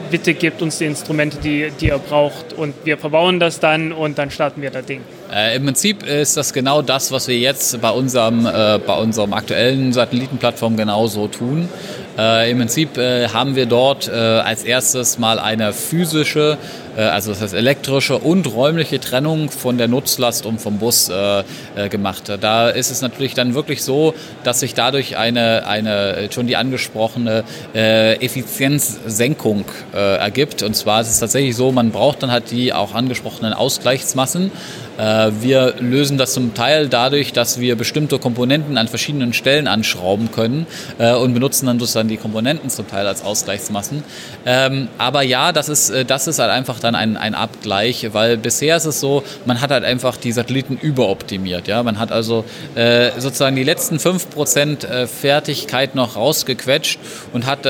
bitte 0.09 0.33
gebt 0.33 0.61
uns 0.61 0.77
die 0.77 0.85
Instrumente, 0.85 1.37
die, 1.37 1.71
die 1.79 1.87
ihr 1.87 1.97
braucht 1.97 2.53
und 2.53 2.73
wir 2.83 2.97
verbauen 2.97 3.39
das 3.39 3.59
dann 3.59 3.91
und 3.91 4.17
dann 4.17 4.31
starten 4.31 4.61
wir 4.61 4.71
das 4.71 4.85
Ding. 4.85 5.01
Äh, 5.31 5.55
Im 5.55 5.65
Prinzip 5.65 6.03
ist 6.03 6.37
das 6.37 6.53
genau 6.53 6.81
das, 6.81 7.11
was 7.11 7.27
wir 7.27 7.37
jetzt 7.37 7.79
bei 7.81 7.91
unserem, 7.91 8.45
äh, 8.45 8.79
bei 8.79 8.97
unserem 8.97 9.33
aktuellen 9.33 9.93
Satellitenplattform 9.93 10.77
genauso 10.77 11.27
tun. 11.27 11.69
Äh, 12.17 12.51
Im 12.51 12.57
Prinzip 12.57 12.97
äh, 12.97 13.27
haben 13.29 13.55
wir 13.55 13.65
dort 13.65 14.07
äh, 14.07 14.11
als 14.11 14.63
erstes 14.63 15.19
mal 15.19 15.39
eine 15.39 15.73
physische, 15.73 16.57
also 17.01 17.31
das 17.31 17.41
heißt 17.41 17.53
elektrische 17.53 18.17
und 18.17 18.47
räumliche 18.53 18.99
Trennung 18.99 19.49
von 19.49 19.77
der 19.77 19.88
Nutzlast 19.88 20.45
und 20.45 20.59
vom 20.59 20.79
Bus 20.79 21.09
äh, 21.09 21.43
äh, 21.75 21.89
gemacht. 21.89 22.31
Da 22.41 22.69
ist 22.69 22.91
es 22.91 23.01
natürlich 23.01 23.33
dann 23.33 23.53
wirklich 23.53 23.83
so, 23.83 24.13
dass 24.43 24.59
sich 24.59 24.73
dadurch 24.73 25.17
eine, 25.17 25.67
eine 25.67 26.29
schon 26.31 26.47
die 26.47 26.55
angesprochene 26.55 27.43
Effizienzsenkung 27.73 29.65
ergibt. 29.93 30.63
Und 30.63 30.75
zwar 30.75 31.01
ist 31.01 31.09
es 31.09 31.19
tatsächlich 31.19 31.55
so, 31.55 31.71
man 31.71 31.91
braucht 31.91 32.23
dann 32.23 32.31
halt 32.31 32.51
die 32.51 32.73
auch 32.73 32.93
angesprochenen 32.93 33.53
Ausgleichsmassen. 33.53 34.51
Äh, 34.99 35.31
wir 35.41 35.75
lösen 35.79 36.17
das 36.17 36.33
zum 36.33 36.53
Teil 36.53 36.89
dadurch, 36.89 37.31
dass 37.31 37.59
wir 37.59 37.75
bestimmte 37.77 38.19
Komponenten 38.19 38.77
an 38.77 38.88
verschiedenen 38.88 39.33
Stellen 39.33 39.67
anschrauben 39.67 40.31
können 40.31 40.67
äh, 40.97 41.13
und 41.13 41.33
benutzen 41.33 41.67
dann 41.67 41.79
sozusagen 41.79 42.09
die 42.09 42.17
Komponenten 42.17 42.69
zum 42.69 42.88
Teil 42.88 43.07
als 43.07 43.23
Ausgleichsmassen. 43.23 44.03
Ähm, 44.45 44.89
aber 44.97 45.21
ja, 45.21 45.53
das 45.53 45.69
ist, 45.69 45.89
äh, 45.89 46.03
das 46.03 46.27
ist 46.27 46.39
halt 46.39 46.51
einfach 46.51 46.79
dann 46.79 46.95
ein, 46.95 47.15
ein 47.15 47.33
Abgleich, 47.33 48.09
weil 48.12 48.38
bisher 48.38 48.75
ist 48.75 48.85
es 48.85 48.99
so, 48.99 49.23
man 49.45 49.62
hat 49.62 49.71
halt 49.71 49.85
einfach 49.85 50.17
die 50.17 50.33
Satelliten 50.33 50.77
überoptimiert. 50.77 51.67
Ja? 51.67 51.81
Man 51.83 51.99
hat 51.99 52.12
also 52.12 52.43
sozusagen 52.75 53.55
die 53.55 53.63
letzten 53.63 53.97
5% 53.97 55.07
Fertigkeit 55.07 55.95
noch 55.95 56.15
rausgequetscht 56.15 56.99
und 57.33 57.45
hat 57.45 57.67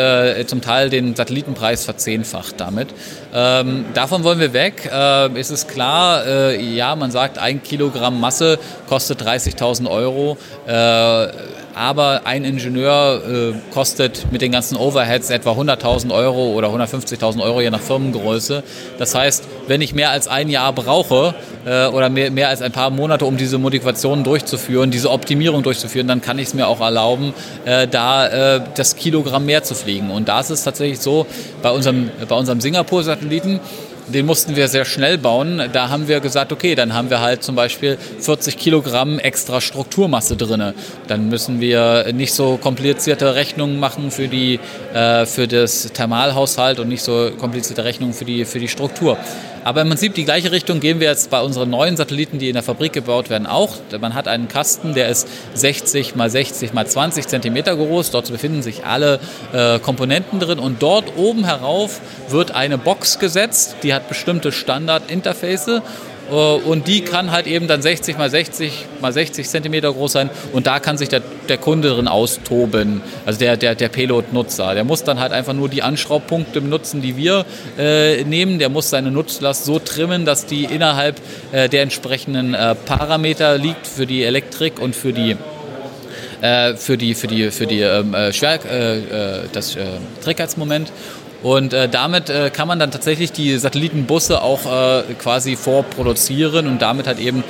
zum 0.47 0.61
Teil 0.61 0.89
den 0.89 1.15
Satellitenpreis 1.15 1.85
verzehnfacht 1.85 2.55
damit. 2.57 2.89
Ähm, 3.33 3.85
davon 3.93 4.23
wollen 4.23 4.39
wir 4.39 4.53
weg. 4.53 4.89
Äh, 4.91 5.39
ist 5.39 5.51
es 5.51 5.67
klar, 5.67 6.25
äh, 6.25 6.61
ja, 6.61 6.95
man 6.95 7.11
sagt, 7.11 7.37
ein 7.37 7.61
Kilogramm 7.61 8.19
Masse 8.19 8.59
kostet 8.87 9.21
30.000 9.21 9.89
Euro. 9.89 10.37
Äh, 10.65 11.27
aber 11.79 12.21
ein 12.25 12.43
Ingenieur 12.43 13.21
äh, 13.25 13.73
kostet 13.73 14.31
mit 14.31 14.41
den 14.41 14.51
ganzen 14.51 14.75
Overheads 14.75 15.29
etwa 15.29 15.53
100.000 15.53 16.13
Euro 16.13 16.51
oder 16.51 16.67
150.000 16.67 17.41
Euro 17.41 17.61
je 17.61 17.69
nach 17.69 17.79
Firmengröße. 17.79 18.63
Das 18.97 19.15
heißt, 19.15 19.45
wenn 19.67 19.79
ich 19.81 19.95
mehr 19.95 20.11
als 20.11 20.27
ein 20.27 20.49
Jahr 20.49 20.73
brauche 20.73 21.33
äh, 21.65 21.87
oder 21.87 22.09
mehr, 22.09 22.31
mehr 22.31 22.49
als 22.49 22.61
ein 22.61 22.73
paar 22.73 22.89
Monate, 22.89 23.25
um 23.25 23.37
diese 23.37 23.57
Modifikationen 23.57 24.25
durchzuführen, 24.25 24.91
diese 24.91 25.09
Optimierung 25.09 25.63
durchzuführen, 25.63 26.07
dann 26.07 26.21
kann 26.21 26.37
ich 26.37 26.49
es 26.49 26.53
mir 26.53 26.67
auch 26.67 26.81
erlauben, 26.81 27.33
äh, 27.63 27.87
da 27.87 28.55
äh, 28.57 28.61
das 28.75 28.97
Kilogramm 28.97 29.45
mehr 29.45 29.63
zu 29.63 29.73
fliegen. 29.73 30.11
Und 30.11 30.27
da 30.27 30.41
ist 30.41 30.49
es 30.49 30.63
tatsächlich 30.63 30.99
so, 30.99 31.27
bei 31.61 31.71
unserem, 31.71 32.11
bei 32.27 32.35
unserem 32.35 32.59
Singapur-Satelliten, 32.59 33.61
den 34.13 34.25
mussten 34.25 34.55
wir 34.55 34.67
sehr 34.67 34.85
schnell 34.85 35.17
bauen. 35.17 35.61
Da 35.71 35.89
haben 35.89 36.07
wir 36.07 36.19
gesagt, 36.19 36.51
okay, 36.51 36.75
dann 36.75 36.93
haben 36.93 37.09
wir 37.09 37.21
halt 37.21 37.43
zum 37.43 37.55
Beispiel 37.55 37.97
40 38.19 38.57
Kilogramm 38.57 39.19
extra 39.19 39.61
Strukturmasse 39.61 40.35
drin. 40.35 40.73
Dann 41.07 41.29
müssen 41.29 41.59
wir 41.61 42.11
nicht 42.13 42.33
so 42.33 42.57
komplizierte 42.57 43.35
Rechnungen 43.35 43.79
machen 43.79 44.11
für, 44.11 44.27
die, 44.27 44.59
äh, 44.93 45.25
für 45.25 45.47
das 45.47 45.91
Thermalhaushalt 45.93 46.79
und 46.79 46.89
nicht 46.89 47.03
so 47.03 47.31
komplizierte 47.39 47.83
Rechnungen 47.83 48.13
für 48.13 48.25
die, 48.25 48.45
für 48.45 48.59
die 48.59 48.67
Struktur. 48.67 49.17
Aber 49.69 49.81
im 49.81 49.89
Prinzip 49.89 50.15
die 50.15 50.25
gleiche 50.25 50.51
Richtung 50.51 50.79
gehen 50.79 50.99
wir 50.99 51.09
jetzt 51.09 51.29
bei 51.29 51.41
unseren 51.41 51.69
neuen 51.69 51.95
Satelliten, 51.95 52.39
die 52.39 52.47
in 52.47 52.55
der 52.55 52.63
Fabrik 52.63 52.91
gebaut 52.91 53.29
werden, 53.29 53.45
auch. 53.45 53.75
Man 54.01 54.15
hat 54.15 54.27
einen 54.27 54.47
Kasten, 54.47 54.95
der 54.95 55.09
ist 55.09 55.27
60 55.53 56.15
mal 56.15 56.27
60 56.27 56.73
mal 56.73 56.87
20 56.87 57.27
Zentimeter 57.27 57.75
groß. 57.75 58.09
Dort 58.09 58.31
befinden 58.31 58.63
sich 58.63 58.83
alle 58.87 59.19
äh, 59.53 59.77
Komponenten 59.77 60.39
drin 60.39 60.57
und 60.57 60.81
dort 60.81 61.15
oben 61.17 61.45
herauf 61.45 62.01
wird 62.29 62.49
eine 62.49 62.79
Box 62.79 63.19
gesetzt, 63.19 63.75
die 63.83 63.93
hat 63.93 64.09
bestimmte 64.09 64.51
Standard-Interface 64.51 65.67
äh, 65.67 65.81
und 66.29 66.87
die 66.87 67.01
kann 67.01 67.31
halt 67.31 67.47
eben 67.47 67.67
dann 67.67 67.81
60 67.81 68.17
mal 68.17 68.29
60 68.29 68.85
mal 69.01 69.11
60 69.11 69.47
Zentimeter 69.47 69.91
groß 69.91 70.11
sein 70.11 70.29
und 70.53 70.67
da 70.67 70.79
kann 70.79 70.97
sich 70.97 71.09
der, 71.09 71.21
der 71.47 71.57
Kunde 71.57 71.89
drin 71.89 72.07
austoben, 72.07 73.01
also 73.25 73.39
der, 73.39 73.57
der, 73.57 73.75
der 73.75 73.89
Payload-Nutzer. 73.89 74.73
Der 74.75 74.83
muss 74.83 75.03
dann 75.03 75.19
halt 75.19 75.31
einfach 75.31 75.53
nur 75.53 75.69
die 75.69 75.81
Anschraubpunkte 75.81 76.61
benutzen, 76.61 77.01
die 77.01 77.17
wir 77.17 77.45
äh, 77.77 78.23
nehmen. 78.23 78.59
Der 78.59 78.69
muss 78.69 78.89
seine 78.89 79.11
Nutzlast 79.11 79.65
so 79.65 79.79
trimmen, 79.79 80.25
dass 80.25 80.45
die 80.45 80.65
innerhalb 80.65 81.15
äh, 81.51 81.69
der 81.69 81.83
entsprechenden 81.83 82.53
äh, 82.53 82.75
Parameter 82.75 83.57
liegt 83.57 83.87
für 83.87 84.05
die 84.05 84.23
Elektrik 84.23 84.79
und 84.79 84.95
für 84.95 85.13
die 85.13 85.35
äh, 86.41 86.75
für 86.75 86.97
die 86.97 87.15
für 87.15 87.27
die 87.27 87.51
für 87.51 87.67
die 87.67 87.81
ähm, 87.81 88.13
äh, 88.13 88.31
Schwer, 88.31 88.59
das 89.51 89.77
Trägheitsmoment 90.23 90.91
und 91.43 91.73
äh, 91.73 91.87
damit 91.87 92.29
äh, 92.29 92.49
kann 92.49 92.67
man 92.67 92.79
dann 92.79 92.91
tatsächlich 92.91 93.31
die 93.31 93.57
Satellitenbusse 93.57 94.41
auch 94.41 94.65
äh, 94.65 95.13
quasi 95.13 95.55
vorproduzieren 95.55 96.67
und 96.67 96.81
damit 96.81 97.07
halt 97.07 97.19
eben 97.19 97.43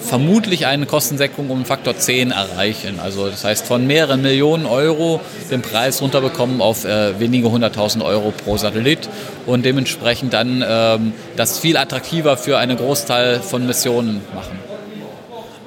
vermutlich 0.00 0.66
eine 0.66 0.86
Kostensenkung 0.86 1.50
um 1.50 1.64
Faktor 1.64 1.96
10 1.96 2.30
erreichen. 2.32 3.00
Also 3.00 3.28
das 3.28 3.44
heißt 3.44 3.66
von 3.66 3.86
mehreren 3.86 4.22
Millionen 4.22 4.66
Euro 4.66 5.20
den 5.50 5.62
Preis 5.62 6.02
runterbekommen 6.02 6.60
auf 6.60 6.84
äh, 6.84 7.18
wenige 7.20 7.50
hunderttausend 7.50 8.02
Euro 8.02 8.32
pro 8.32 8.56
Satellit 8.56 9.08
und 9.46 9.64
dementsprechend 9.64 10.32
dann 10.32 10.64
ähm, 10.66 11.12
das 11.36 11.58
viel 11.58 11.76
attraktiver 11.76 12.36
für 12.36 12.58
einen 12.58 12.76
Großteil 12.76 13.40
von 13.40 13.66
Missionen 13.66 14.20
machen. 14.34 14.69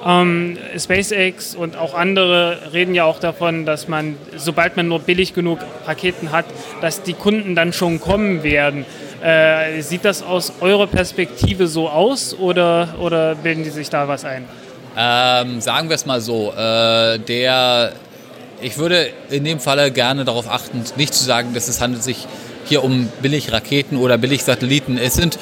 Ähm, 0.06 0.58
SpaceX 0.76 1.54
und 1.54 1.76
auch 1.76 1.94
andere 1.94 2.72
reden 2.72 2.94
ja 2.94 3.04
auch 3.04 3.20
davon, 3.20 3.64
dass 3.64 3.88
man, 3.88 4.16
sobald 4.36 4.76
man 4.76 4.88
nur 4.88 5.00
billig 5.00 5.32
genug 5.32 5.60
Raketen 5.86 6.30
hat, 6.30 6.44
dass 6.82 7.02
die 7.02 7.14
Kunden 7.14 7.54
dann 7.54 7.72
schon 7.72 8.00
kommen 8.00 8.42
werden. 8.42 8.84
Äh, 9.22 9.80
sieht 9.80 10.04
das 10.04 10.22
aus 10.22 10.52
eurer 10.60 10.86
Perspektive 10.86 11.66
so 11.66 11.88
aus 11.88 12.34
oder, 12.38 12.96
oder 13.00 13.34
bilden 13.34 13.64
die 13.64 13.70
sich 13.70 13.88
da 13.88 14.06
was 14.06 14.26
ein? 14.26 14.44
Ähm, 14.96 15.60
sagen 15.60 15.88
wir 15.88 15.94
es 15.94 16.04
mal 16.04 16.20
so, 16.20 16.52
äh, 16.52 17.18
der, 17.18 17.92
ich 18.60 18.76
würde 18.76 19.08
in 19.30 19.44
dem 19.44 19.58
Falle 19.58 19.90
gerne 19.90 20.24
darauf 20.24 20.48
achten, 20.50 20.84
nicht 20.96 21.14
zu 21.14 21.24
sagen, 21.24 21.54
dass 21.54 21.68
es 21.68 21.80
handelt 21.80 22.02
sich 22.02 22.26
hier 22.66 22.84
um 22.84 23.08
Billigraketen 23.22 23.96
oder 23.98 24.18
Billigsatelliten. 24.18 24.98
Es 24.98 25.14
sind 25.14 25.38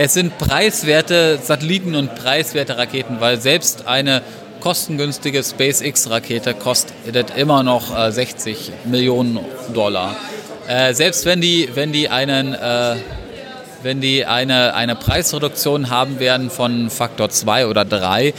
es 0.00 0.14
sind 0.14 0.38
preiswerte 0.38 1.40
Satelliten 1.42 1.96
und 1.96 2.14
preiswerte 2.14 2.78
Raketen, 2.78 3.16
weil 3.18 3.40
selbst 3.40 3.88
eine 3.88 4.22
kostengünstige 4.60 5.42
SpaceX-Rakete 5.42 6.54
kostet 6.54 7.36
immer 7.36 7.64
noch 7.64 7.98
äh, 7.98 8.12
60 8.12 8.70
Millionen 8.84 9.40
Dollar. 9.74 10.14
Äh, 10.68 10.94
selbst 10.94 11.26
wenn 11.26 11.40
die, 11.40 11.70
wenn 11.74 11.90
die 11.90 12.08
einen 12.10 12.54
äh, 12.54 12.94
wenn 13.82 14.00
die 14.00 14.26
eine, 14.26 14.74
eine 14.74 14.96
Preisreduktion 14.96 15.90
haben 15.90 16.18
werden 16.18 16.50
von 16.50 16.90
Faktor 16.90 17.30
2 17.30 17.66
oder 17.66 17.84
3, 17.84 18.28
äh, 18.28 18.32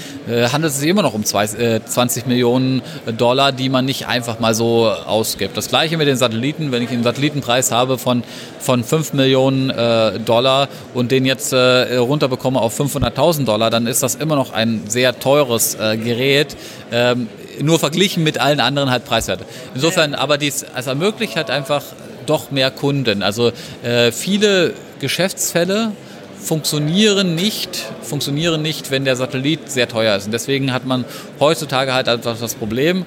handelt 0.52 0.73
es 0.73 0.80
sich 0.80 0.89
immer 0.89 1.02
noch 1.02 1.13
um 1.13 1.23
zwei, 1.23 1.45
äh, 1.45 1.84
20 1.84 2.25
Millionen 2.25 2.82
Dollar, 3.17 3.52
die 3.52 3.69
man 3.69 3.86
nicht 3.86 4.08
einfach 4.08 4.39
mal 4.39 4.54
so 4.54 4.89
ausgibt. 4.89 5.56
Das 5.58 5.69
gleiche 5.69 5.97
mit 5.97 6.08
den 6.08 6.17
Satelliten. 6.17 6.71
Wenn 6.71 6.84
ich 6.84 6.89
einen 6.89 7.04
Satellitenpreis 7.04 7.71
habe 7.71 7.97
von, 7.97 8.23
von 8.60 8.84
5 8.84 9.13
Millionen 9.13 9.69
äh, 9.69 10.19
Dollar 10.19 10.67
und 10.93 11.12
den 11.12 11.25
jetzt 11.25 11.54
äh, 11.54 11.95
runterbekomme 11.97 12.60
auf 12.60 12.80
500.000 12.80 13.45
Dollar, 13.45 13.69
dann 13.69 13.88
ist 13.88 14.04
das 14.04 14.15
immer 14.15 14.36
noch 14.36 14.52
ein 14.52 14.84
sehr 14.88 15.19
teures 15.19 15.75
äh, 15.75 15.97
Gerät. 15.97 16.56
Ähm, 16.91 17.28
nur 17.62 17.80
verglichen 17.80 18.23
mit 18.23 18.39
allen 18.39 18.60
anderen 18.60 18.89
halt 18.89 19.06
preiswert. 19.06 19.41
Insofern, 19.75 20.15
aber 20.15 20.38
dies, 20.38 20.65
es 20.75 20.88
ermöglicht 20.88 21.36
halt 21.36 21.49
einfach 21.49 21.84
doch 22.25 22.52
mehr 22.52 22.71
Kunden. 22.71 23.23
Also 23.23 23.52
äh, 23.84 24.12
viele 24.12 24.73
Geschäftsfälle 25.00 25.92
funktionieren 26.40 27.36
nicht, 27.36 27.86
funktionieren 28.02 28.62
nicht, 28.62 28.92
wenn 28.92 29.06
der 29.06 29.16
Satellit 29.16 29.70
sehr 29.70 29.88
teuer 29.88 30.16
ist. 30.16 30.26
Und 30.26 30.32
deswegen 30.32 30.72
hat 30.74 30.86
man 30.86 31.06
heutzutage 31.40 31.94
halt 31.94 32.08
einfach 32.08 32.38
das 32.40 32.56
Problem, 32.56 33.06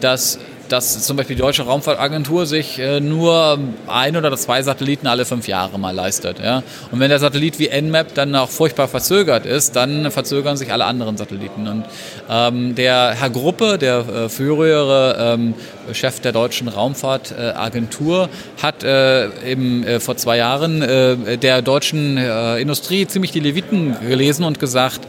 dass 0.00 0.38
dass 0.68 1.04
zum 1.04 1.16
Beispiel 1.16 1.36
die 1.36 1.42
Deutsche 1.42 1.62
Raumfahrtagentur 1.62 2.46
sich 2.46 2.78
äh, 2.78 3.00
nur 3.00 3.58
ein 3.86 4.16
oder 4.16 4.34
zwei 4.36 4.62
Satelliten 4.62 5.06
alle 5.06 5.24
fünf 5.24 5.48
Jahre 5.48 5.78
mal 5.78 5.94
leistet. 5.94 6.38
Ja? 6.38 6.62
Und 6.90 7.00
wenn 7.00 7.10
der 7.10 7.18
Satellit 7.18 7.58
wie 7.58 7.68
Nmap 7.68 8.14
dann 8.14 8.34
auch 8.34 8.50
furchtbar 8.50 8.88
verzögert 8.88 9.46
ist, 9.46 9.76
dann 9.76 10.10
verzögern 10.10 10.56
sich 10.56 10.72
alle 10.72 10.84
anderen 10.84 11.16
Satelliten. 11.16 11.68
Und 11.68 11.84
ähm, 12.28 12.74
der 12.74 13.14
Herr 13.18 13.30
Gruppe, 13.30 13.78
der 13.78 13.98
äh, 13.98 14.28
frühere 14.28 15.34
ähm, 15.34 15.54
Chef 15.92 16.20
der 16.20 16.32
Deutschen 16.32 16.68
Raumfahrtagentur, 16.68 18.28
hat 18.62 18.82
äh, 18.82 19.28
eben, 19.50 19.84
äh, 19.84 20.00
vor 20.00 20.16
zwei 20.16 20.36
Jahren 20.36 20.82
äh, 20.82 21.38
der 21.38 21.62
deutschen 21.62 22.16
äh, 22.16 22.58
Industrie 22.58 23.06
ziemlich 23.06 23.32
die 23.32 23.40
Leviten 23.40 23.96
gelesen 24.06 24.44
und 24.44 24.58
gesagt, 24.58 25.00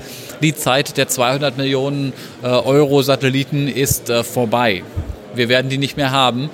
die 0.41 0.53
Zeit 0.53 0.97
der 0.97 1.07
200 1.07 1.57
Millionen 1.57 2.11
Euro 2.43 3.01
Satelliten 3.01 3.69
ist 3.69 4.11
vorbei. 4.11 4.83
Wir 5.37 5.49
werden 5.49 5.69
die 5.69 5.77
nicht 5.77 5.97
mehr 5.97 6.11
haben. 6.11 6.49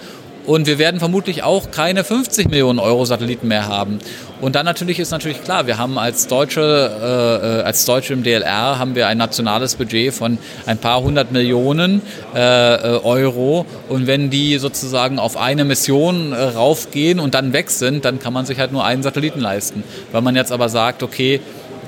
Und 0.45 0.65
wir 0.65 0.79
werden 0.79 0.99
vermutlich 0.99 1.43
auch 1.43 1.69
keine 1.69 2.03
50 2.03 2.49
Millionen 2.49 2.79
Euro 2.79 3.05
Satelliten 3.05 3.47
mehr 3.47 3.67
haben. 3.67 3.99
Und 4.41 4.55
dann 4.55 4.65
natürlich 4.65 4.99
ist 4.99 5.11
natürlich 5.11 5.43
klar, 5.43 5.67
wir 5.67 5.77
haben 5.77 5.99
als 5.99 6.25
Deutsche, 6.25 6.61
äh, 6.61 7.59
äh 7.59 7.61
als 7.61 7.85
Deutsche 7.85 8.13
im 8.13 8.23
DLR 8.23 8.79
haben 8.79 8.95
wir 8.95 9.07
ein 9.07 9.19
nationales 9.19 9.75
Budget 9.75 10.13
von 10.13 10.39
ein 10.65 10.79
paar 10.79 11.03
hundert 11.03 11.31
Millionen 11.31 12.01
äh, 12.33 12.39
äh, 12.39 12.99
Euro. 13.03 13.67
Und 13.87 14.07
wenn 14.07 14.31
die 14.31 14.57
sozusagen 14.57 15.19
auf 15.19 15.37
eine 15.37 15.63
Mission 15.63 16.33
äh, 16.33 16.41
raufgehen 16.41 17.19
und 17.19 17.35
dann 17.35 17.53
weg 17.53 17.69
sind, 17.69 18.03
dann 18.03 18.19
kann 18.19 18.33
man 18.33 18.47
sich 18.47 18.57
halt 18.57 18.71
nur 18.71 18.83
einen 18.83 19.03
Satelliten 19.03 19.41
leisten. 19.41 19.83
Wenn 20.11 20.23
man 20.23 20.35
jetzt 20.35 20.51
aber 20.51 20.69
sagt, 20.69 21.03
okay, 21.03 21.39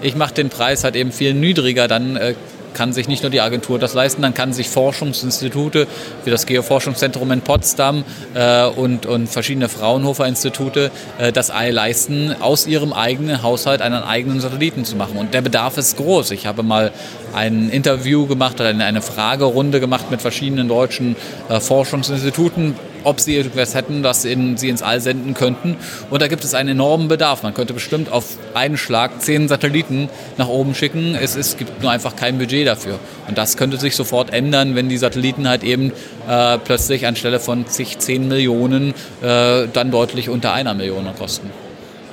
ich 0.04 0.16
mache 0.16 0.36
den 0.36 0.50
Preis 0.50 0.84
halt 0.84 0.96
eben 0.96 1.12
viel 1.12 1.34
niedriger, 1.34 1.88
dann 1.88 2.18
äh, 2.18 2.36
kann 2.74 2.94
sich 2.94 3.08
nicht 3.08 3.24
nur 3.24 3.30
die 3.30 3.42
Agentur 3.42 3.80
das 3.80 3.94
leisten, 3.94 4.22
dann 4.22 4.34
kann 4.34 4.54
sich 4.54 4.70
Forschungsinstitute 4.70 5.88
wie 6.26 6.30
das 6.30 6.46
Geoforschungszentrum 6.46 7.32
in 7.32 7.42
Potsdam 7.42 8.04
äh, 8.34 8.66
und, 8.66 9.06
und 9.06 9.28
verschiedene 9.28 9.70
Fraunhofer-Institute 9.70 10.92
äh, 11.18 11.32
das 11.32 11.52
Ei 11.52 11.72
leisten, 11.72 12.36
aus 12.40 12.68
ihrem 12.68 12.94
eigenen 12.94 13.44
Haushalt 13.44 13.82
einen 13.82 14.04
eigenen 14.04 14.40
Satelliten 14.40 14.86
zu 14.86 14.96
machen. 14.96 15.18
Und 15.18 15.34
der 15.34 15.42
Bedarf 15.42 15.78
ist 15.78 15.98
groß. 15.98 16.32
Ich 16.32 16.46
habe 16.46 16.64
mal 16.64 16.92
ein 17.34 17.70
Interview 17.70 18.28
gemacht 18.28 18.62
eine 18.62 19.02
Fragerunde 19.02 19.80
gemacht 19.80 20.12
mit 20.12 20.22
verschiedenen 20.22 20.68
deutschen 20.68 21.16
äh, 21.50 21.60
Forschungsinstituten 21.60 22.76
ob 23.04 23.20
sie 23.20 23.38
etwas 23.38 23.76
hätten, 23.76 24.04
das 24.04 24.26
in, 24.26 24.58
sie 24.58 24.70
ins 24.70 24.82
All 24.82 25.02
senden 25.02 25.34
könnten. 25.34 25.78
Und 26.10 26.22
da 26.22 26.28
gibt 26.28 26.44
es 26.44 26.54
einen 26.54 26.70
enormen 26.70 27.08
Bedarf. 27.08 27.44
Man 27.44 27.54
könnte 27.54 27.74
bestimmt 27.74 28.12
auf 28.12 28.38
einen 28.54 28.78
Schlag 28.78 29.22
zehn 29.22 29.48
Satelliten 29.48 30.10
nach 30.38 30.48
oben 30.48 30.76
schicken. 30.76 31.16
Es, 31.16 31.36
es 31.36 31.58
gibt 31.58 31.82
nur 31.82 31.92
einfach 31.92 32.16
kein 32.16 32.38
Budget 32.38 32.68
dafür. 32.68 33.00
Und 33.28 33.38
das 33.38 33.58
könnte 33.58 33.78
sich 33.78 33.96
sofort 33.96 34.34
ändern, 34.34 34.76
wenn 34.76 34.90
die 34.90 34.98
Satelliten 34.98 35.48
halt 35.48 35.64
eben 35.64 35.92
äh, 36.28 36.58
plötzlich 36.58 37.06
anstelle 37.08 37.40
von 37.40 37.68
zig, 37.68 38.00
zehn 38.00 38.28
Millionen 38.28 38.94
äh, 39.22 39.68
dann 39.72 39.92
deutlich 39.92 40.30
unter 40.30 40.54
einer 40.54 40.74
Million 40.74 41.04
kosten. 41.18 41.50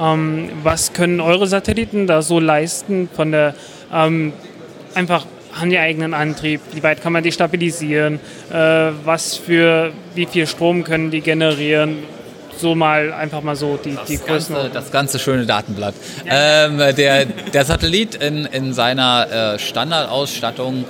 Ähm, 0.00 0.48
was 0.62 0.92
können 0.92 1.20
eure 1.20 1.46
Satelliten 1.46 2.06
da 2.06 2.22
so 2.22 2.40
leisten 2.40 3.08
von 3.14 3.32
der 3.32 3.54
ähm, 3.92 4.32
einfach 4.94 5.26
haben 5.52 5.70
die 5.70 5.78
eigenen 5.78 6.14
Antrieb, 6.14 6.60
wie 6.72 6.82
weit 6.82 7.02
kann 7.02 7.12
man 7.12 7.22
die 7.22 7.32
stabilisieren, 7.32 8.20
äh, 8.50 8.54
was 9.04 9.36
für, 9.36 9.92
wie 10.14 10.26
viel 10.26 10.46
Strom 10.46 10.84
können 10.84 11.10
die 11.10 11.20
generieren, 11.20 11.98
so 12.56 12.74
mal 12.74 13.12
einfach 13.12 13.42
mal 13.42 13.56
so 13.56 13.78
die, 13.82 13.96
die 14.08 14.16
das 14.16 14.26
Größen. 14.26 14.54
ganze, 14.54 14.70
das 14.70 14.90
ganze 14.92 15.18
schöne 15.18 15.46
Datenblatt. 15.46 15.94
Ähm, 16.26 16.78
der, 16.78 17.24
der 17.24 17.64
Satellit 17.64 18.14
in, 18.16 18.44
in 18.44 18.72
seiner 18.74 19.54
äh, 19.54 19.58
Standardausstattung 19.58 20.84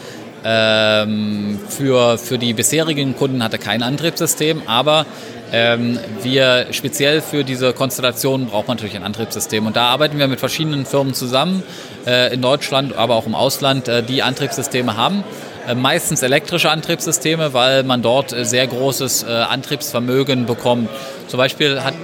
ähm, 0.44 1.58
für, 1.68 2.18
für 2.18 2.38
die 2.38 2.54
bisherigen 2.54 3.16
Kunden 3.16 3.42
hatte 3.42 3.58
kein 3.58 3.82
Antriebssystem, 3.82 4.62
aber 4.66 5.06
wir 5.52 6.66
speziell 6.70 7.20
für 7.20 7.42
diese 7.42 7.72
Konstellation 7.72 8.46
braucht 8.46 8.68
man 8.68 8.76
natürlich 8.76 8.94
ein 8.96 9.02
Antriebssystem 9.02 9.66
und 9.66 9.74
da 9.74 9.86
arbeiten 9.86 10.18
wir 10.18 10.28
mit 10.28 10.38
verschiedenen 10.38 10.86
Firmen 10.86 11.12
zusammen 11.12 11.64
äh, 12.06 12.32
in 12.32 12.40
Deutschland, 12.40 12.96
aber 12.96 13.16
auch 13.16 13.26
im 13.26 13.34
Ausland, 13.34 13.88
äh, 13.88 14.02
die 14.02 14.22
Antriebssysteme 14.22 14.96
haben. 14.96 15.24
Äh, 15.66 15.74
meistens 15.74 16.22
elektrische 16.22 16.70
Antriebssysteme, 16.70 17.52
weil 17.52 17.82
man 17.82 18.02
dort 18.02 18.30
sehr 18.30 18.66
großes 18.66 19.24
Antriebsvermögen 19.24 20.46
bekommt. 20.46 20.88
Zum 21.28 21.38
Beispiel 21.38 21.82
hat 21.82 21.94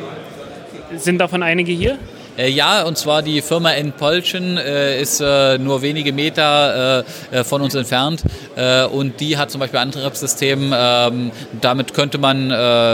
Sind 0.96 1.18
davon 1.18 1.42
einige 1.42 1.72
hier? 1.72 1.98
Äh, 2.36 2.50
ja, 2.50 2.82
und 2.82 2.98
zwar 2.98 3.22
die 3.22 3.40
Firma 3.40 3.72
Enpolchen 3.72 4.58
äh, 4.58 5.00
ist 5.00 5.20
äh, 5.20 5.58
nur 5.58 5.82
wenige 5.82 6.12
Meter 6.12 7.04
äh, 7.32 7.38
äh, 7.38 7.44
von 7.44 7.62
uns 7.62 7.74
entfernt 7.74 8.22
äh, 8.56 8.84
und 8.84 9.20
die 9.20 9.38
hat 9.38 9.50
zum 9.50 9.60
Beispiel 9.60 9.78
ein 9.80 9.88
Antriebssystem, 9.88 10.72
ähm, 10.76 11.30
damit 11.60 11.94
könnte 11.94 12.18
man 12.18 12.36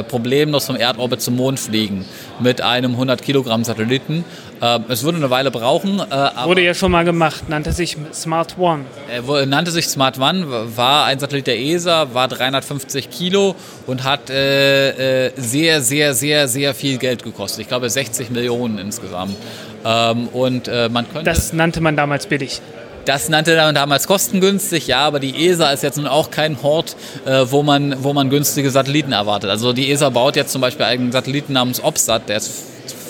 problemlos 0.08 0.66
vom 0.66 0.76
Erdorbit 0.76 1.20
zum 1.20 1.36
Mond 1.36 1.58
fliegen 1.58 2.04
mit 2.40 2.60
einem 2.60 2.92
100 2.92 3.22
Kilogramm 3.22 3.64
Satelliten. 3.64 4.24
Äh, 4.62 4.78
es 4.88 5.02
würde 5.02 5.18
eine 5.18 5.28
Weile 5.28 5.50
brauchen, 5.50 5.98
äh, 5.98 6.30
Wurde 6.44 6.62
ja 6.62 6.72
schon 6.72 6.92
mal 6.92 7.04
gemacht, 7.04 7.48
nannte 7.48 7.72
sich 7.72 7.96
Smart 8.14 8.56
One. 8.58 8.84
er 9.12 9.26
wo- 9.26 9.44
nannte 9.44 9.72
sich 9.72 9.88
Smart 9.88 10.18
One, 10.20 10.46
war 10.76 11.06
ein 11.06 11.18
Satellit 11.18 11.48
der 11.48 11.58
ESA, 11.58 12.14
war 12.14 12.28
350 12.28 13.10
Kilo 13.10 13.56
und 13.88 14.04
hat 14.04 14.30
äh, 14.30 15.26
äh, 15.26 15.32
sehr, 15.36 15.80
sehr, 15.82 16.14
sehr, 16.14 16.46
sehr 16.46 16.74
viel 16.74 16.98
Geld 16.98 17.24
gekostet. 17.24 17.62
Ich 17.62 17.68
glaube 17.68 17.90
60 17.90 18.30
Millionen 18.30 18.78
insgesamt. 18.78 19.34
Ähm, 19.84 20.28
und 20.28 20.68
äh, 20.68 20.88
man 20.88 21.06
könnte 21.12 21.24
Das 21.28 21.52
nannte 21.52 21.80
man 21.80 21.96
damals 21.96 22.26
billig. 22.26 22.60
das 23.04 23.28
nannte 23.28 23.56
man 23.56 23.74
damals 23.74 24.06
kostengünstig, 24.06 24.86
ja, 24.86 25.00
aber 25.00 25.18
die 25.18 25.44
ESA 25.48 25.72
ist 25.72 25.82
jetzt 25.82 25.96
nun 25.96 26.06
auch 26.06 26.30
kein 26.30 26.62
Hort, 26.62 26.94
äh, 27.26 27.46
wo, 27.50 27.64
man, 27.64 27.96
wo 28.04 28.12
man 28.12 28.30
günstige 28.30 28.70
Satelliten 28.70 29.10
erwartet. 29.10 29.50
Also 29.50 29.72
die 29.72 29.90
ESA 29.90 30.10
baut 30.10 30.36
jetzt 30.36 30.52
zum 30.52 30.60
Beispiel 30.60 30.86
einen 30.86 31.10
Satelliten 31.10 31.52
namens 31.52 31.82
OPSAT, 31.82 32.28
der 32.28 32.36
ist 32.36 32.52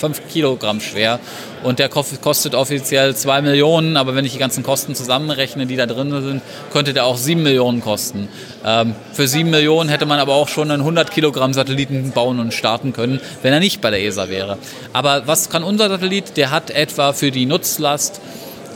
5 0.03 0.29
Kilogramm 0.29 0.81
schwer 0.81 1.21
und 1.63 1.79
der 1.79 1.89
kostet 1.89 2.57
offiziell 2.57 3.15
2 3.15 3.43
Millionen, 3.43 3.97
aber 3.97 4.17
wenn 4.17 4.25
ich 4.25 4.33
die 4.33 4.39
ganzen 4.39 4.65
Kosten 4.65 4.97
zusammenrechne, 4.97 5.67
die 5.67 5.77
da 5.77 5.87
drin 5.87 6.11
sind, 6.11 6.43
könnte 6.73 6.93
der 6.93 7.07
auch 7.07 7.17
7 7.17 7.41
Millionen 7.41 7.81
kosten. 7.81 8.29
Ähm, 8.67 8.97
für 9.13 9.29
7 9.29 9.49
Millionen 9.49 9.89
hätte 9.89 10.05
man 10.05 10.19
aber 10.19 10.35
auch 10.35 10.49
schon 10.49 10.73
einen 10.73 10.81
100 10.81 11.13
Kilogramm 11.13 11.55
Satelliten 11.55 12.11
bauen 12.11 12.41
und 12.41 12.53
starten 12.53 12.93
können, 12.93 13.21
wenn 13.43 13.53
er 13.53 13.61
nicht 13.61 13.81
bei 13.81 13.91
der 13.91 14.03
ESA 14.03 14.29
wäre. 14.29 14.59
Aber 14.93 15.29
was 15.29 15.51
kann 15.51 15.63
unser 15.63 15.89
Satellit? 15.89 16.37
Der 16.37 16.51
hat 16.51 16.71
etwa 16.71 17.13
für 17.13 17.31
die 17.31 17.47
Nutzlast 17.47 18.21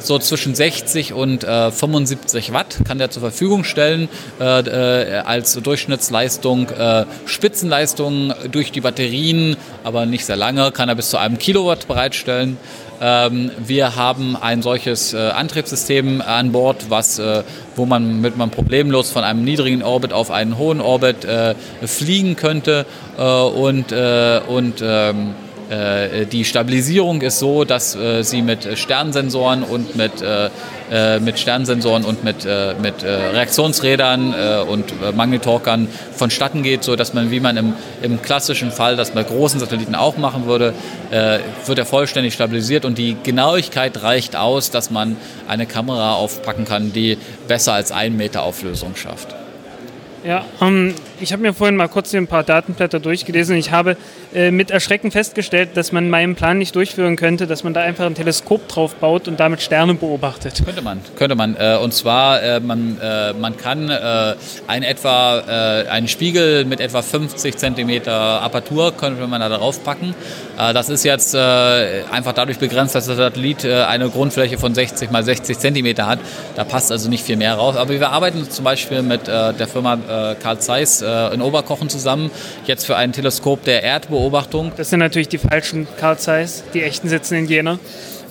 so 0.07 0.19
zwischen 0.19 0.55
60 0.55 1.13
und 1.13 1.45
äh, 1.45 1.71
75 1.71 2.53
Watt 2.53 2.79
kann 2.87 2.99
der 2.99 3.11
zur 3.11 3.21
Verfügung 3.21 3.65
stellen 3.65 4.09
äh, 4.41 4.61
äh, 4.61 5.19
als 5.19 5.55
Durchschnittsleistung. 5.55 6.71
Äh, 6.71 7.05
Spitzenleistung 7.27 8.33
durch 8.51 8.73
die 8.73 8.81
Batterien, 8.81 9.57
aber 9.85 10.07
nicht 10.07 10.25
sehr 10.25 10.37
lange, 10.37 10.71
kann 10.73 10.89
er 10.89 10.95
bis 10.95 11.11
zu 11.11 11.19
einem 11.19 11.39
Kilowatt 11.39 11.89
bereitstellen. 11.89 12.57
Ähm, 13.01 13.51
wir 13.59 13.97
haben 13.97 14.37
ein 14.37 14.63
solches 14.63 15.13
äh, 15.13 15.19
Antriebssystem 15.19 16.23
an 16.23 16.53
Bord, 16.53 16.87
was, 16.89 17.19
äh, 17.19 17.43
wo 17.75 17.85
man 17.85 18.21
mit 18.21 18.37
man 18.37 18.51
problemlos 18.51 19.11
von 19.11 19.23
einem 19.23 19.45
niedrigen 19.45 19.83
Orbit 19.83 20.13
auf 20.13 20.31
einen 20.31 20.57
hohen 20.57 20.81
Orbit 20.81 21.25
äh, 21.25 21.55
fliegen 21.85 22.37
könnte 22.37 22.87
äh, 23.19 23.23
und, 23.23 23.93
und 23.93 24.83
ähm, 24.83 25.35
äh, 25.35 25.46
die 25.69 26.45
Stabilisierung 26.45 27.21
ist 27.23 27.39
so, 27.39 27.65
dass 27.65 27.97
äh, 27.97 28.23
sie 28.23 28.43
mit 28.43 28.79
Sternsensoren 28.79 29.63
und 29.63 29.97
mit, 29.97 30.23
äh, 30.23 30.49
äh, 30.91 31.19
mit 31.19 31.39
Sternsensoren 31.39 32.05
und 32.05 32.23
mit, 32.23 32.45
äh, 32.45 32.75
mit 32.81 33.03
äh, 33.03 33.09
Reaktionsrädern 33.09 34.33
äh, 34.33 34.63
und 34.63 34.93
äh, 35.03 35.13
Magnetorkern 35.13 35.89
vonstatten 36.15 36.63
geht, 36.63 36.85
so 36.85 36.95
dass 36.95 37.15
man, 37.15 37.31
wie 37.31 37.41
man 37.41 37.57
im, 37.57 37.75
im 38.03 38.23
klassischen 38.23 38.71
Fall 38.71 38.97
das 38.97 39.11
bei 39.11 39.25
großen 39.25 39.59
Satelliten 39.59 39.95
auch 39.95 40.17
machen 40.17 40.47
würde, 40.47 40.75
äh, 41.11 41.41
wird 41.67 41.79
er 41.79 41.87
vollständig 41.87 42.35
stabilisiert 42.35 42.85
und 42.85 42.99
die 42.99 43.17
Genauigkeit 43.23 44.03
reicht 44.03 44.37
aus, 44.37 44.71
dass 44.71 44.91
man 44.91 45.17
eine 45.49 45.67
Kamera 45.67 46.15
aufpacken 46.15 46.65
kann, 46.65 46.93
die 46.93 47.19
besser 47.49 47.73
als 47.73 47.91
1 47.91 48.17
Meter 48.17 48.43
Auflösung 48.43 48.95
schafft. 48.95 49.35
Ja, 50.25 50.45
ähm, 50.61 50.95
ich 51.21 51.33
habe 51.33 51.43
mir 51.43 51.55
vorhin 51.55 51.77
mal 51.77 51.89
kurz 51.89 52.11
hier 52.11 52.21
ein 52.21 52.27
paar 52.27 52.45
Datenblätter 52.45 53.01
durchgelesen. 53.01 53.57
Ich 53.57 53.71
habe 53.71 53.97
äh, 54.35 54.51
mit 54.51 54.71
Erschrecken 54.71 55.11
festgestellt, 55.11 55.71
dass 55.75 55.93
man 55.93 56.11
meinen 56.11 56.35
Plan 56.35 56.59
nicht 56.59 56.75
durchführen 56.75 57.17
könnte, 57.17 57.47
dass 57.47 57.65
man 57.65 57.75
da 57.75 57.81
einfach 57.83 58.07
ein 58.07 58.15
Teleskop 58.15 58.69
drauf 58.69 58.95
baut 58.97 59.29
und 59.29 59.41
damit 59.41 59.63
Sterne 59.63 59.95
beobachtet. 59.95 60.63
Könnte 60.65 60.83
man, 60.83 61.01
könnte 61.17 61.35
man. 61.35 61.57
Äh, 61.57 61.79
und 61.83 61.95
zwar, 61.95 62.43
äh, 62.43 62.61
man, 62.61 62.99
äh, 63.01 63.33
man 63.33 63.57
kann 63.57 63.89
äh, 63.89 64.35
ein 64.67 64.83
etwa, 64.83 65.85
äh, 65.85 65.89
einen 65.89 66.09
Spiegel 66.09 66.65
mit 66.65 66.81
etwa 66.81 67.03
50 67.03 67.57
Zentimeter 67.57 68.43
Apertur 68.43 68.93
könnte 68.93 69.27
man 69.27 69.41
da 69.41 69.49
drauf 69.49 69.83
packen. 69.83 70.15
Das 70.57 70.89
ist 70.89 71.05
jetzt 71.05 71.35
einfach 71.35 72.33
dadurch 72.33 72.59
begrenzt, 72.59 72.95
dass 72.95 73.07
der 73.07 73.17
Satellit 73.17 73.65
eine 73.65 74.09
Grundfläche 74.09 74.59
von 74.59 74.75
60 74.75 75.11
mal 75.11 75.23
60 75.23 75.59
Zentimeter 75.59 76.07
hat. 76.07 76.19
Da 76.55 76.65
passt 76.65 76.91
also 76.91 77.09
nicht 77.11 77.25
viel 77.25 77.37
mehr 77.37 77.55
raus. 77.55 77.77
Aber 77.77 77.91
wir 77.91 78.09
arbeiten 78.09 78.49
zum 78.49 78.65
Beispiel 78.65 79.03
mit 79.03 79.27
der 79.27 79.69
Firma 79.71 80.35
Carl 80.41 80.59
Zeiss 80.59 81.03
äh, 81.07 81.35
in 81.35 81.41
Oberkochen 81.41 81.89
zusammen, 81.89 82.31
jetzt 82.67 82.85
für 82.85 82.97
ein 82.97 83.13
Teleskop 83.13 83.65
der 83.65 83.83
Erdbeobachtung. 83.83 84.73
Das 84.77 84.91
sind 84.91 84.99
natürlich 84.99 85.29
die 85.29 85.39
falschen 85.39 85.87
Carl 85.99 86.19
Zeiss, 86.19 86.65
die 86.75 86.83
echten 86.83 87.09
sitzen 87.09 87.37
in 87.37 87.47
Jena. 87.47 87.79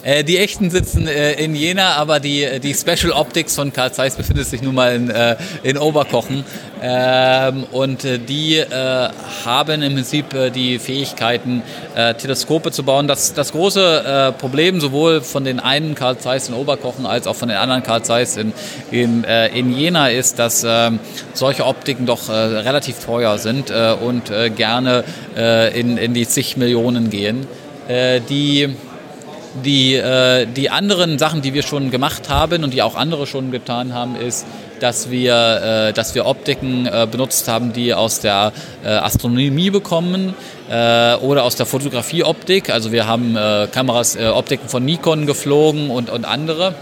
Äh, 0.06 0.24
die 0.24 0.38
echten 0.38 0.70
sitzen 0.70 1.08
äh, 1.08 1.34
in 1.34 1.56
Jena, 1.56 1.96
aber 1.96 2.20
die, 2.20 2.60
die 2.60 2.76
Special 2.76 3.12
Optics 3.12 3.56
von 3.56 3.74
Carl 3.74 3.92
Zeiss 3.92 4.16
befindet 4.16 4.46
sich 4.46 4.62
nun 4.62 4.76
mal 4.76 4.94
in, 4.94 5.10
äh, 5.10 5.36
in 5.64 5.80
Oberkochen. 5.80 6.44
Ähm, 6.80 7.64
und 7.72 8.06
äh, 8.06 8.20
die 8.20 8.58
äh, 8.58 9.10
haben 9.46 9.82
im 9.82 9.96
Prinzip 9.96 10.32
äh, 10.36 10.52
die 10.52 10.78
Fähigkeiten, 10.78 11.64
äh, 11.96 12.14
Teleskope 12.14 12.72
zu 12.72 12.84
bauen. 12.84 13.08
Das, 13.08 13.34
das 13.34 13.52
große 13.52 14.04
äh, 14.06 14.32
Problem 14.34 14.80
sowohl 14.80 15.22
von 15.22 15.44
den 15.44 15.60
einen 15.60 15.96
Carl 15.96 16.20
Zeiss 16.20 16.50
in 16.50 16.54
Oberkochen 16.54 17.08
als 17.08 17.26
auch 17.26 17.36
von 17.36 17.50
den 17.50 17.58
anderen 17.58 17.82
Carl 17.82 18.04
Zeiss 18.04 18.38
in, 18.38 18.54
in, 18.92 19.24
äh, 19.24 19.48
in 19.58 19.76
Jena 19.76 20.10
ist, 20.10 20.38
dass 20.38 20.64
ähm, 20.68 21.00
solche 21.34 21.66
Optiken 21.66 22.06
doch 22.06 22.30
äh, 22.30 22.34
relativ 22.34 23.04
teuer 23.04 23.40
sind 23.40 23.72
äh, 23.72 23.96
und 24.00 24.30
äh, 24.30 24.52
gerne 24.52 25.04
äh, 25.36 25.80
in, 25.80 25.98
in 25.98 26.14
die 26.14 26.28
zig 26.28 26.58
Millionen 26.58 27.10
gehen. 27.10 27.48
Äh, 27.88 28.22
die 28.22 28.76
die, 29.64 29.96
äh, 29.96 30.46
die 30.46 30.70
anderen 30.70 31.18
Sachen, 31.18 31.42
die 31.42 31.54
wir 31.54 31.64
schon 31.64 31.92
gemacht 31.92 32.30
haben 32.30 32.64
und 32.64 32.74
die 32.74 32.82
auch 32.82 32.96
andere 32.96 33.28
schon 33.28 33.52
getan 33.52 33.94
haben, 33.94 34.16
ist, 34.16 34.46
dass 34.80 35.10
wir, 35.10 35.88
äh, 35.90 35.94
dass 35.94 36.16
wir 36.16 36.26
Optiken 36.26 36.86
äh, 36.86 37.08
benutzt 37.10 37.48
haben, 37.48 37.74
die 37.74 37.94
aus 37.94 38.20
der 38.20 38.52
äh, 38.84 38.90
Astronomie 38.90 39.70
bekommen 39.70 40.34
äh, 40.70 41.16
oder 41.16 41.44
aus 41.44 41.56
der 41.56 41.66
Fotografieoptik. 41.66 42.70
Also 42.70 42.92
wir 42.92 43.08
haben 43.08 43.36
äh, 43.36 43.68
Kameras, 43.72 44.16
äh, 44.16 44.28
Optiken 44.28 44.68
von 44.68 44.84
Nikon 44.84 45.26
geflogen 45.26 45.90
und, 45.90 46.10
und 46.10 46.26
andere. 46.26 46.76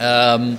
Ähm, 0.00 0.56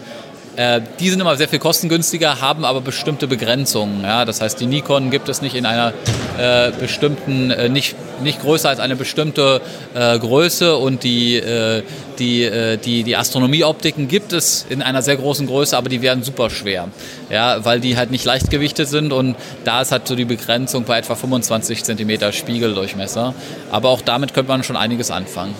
äh, 0.55 0.81
die 0.99 1.09
sind 1.09 1.19
immer 1.19 1.37
sehr 1.37 1.47
viel 1.47 1.59
kostengünstiger, 1.59 2.41
haben 2.41 2.65
aber 2.65 2.81
bestimmte 2.81 3.27
Begrenzungen. 3.27 4.03
Ja? 4.03 4.25
Das 4.25 4.41
heißt, 4.41 4.59
die 4.59 4.65
Nikon 4.65 5.09
gibt 5.09 5.29
es 5.29 5.41
nicht 5.41 5.55
in 5.55 5.65
einer 5.65 5.93
äh, 6.37 6.71
bestimmten, 6.71 7.51
äh, 7.51 7.69
nicht, 7.69 7.95
nicht 8.21 8.41
größer 8.41 8.69
als 8.69 8.79
eine 8.79 8.95
bestimmte 8.95 9.61
äh, 9.93 10.19
Größe 10.19 10.75
und 10.75 11.03
die, 11.03 11.37
äh, 11.37 11.83
die, 12.19 12.77
die, 12.83 13.03
die 13.03 13.15
Astronomieoptiken 13.15 14.07
gibt 14.07 14.33
es 14.33 14.65
in 14.69 14.81
einer 14.81 15.01
sehr 15.01 15.15
großen 15.15 15.47
Größe, 15.47 15.75
aber 15.75 15.89
die 15.89 16.01
werden 16.01 16.23
super 16.23 16.49
schwer, 16.49 16.89
ja? 17.29 17.63
weil 17.65 17.79
die 17.79 17.97
halt 17.97 18.11
nicht 18.11 18.25
leichtgewichtet 18.25 18.87
sind 18.89 19.13
und 19.13 19.35
da 19.63 19.81
ist 19.81 19.91
halt 19.91 20.07
so 20.07 20.15
die 20.15 20.25
Begrenzung 20.25 20.83
bei 20.83 20.99
etwa 20.99 21.15
25 21.15 21.83
cm 21.83 22.31
Spiegeldurchmesser. 22.31 23.33
Aber 23.71 23.89
auch 23.89 24.01
damit 24.01 24.33
könnte 24.33 24.49
man 24.51 24.63
schon 24.63 24.75
einiges 24.75 25.11
anfangen. 25.11 25.55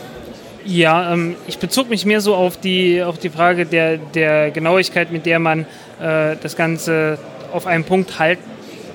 Ja, 0.65 1.13
ähm, 1.13 1.35
ich 1.47 1.57
bezog 1.57 1.89
mich 1.89 2.05
mehr 2.05 2.21
so 2.21 2.35
auf 2.35 2.59
die, 2.59 3.01
auf 3.01 3.17
die 3.17 3.29
Frage 3.29 3.65
der, 3.65 3.97
der 3.97 4.51
Genauigkeit, 4.51 5.11
mit 5.11 5.25
der 5.25 5.39
man 5.39 5.61
äh, 5.99 6.35
das 6.41 6.55
Ganze 6.55 7.17
auf 7.51 7.67
einen 7.67 7.83
Punkt 7.83 8.19
halt 8.19 8.39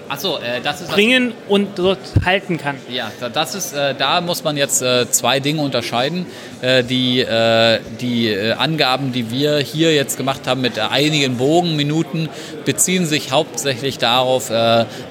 Achso, 0.09 0.37
äh, 0.39 0.61
das 0.63 0.83
ist 0.83 0.91
bringen 0.93 1.33
und 1.49 1.77
dort 1.79 1.99
halten 2.25 2.59
kann. 2.59 2.77
Ja, 2.89 3.11
da- 3.19 3.29
das 3.29 3.55
ist, 3.57 3.73
äh, 3.73 3.95
da 3.95 4.21
muss 4.21 4.45
man 4.45 4.57
jetzt 4.57 4.81
äh, 4.81 5.11
zwei 5.11 5.41
Dinge 5.41 5.61
unterscheiden. 5.63 6.27
Äh, 6.63 6.85
die 6.85 7.21
äh, 7.23 7.81
die 8.01 8.29
äh, 8.29 8.53
Angaben, 8.53 9.13
die 9.13 9.31
wir 9.33 9.59
hier 9.59 9.93
jetzt 9.95 10.17
gemacht 10.17 10.43
haben 10.47 10.61
mit 10.61 10.79
einigen 10.79 11.39
Bogenminuten, 11.39 12.29
beziehen 12.65 13.05
sich 13.07 13.33
hauptsächlich 13.33 13.99
darauf, 13.99 14.49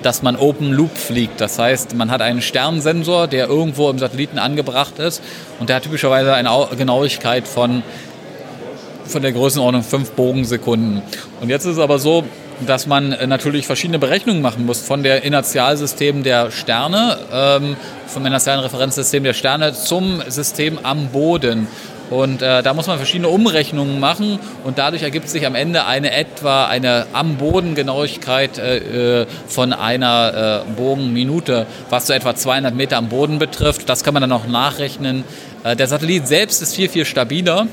dass 0.01 0.21
man 0.23 0.35
Open 0.35 0.71
Loop 0.71 0.97
fliegt. 0.97 1.39
Das 1.41 1.57
heißt, 1.59 1.95
man 1.95 2.09
hat 2.11 2.21
einen 2.21 2.41
Sternsensor, 2.41 3.27
der 3.27 3.47
irgendwo 3.47 3.89
im 3.89 3.99
Satelliten 3.99 4.39
angebracht 4.39 4.99
ist 4.99 5.21
und 5.59 5.69
der 5.69 5.77
hat 5.77 5.83
typischerweise 5.83 6.33
eine 6.33 6.51
Au- 6.51 6.67
Genauigkeit 6.77 7.47
von 7.47 7.83
von 9.05 9.21
der 9.21 9.31
Größenordnung 9.33 9.83
5 9.83 10.11
Bogensekunden. 10.13 11.01
Und 11.39 11.49
jetzt 11.49 11.65
ist 11.65 11.73
es 11.73 11.79
aber 11.79 11.99
so, 11.99 12.23
dass 12.65 12.87
man 12.87 13.11
äh, 13.11 13.27
natürlich 13.27 13.67
verschiedene 13.67 13.99
Berechnungen 13.99 14.41
machen 14.41 14.65
muss 14.65 14.81
von 14.81 15.03
der 15.03 15.23
Inertialsystem 15.23 16.23
der 16.23 16.51
Sterne, 16.51 17.17
ähm, 17.31 17.75
vom 18.07 18.25
inertialen 18.25 18.61
Referenzsystem 18.61 19.23
der 19.23 19.33
Sterne 19.33 19.73
zum 19.73 20.21
System 20.27 20.79
am 20.83 21.09
Boden. 21.09 21.67
Und 22.09 22.41
äh, 22.43 22.61
da 22.61 22.73
muss 22.73 22.85
man 22.85 22.97
verschiedene 22.97 23.29
Umrechnungen 23.29 23.99
machen 23.99 24.39
und 24.63 24.77
dadurch 24.77 25.01
ergibt 25.01 25.27
sich 25.27 25.45
am 25.47 25.55
Ende 25.55 25.85
eine 25.85 26.11
etwa 26.11 26.67
eine 26.67 27.07
am 27.13 27.37
Boden 27.37 27.73
Genauigkeit 27.73 28.59
äh, 28.59 29.21
äh 29.21 29.25
von 29.47 29.73
einer 29.73 30.63
äh, 30.67 30.71
Bogenminute, 30.71 31.65
was 31.89 32.07
so 32.07 32.13
etwa 32.13 32.35
200 32.35 32.75
Meter 32.75 32.97
am 32.97 33.09
Boden 33.09 33.39
betrifft. 33.39 33.89
Das 33.89 34.03
kann 34.03 34.13
man 34.13 34.21
dann 34.21 34.31
auch 34.31 34.45
nachrechnen. 34.45 35.23
Äh, 35.63 35.75
der 35.75 35.87
Satellit 35.87 36.27
selbst 36.27 36.61
ist 36.61 36.75
viel, 36.75 36.89
viel 36.89 37.05
stabiler. 37.05 37.67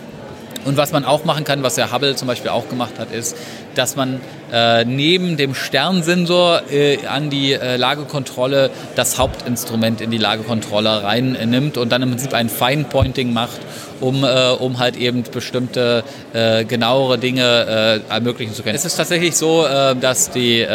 Und 0.65 0.77
was 0.77 0.93
man 0.93 1.05
auch 1.05 1.25
machen 1.25 1.45
kann, 1.45 1.63
was 1.63 1.75
der 1.75 1.93
Hubble 1.93 2.15
zum 2.15 2.29
Beispiel 2.29 2.51
auch 2.51 2.69
gemacht 2.69 2.99
hat, 2.99 3.11
ist, 3.11 3.37
dass 3.75 3.97
man 3.97 4.21
äh, 4.53 4.85
neben 4.85 5.37
dem 5.37 5.55
Sternsensor 5.55 6.63
äh, 6.71 7.07
an 7.07 7.31
die 7.31 7.53
äh, 7.53 7.77
Lagekontrolle 7.77 8.71
das 8.95 9.19
Hauptinstrument 9.19 10.01
in 10.01 10.11
die 10.11 10.19
Lagekontrolle 10.19 11.03
reinnimmt 11.03 11.79
und 11.79 11.91
dann 11.91 12.03
im 12.03 12.11
Prinzip 12.11 12.35
ein 12.35 12.49
Fine-Pointing 12.49 13.33
macht, 13.33 13.61
um, 14.01 14.25
äh, 14.25 14.51
um 14.51 14.79
halt 14.79 14.97
eben 14.97 15.25
bestimmte 15.33 16.05
äh, 16.33 16.65
genauere 16.65 17.19
Dinge 17.19 18.03
äh, 18.09 18.13
ermöglichen 18.13 18.55
zu 18.55 18.63
können. 18.63 18.77
Es 18.77 18.85
ist 18.85 18.97
tatsächlich 18.97 19.37
so, 19.37 19.63
dass, 20.01 20.31
die, 20.31 20.67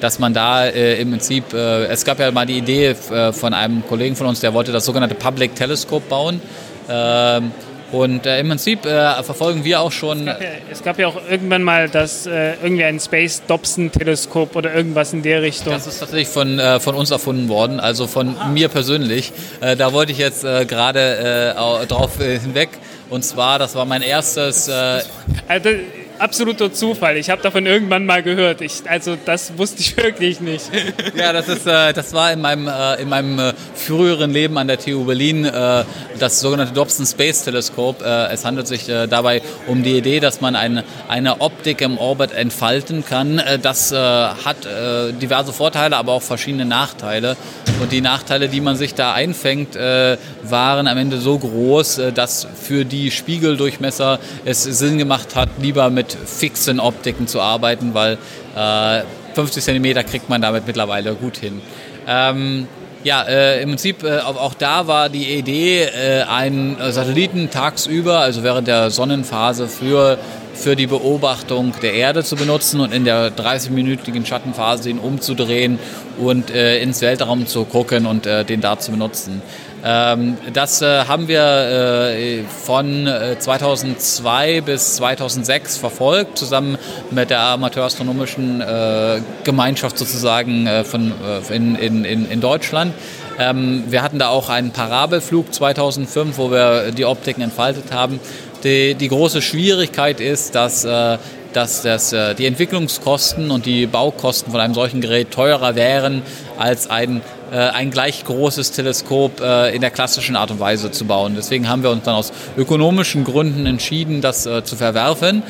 dass 0.00 0.18
man 0.18 0.34
da 0.34 0.66
im 0.66 1.10
Prinzip, 1.10 1.52
es 1.52 2.04
gab 2.04 2.18
ja 2.18 2.30
mal 2.30 2.46
die 2.46 2.58
Idee 2.58 2.94
von 3.32 3.54
einem 3.54 3.86
Kollegen 3.86 4.16
von 4.16 4.26
uns, 4.26 4.40
der 4.40 4.54
wollte 4.54 4.72
das 4.72 4.84
sogenannte 4.84 5.14
Public 5.14 5.54
Telescope 5.54 6.04
bauen. 6.08 6.40
Ähm, 6.88 7.52
und 7.92 8.26
äh, 8.26 8.40
im 8.40 8.48
Prinzip 8.48 8.84
äh, 8.84 9.22
verfolgen 9.22 9.64
wir 9.64 9.80
auch 9.80 9.92
schon. 9.92 10.26
Es 10.26 10.34
gab, 10.34 10.40
ja, 10.40 10.48
es 10.70 10.82
gab 10.82 10.98
ja, 10.98 11.06
auch 11.08 11.20
irgendwann 11.30 11.62
mal 11.62 11.88
das 11.88 12.26
äh, 12.26 12.54
irgendwie 12.62 12.84
ein 12.84 12.98
Space 12.98 13.42
Dobson 13.46 13.92
Teleskop 13.92 14.56
oder 14.56 14.74
irgendwas 14.74 15.12
in 15.12 15.22
der 15.22 15.42
Richtung. 15.42 15.72
Das 15.72 15.86
ist 15.86 16.00
tatsächlich 16.00 16.28
von, 16.28 16.58
äh, 16.58 16.80
von 16.80 16.94
uns 16.94 17.10
erfunden 17.10 17.48
worden, 17.48 17.78
also 17.78 18.06
von 18.06 18.36
Aha. 18.36 18.48
mir 18.48 18.68
persönlich. 18.68 19.32
Äh, 19.60 19.76
da 19.76 19.92
wollte 19.92 20.12
ich 20.12 20.18
jetzt 20.18 20.44
äh, 20.44 20.64
gerade 20.66 21.54
drauf 21.88 22.18
hinweg. 22.18 22.70
Und 23.08 23.24
zwar, 23.24 23.58
das 23.58 23.74
war 23.74 23.84
mein 23.84 24.02
erstes. 24.02 24.68
Also, 24.68 25.70
absoluter 26.18 26.72
Zufall. 26.72 27.16
Ich 27.16 27.30
habe 27.30 27.42
davon 27.42 27.66
irgendwann 27.66 28.06
mal 28.06 28.22
gehört. 28.22 28.60
Ich, 28.60 28.82
also 28.88 29.16
das 29.24 29.56
wusste 29.56 29.80
ich 29.80 29.96
wirklich 29.96 30.40
nicht. 30.40 30.70
Ja, 31.14 31.32
das, 31.32 31.48
ist, 31.48 31.66
äh, 31.66 31.92
das 31.92 32.12
war 32.12 32.32
in 32.32 32.40
meinem, 32.40 32.68
äh, 32.68 33.02
in 33.02 33.08
meinem 33.08 33.38
äh, 33.38 33.52
früheren 33.74 34.30
Leben 34.30 34.58
an 34.58 34.68
der 34.68 34.78
TU 34.78 35.04
Berlin 35.04 35.44
äh, 35.44 35.84
das 36.18 36.40
sogenannte 36.40 36.72
Dobson 36.72 37.06
Space 37.06 37.44
Teleskop. 37.44 38.02
Äh, 38.02 38.32
es 38.32 38.44
handelt 38.44 38.66
sich 38.66 38.88
äh, 38.88 39.06
dabei 39.06 39.42
um 39.66 39.82
die 39.82 39.96
Idee, 39.96 40.20
dass 40.20 40.40
man 40.40 40.56
ein, 40.56 40.82
eine 41.08 41.40
Optik 41.40 41.80
im 41.80 41.98
Orbit 41.98 42.32
entfalten 42.32 43.04
kann. 43.04 43.40
das 43.62 43.92
hat 43.92 44.56
diverse 45.20 45.52
Vorteile, 45.52 45.96
aber 45.96 46.12
auch 46.12 46.22
verschiedene 46.22 46.64
Nachteile. 46.64 47.36
Und 47.80 47.92
die 47.92 48.00
Nachteile, 48.00 48.48
die 48.48 48.60
man 48.60 48.76
sich 48.76 48.94
da 48.94 49.12
einfängt, 49.12 49.74
waren 49.74 50.86
am 50.86 50.98
Ende 50.98 51.18
so 51.18 51.38
groß, 51.38 52.00
dass 52.14 52.46
für 52.60 52.84
die 52.84 53.10
Spiegeldurchmesser 53.10 54.18
es 54.44 54.62
Sinn 54.64 54.98
gemacht 54.98 55.34
hat, 55.34 55.48
lieber 55.60 55.90
mit 55.90 56.05
mit 56.06 56.28
fixen 56.28 56.80
Optiken 56.80 57.26
zu 57.26 57.40
arbeiten, 57.40 57.94
weil 57.94 58.18
äh, 58.56 59.02
50 59.34 59.64
cm 59.64 60.06
kriegt 60.06 60.28
man 60.28 60.40
damit 60.40 60.66
mittlerweile 60.66 61.14
gut 61.14 61.36
hin. 61.36 61.60
Ähm, 62.06 62.68
ja, 63.04 63.22
äh, 63.22 63.62
im 63.62 63.70
Prinzip 63.70 64.02
äh, 64.02 64.18
auch 64.18 64.54
da 64.54 64.86
war 64.86 65.08
die 65.08 65.38
Idee, 65.38 65.84
äh, 65.84 66.22
einen 66.22 66.76
Satelliten 66.90 67.50
tagsüber, 67.50 68.18
also 68.18 68.42
während 68.42 68.66
der 68.66 68.90
Sonnenphase, 68.90 69.68
für, 69.68 70.18
für 70.54 70.74
die 70.74 70.86
Beobachtung 70.86 71.72
der 71.82 71.94
Erde 71.94 72.24
zu 72.24 72.34
benutzen 72.34 72.80
und 72.80 72.92
in 72.92 73.04
der 73.04 73.30
30-minütigen 73.36 74.26
Schattenphase 74.26 74.90
ihn 74.90 74.98
umzudrehen 74.98 75.78
und 76.18 76.50
äh, 76.50 76.80
ins 76.80 77.00
Weltraum 77.00 77.46
zu 77.46 77.64
gucken 77.64 78.06
und 78.06 78.26
äh, 78.26 78.44
den 78.44 78.60
da 78.60 78.78
zu 78.78 78.90
benutzen. 78.90 79.42
Ähm, 79.88 80.36
das 80.52 80.82
äh, 80.82 81.04
haben 81.04 81.28
wir 81.28 81.44
äh, 81.44 82.42
von 82.42 83.08
2002 83.38 84.56
äh, 84.56 84.60
bis 84.60 84.96
2006 84.96 85.76
verfolgt, 85.76 86.38
zusammen 86.38 86.76
mit 87.12 87.30
der 87.30 87.40
Amateurastronomischen 87.40 88.64
Gemeinschaft 89.44 89.98
sozusagen 89.98 90.68
von, 90.84 91.12
in, 91.50 91.76
in, 91.76 92.04
in 92.04 92.40
Deutschland. 92.40 92.94
Ähm, 93.38 93.84
wir 93.88 94.02
hatten 94.02 94.18
da 94.18 94.28
auch 94.28 94.48
einen 94.48 94.72
Parabelflug 94.72 95.54
2005, 95.54 96.38
wo 96.38 96.50
wir 96.50 96.90
die 96.90 97.04
Optiken 97.04 97.42
entfaltet 97.42 97.92
haben. 97.92 98.18
Die, 98.64 98.94
die 98.94 99.08
große 99.08 99.42
Schwierigkeit 99.42 100.20
ist, 100.20 100.54
dass 100.54 100.86
dass 101.52 101.80
das, 101.80 102.14
die 102.36 102.44
Entwicklungskosten 102.44 103.50
und 103.50 103.64
die 103.64 103.86
Baukosten 103.86 104.52
von 104.52 104.60
einem 104.60 104.74
solchen 104.74 105.00
Gerät 105.00 105.30
teurer 105.30 105.74
wären 105.74 106.20
als 106.58 106.90
ein 106.90 107.22
ein 107.50 107.90
gleich 107.90 108.24
großes 108.24 108.72
Teleskop 108.72 109.40
äh, 109.40 109.74
in 109.74 109.80
der 109.80 109.90
klassischen 109.90 110.34
Art 110.36 110.50
und 110.50 110.58
Weise 110.58 110.90
zu 110.90 111.04
bauen. 111.04 111.34
Deswegen 111.36 111.68
haben 111.68 111.82
wir 111.82 111.90
uns 111.90 112.02
dann 112.04 112.16
aus 112.16 112.32
ökonomischen 112.56 113.24
Gründen 113.24 113.66
entschieden, 113.66 114.20
das 114.20 114.46
äh, 114.46 114.64
zu 114.64 114.76
verwerfen. 114.76 115.42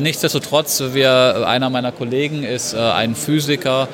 Nichtsdestotrotz, 0.00 0.82
wir, 0.94 1.46
einer 1.46 1.68
meiner 1.68 1.92
Kollegen 1.92 2.42
ist 2.42 2.74
ein 2.74 3.14
Physiker 3.14 3.86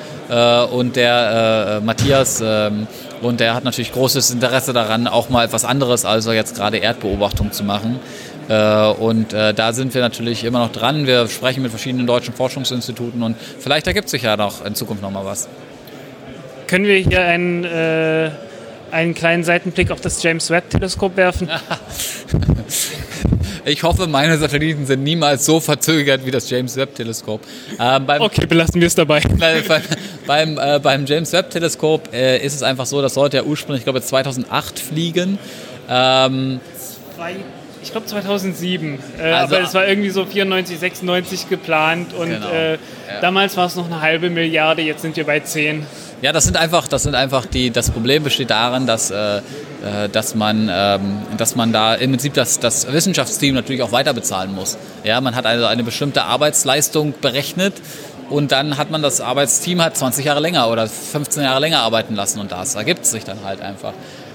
und 0.71 0.95
der 0.95 1.81
Matthias 1.83 2.41
ähm, 2.41 2.87
und 3.21 3.41
der 3.41 3.55
hat 3.55 3.65
natürlich 3.65 3.91
großes 3.91 4.31
Interesse 4.31 4.71
daran, 4.71 5.07
auch 5.07 5.27
mal 5.27 5.43
etwas 5.43 5.65
anderes 5.65 6.05
als 6.05 6.27
jetzt 6.27 6.55
gerade 6.55 6.77
Erdbeobachtung 6.77 7.51
zu 7.51 7.65
machen. 7.65 7.99
Und 8.47 9.33
da 9.33 9.73
sind 9.73 9.93
wir 9.93 10.01
natürlich 10.01 10.45
immer 10.45 10.59
noch 10.59 10.71
dran. 10.71 11.07
Wir 11.07 11.27
sprechen 11.27 11.61
mit 11.61 11.71
verschiedenen 11.71 12.07
deutschen 12.07 12.33
Forschungsinstituten 12.33 13.21
und 13.21 13.35
vielleicht 13.59 13.85
ergibt 13.85 14.07
sich 14.07 14.21
ja 14.21 14.37
noch 14.37 14.63
in 14.63 14.75
Zukunft 14.75 15.03
noch 15.03 15.11
mal 15.11 15.25
was. 15.25 15.49
Können 16.71 16.85
wir 16.85 16.95
hier 16.95 17.25
einen, 17.25 17.65
äh, 17.65 18.31
einen 18.91 19.13
kleinen 19.13 19.43
Seitenblick 19.43 19.91
auf 19.91 19.99
das 19.99 20.23
James 20.23 20.49
Webb-Teleskop 20.49 21.17
werfen? 21.17 21.49
Ich 23.63 23.83
hoffe, 23.83 24.07
meine 24.07 24.39
Satelliten 24.39 24.87
sind 24.87 25.03
niemals 25.03 25.45
so 25.45 25.59
verzögert 25.59 26.25
wie 26.25 26.31
das 26.31 26.49
James 26.49 26.75
Webb-Teleskop. 26.75 27.41
Ähm, 27.79 28.05
okay, 28.17 28.47
belassen 28.47 28.81
wir 28.81 28.87
es 28.87 28.95
dabei. 28.95 29.21
Beim, 29.37 29.63
beim, 30.25 30.57
äh, 30.57 30.79
beim 30.79 31.05
James 31.05 31.31
Webb-Teleskop 31.31 32.11
äh, 32.11 32.43
ist 32.43 32.55
es 32.55 32.63
einfach 32.63 32.87
so, 32.87 33.03
das 33.03 33.13
sollte 33.13 33.37
ja 33.37 33.43
ursprünglich, 33.43 33.81
ich 33.81 33.85
glaube, 33.85 34.01
2008 34.01 34.79
fliegen. 34.79 35.37
Ähm, 35.87 36.59
ich 37.83 37.91
glaube 37.91 38.07
2007, 38.07 38.97
äh, 39.19 39.21
also, 39.21 39.55
aber 39.55 39.63
es 39.63 39.73
war 39.75 39.87
irgendwie 39.87 40.09
so 40.09 40.25
94, 40.25 40.79
96 40.79 41.49
geplant 41.49 42.15
und 42.15 42.29
genau. 42.29 42.49
äh, 42.49 42.71
ja. 42.73 42.77
damals 43.21 43.55
war 43.57 43.67
es 43.67 43.75
noch 43.75 43.85
eine 43.85 44.01
halbe 44.01 44.31
Milliarde, 44.31 44.81
jetzt 44.81 45.03
sind 45.03 45.15
wir 45.17 45.25
bei 45.25 45.39
10. 45.39 45.85
Ja, 46.21 46.31
das 46.31 46.43
sind 46.43 46.55
einfach, 46.55 46.87
das 46.87 47.03
sind 47.03 47.15
einfach 47.15 47.47
die, 47.47 47.71
das 47.71 47.89
Problem 47.89 48.23
besteht 48.23 48.51
darin, 48.51 48.85
dass, 48.85 49.09
äh, 49.09 49.37
äh, 49.37 49.41
dass, 50.11 50.35
man, 50.35 50.69
ähm, 50.71 51.17
dass 51.35 51.55
man 51.55 51.73
da 51.73 51.95
im 51.95 52.11
Prinzip 52.11 52.35
das, 52.35 52.59
das 52.59 52.91
Wissenschaftsteam 52.93 53.55
natürlich 53.55 53.81
auch 53.81 53.91
weiter 53.91 54.13
bezahlen 54.13 54.53
muss. 54.53 54.77
Ja, 55.03 55.19
man 55.19 55.35
hat 55.35 55.47
also 55.47 55.65
eine 55.65 55.83
bestimmte 55.83 56.23
Arbeitsleistung 56.23 57.15
berechnet 57.19 57.73
und 58.29 58.51
dann 58.51 58.77
hat 58.77 58.91
man 58.91 59.01
das 59.01 59.19
Arbeitsteam 59.19 59.81
halt 59.81 59.97
20 59.97 60.23
Jahre 60.25 60.41
länger 60.41 60.69
oder 60.69 60.87
15 60.87 61.41
Jahre 61.41 61.59
länger 61.59 61.79
arbeiten 61.79 62.13
lassen 62.13 62.39
und 62.39 62.51
das 62.51 62.75
ergibt 62.75 63.05
sich 63.07 63.23
dann 63.23 63.43
halt 63.43 63.61
einfach. 63.61 63.93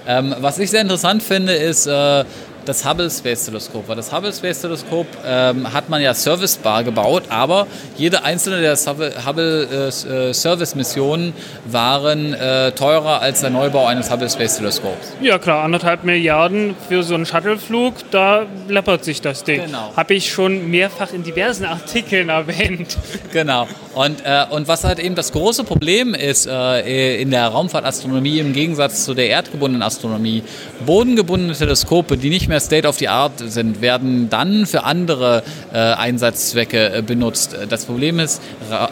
Ähm, 0.08 0.34
was 0.40 0.58
ich 0.58 0.70
sehr 0.70 0.82
interessant 0.82 1.22
finde, 1.22 1.54
ist, 1.54 1.86
äh, 1.86 2.24
das 2.68 2.84
Hubble 2.84 3.10
Space 3.10 3.46
Teleskop. 3.46 3.88
Weil 3.88 3.96
das 3.96 4.12
Hubble 4.12 4.32
Space 4.32 4.60
Teleskop 4.60 5.06
ähm, 5.24 5.72
hat 5.72 5.88
man 5.88 6.02
ja 6.02 6.14
servicebar 6.14 6.84
gebaut, 6.84 7.24
aber 7.28 7.66
jede 7.96 8.24
einzelne 8.24 8.60
der 8.60 8.76
Hubble 8.76 9.92
äh, 10.06 10.28
äh, 10.28 10.34
Service 10.34 10.74
Missionen 10.74 11.32
waren 11.64 12.34
äh, 12.34 12.72
teurer 12.72 13.20
als 13.20 13.40
der 13.40 13.50
Neubau 13.50 13.86
eines 13.86 14.10
Hubble 14.10 14.28
Space 14.28 14.56
Teleskops. 14.56 15.14
Ja 15.20 15.38
klar, 15.38 15.64
anderthalb 15.64 16.04
Milliarden 16.04 16.74
für 16.88 17.02
so 17.02 17.14
einen 17.14 17.26
Shuttleflug, 17.26 17.94
da 18.10 18.46
läppert 18.68 19.04
sich 19.04 19.20
das 19.20 19.44
Ding. 19.44 19.62
Genau. 19.66 19.92
Habe 19.96 20.14
ich 20.14 20.30
schon 20.30 20.70
mehrfach 20.70 21.12
in 21.12 21.22
diversen 21.22 21.64
Artikeln 21.64 22.28
erwähnt. 22.28 22.96
Genau. 23.32 23.66
Und, 23.94 24.20
äh, 24.24 24.44
und 24.50 24.68
was 24.68 24.84
halt 24.84 24.98
eben 24.98 25.14
das 25.14 25.32
große 25.32 25.64
Problem 25.64 26.14
ist 26.14 26.46
äh, 26.46 27.20
in 27.20 27.30
der 27.30 27.48
Raumfahrtastronomie 27.48 28.38
im 28.38 28.52
Gegensatz 28.52 29.04
zu 29.04 29.14
der 29.14 29.28
erdgebundenen 29.28 29.82
Astronomie, 29.82 30.42
bodengebundene 30.84 31.54
Teleskope, 31.54 32.16
die 32.16 32.28
nicht 32.28 32.48
mehr 32.48 32.55
mehr 32.56 32.60
State 32.60 32.88
of 32.88 32.96
the 32.98 33.08
Art 33.08 33.32
sind, 33.38 33.82
werden 33.82 34.30
dann 34.30 34.64
für 34.64 34.84
andere 34.84 35.42
äh, 35.72 35.76
Einsatzzwecke 35.76 36.94
äh, 36.94 37.02
benutzt. 37.02 37.54
Das 37.68 37.84
Problem 37.84 38.18
ist, 38.18 38.40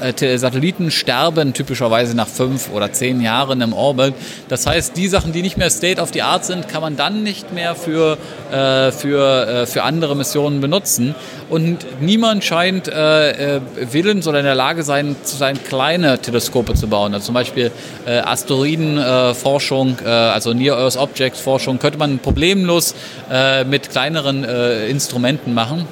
äh, 0.00 0.36
Satelliten 0.36 0.90
sterben 0.90 1.54
typischerweise 1.54 2.14
nach 2.14 2.28
fünf 2.28 2.70
oder 2.70 2.92
zehn 2.92 3.22
Jahren 3.22 3.62
im 3.62 3.72
Orbit. 3.72 4.14
Das 4.48 4.66
heißt, 4.66 4.96
die 4.98 5.08
Sachen, 5.08 5.32
die 5.32 5.40
nicht 5.40 5.56
mehr 5.56 5.70
State 5.70 6.00
of 6.00 6.10
the 6.12 6.20
Art 6.20 6.44
sind, 6.44 6.68
kann 6.68 6.82
man 6.82 6.96
dann 6.96 7.22
nicht 7.22 7.54
mehr 7.54 7.74
für, 7.74 8.18
äh, 8.52 8.90
für, 8.92 9.62
äh, 9.62 9.66
für 9.66 9.82
andere 9.82 10.14
Missionen 10.14 10.60
benutzen. 10.60 11.14
Und 11.48 11.86
niemand 12.00 12.44
scheint 12.44 12.88
äh, 12.88 13.60
willens 13.80 14.26
oder 14.28 14.40
in 14.40 14.44
der 14.44 14.54
Lage 14.54 14.82
sein, 14.82 15.16
zu 15.22 15.36
sein, 15.36 15.58
kleine 15.62 16.18
Teleskope 16.18 16.74
zu 16.74 16.88
bauen. 16.88 17.14
Also 17.14 17.26
zum 17.26 17.34
Beispiel 17.34 17.70
Asteroidenforschung, 18.06 19.98
also 20.04 20.52
Near 20.52 20.76
Earth 20.76 20.96
Object 20.96 21.36
Forschung, 21.36 21.78
könnte 21.78 21.98
man 21.98 22.18
problemlos 22.18 22.94
äh, 23.30 23.53
mit 23.62 23.90
kleineren 23.90 24.42
äh, 24.42 24.88
Instrumenten 24.88 25.54
machen. 25.54 25.86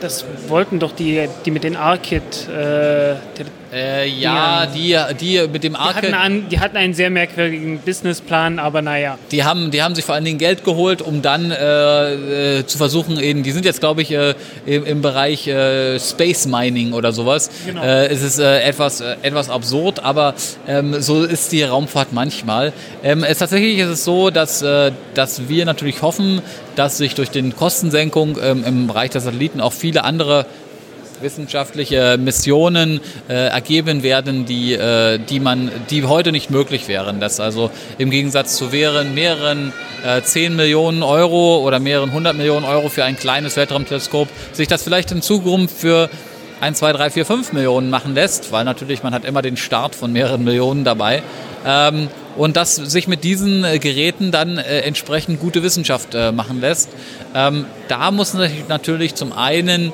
Das 0.00 0.24
wollten 0.46 0.78
doch 0.78 0.92
die, 0.92 1.28
die 1.44 1.50
mit 1.50 1.64
den 1.64 1.74
ARKit, 1.74 2.48
äh, 2.48 3.16
Äh, 3.72 4.08
ja, 4.08 4.66
die, 4.66 4.96
die 5.20 5.46
mit 5.46 5.62
dem 5.62 5.76
Arke. 5.76 6.00
Die 6.00 6.06
hatten, 6.06 6.14
an, 6.14 6.48
die 6.48 6.60
hatten 6.60 6.76
einen 6.76 6.94
sehr 6.94 7.10
merkwürdigen 7.10 7.78
Businessplan, 7.80 8.58
aber 8.58 8.80
naja. 8.80 9.18
Die 9.30 9.44
haben, 9.44 9.70
die 9.70 9.82
haben 9.82 9.94
sich 9.94 10.04
vor 10.04 10.14
allen 10.14 10.24
Dingen 10.24 10.38
Geld 10.38 10.64
geholt, 10.64 11.02
um 11.02 11.20
dann 11.20 11.50
äh, 11.50 12.58
äh, 12.58 12.66
zu 12.66 12.78
versuchen, 12.78 13.20
eben, 13.20 13.42
die 13.42 13.52
sind 13.52 13.64
jetzt, 13.64 13.80
glaube 13.80 14.02
ich, 14.02 14.10
äh, 14.12 14.34
im, 14.64 14.84
im, 14.86 15.02
Bereich 15.02 15.46
äh, 15.46 15.98
Space 16.00 16.46
Mining 16.46 16.92
oder 16.92 17.12
sowas. 17.12 17.50
Genau. 17.66 17.82
Äh, 17.82 18.06
es 18.06 18.22
ist 18.22 18.38
etwas, 18.38 19.00
etwas 19.00 19.50
absurd, 19.50 20.02
aber 20.02 20.34
ähm, 20.66 21.00
so 21.00 21.24
ist 21.24 21.52
die 21.52 21.62
Raumfahrt 21.62 22.12
manchmal. 22.12 22.72
Ähm, 23.02 23.22
es, 23.22 23.38
tatsächlich 23.38 23.78
ist 23.78 23.88
es 23.88 24.04
so, 24.04 24.30
dass, 24.30 24.64
dass 25.14 25.48
wir 25.48 25.64
natürlich 25.64 26.02
hoffen, 26.02 26.42
dass 26.76 26.98
sich 26.98 27.14
durch 27.14 27.30
die 27.30 27.50
Kostensenkung 27.50 28.38
ähm, 28.42 28.64
im 28.64 28.86
Bereich 28.86 29.10
der 29.10 29.20
Satelliten 29.20 29.60
auch 29.60 29.72
viele 29.72 30.04
andere 30.04 30.46
wissenschaftliche 31.20 32.18
Missionen 32.18 33.00
äh, 33.28 33.48
ergeben 33.48 34.02
werden, 34.02 34.44
die, 34.46 34.74
äh, 34.74 35.18
die, 35.18 35.40
man, 35.40 35.70
die 35.90 36.04
heute 36.04 36.32
nicht 36.32 36.50
möglich 36.50 36.88
wären. 36.88 37.20
Dass 37.20 37.40
also 37.40 37.70
im 37.98 38.10
Gegensatz 38.10 38.56
zu 38.56 38.72
wären 38.72 39.14
mehreren 39.14 39.72
äh, 40.04 40.22
10 40.22 40.56
Millionen 40.56 41.02
Euro 41.02 41.58
oder 41.58 41.80
mehreren 41.80 42.10
100 42.10 42.36
Millionen 42.36 42.64
Euro 42.64 42.88
für 42.88 43.04
ein 43.04 43.16
kleines 43.16 43.56
Weltraumteleskop 43.56 44.28
sich 44.52 44.68
das 44.68 44.82
vielleicht 44.82 45.10
in 45.12 45.22
Zukunft 45.22 45.76
für 45.76 46.08
1, 46.60 46.78
2, 46.78 46.92
3, 46.92 47.10
4, 47.10 47.26
5 47.26 47.52
Millionen 47.52 47.90
machen 47.90 48.14
lässt, 48.14 48.50
weil 48.50 48.64
natürlich 48.64 49.02
man 49.02 49.14
hat 49.14 49.24
immer 49.24 49.42
den 49.42 49.56
Start 49.56 49.94
von 49.94 50.12
mehreren 50.12 50.42
Millionen 50.42 50.84
dabei. 50.84 51.22
Ähm, 51.64 52.08
und 52.38 52.56
dass 52.56 52.76
sich 52.76 53.08
mit 53.08 53.24
diesen 53.24 53.64
äh, 53.64 53.78
Geräten 53.78 54.30
dann 54.30 54.58
äh, 54.58 54.80
entsprechend 54.80 55.40
gute 55.40 55.62
Wissenschaft 55.64 56.14
äh, 56.14 56.30
machen 56.30 56.60
lässt. 56.60 56.88
Ähm, 57.34 57.66
da 57.88 58.12
muss 58.12 58.34
natürlich 58.68 59.14
zum 59.14 59.32
einen 59.32 59.92